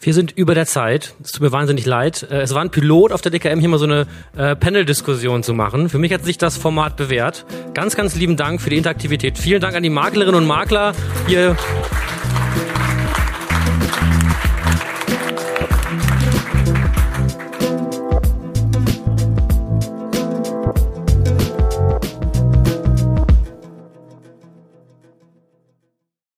Wir 0.00 0.14
sind 0.14 0.32
über 0.32 0.54
der 0.54 0.66
Zeit. 0.66 1.14
Es 1.22 1.32
tut 1.32 1.42
mir 1.42 1.52
wahnsinnig 1.52 1.86
leid. 1.86 2.26
Äh, 2.30 2.42
es 2.42 2.54
war 2.54 2.62
ein 2.62 2.70
Pilot 2.70 3.12
auf 3.12 3.20
der 3.20 3.32
DKM, 3.32 3.60
hier 3.60 3.68
mal 3.68 3.78
so 3.78 3.84
eine 3.84 4.06
äh, 4.36 4.54
Panel-Diskussion 4.54 5.42
zu 5.42 5.54
machen. 5.54 5.88
Für 5.88 5.98
mich 5.98 6.12
hat 6.12 6.24
sich 6.24 6.38
das 6.38 6.56
Format 6.56 6.96
bewährt. 6.96 7.44
Ganz, 7.74 7.96
ganz 7.96 8.14
lieben 8.14 8.36
Dank 8.36 8.60
für 8.60 8.70
die 8.70 8.76
Interaktivität. 8.76 9.38
Vielen 9.38 9.60
Dank 9.60 9.74
an 9.74 9.82
die 9.82 9.90
Maklerinnen 9.90 10.36
und 10.36 10.46
Makler. 10.46 10.92
Ihr 11.28 11.56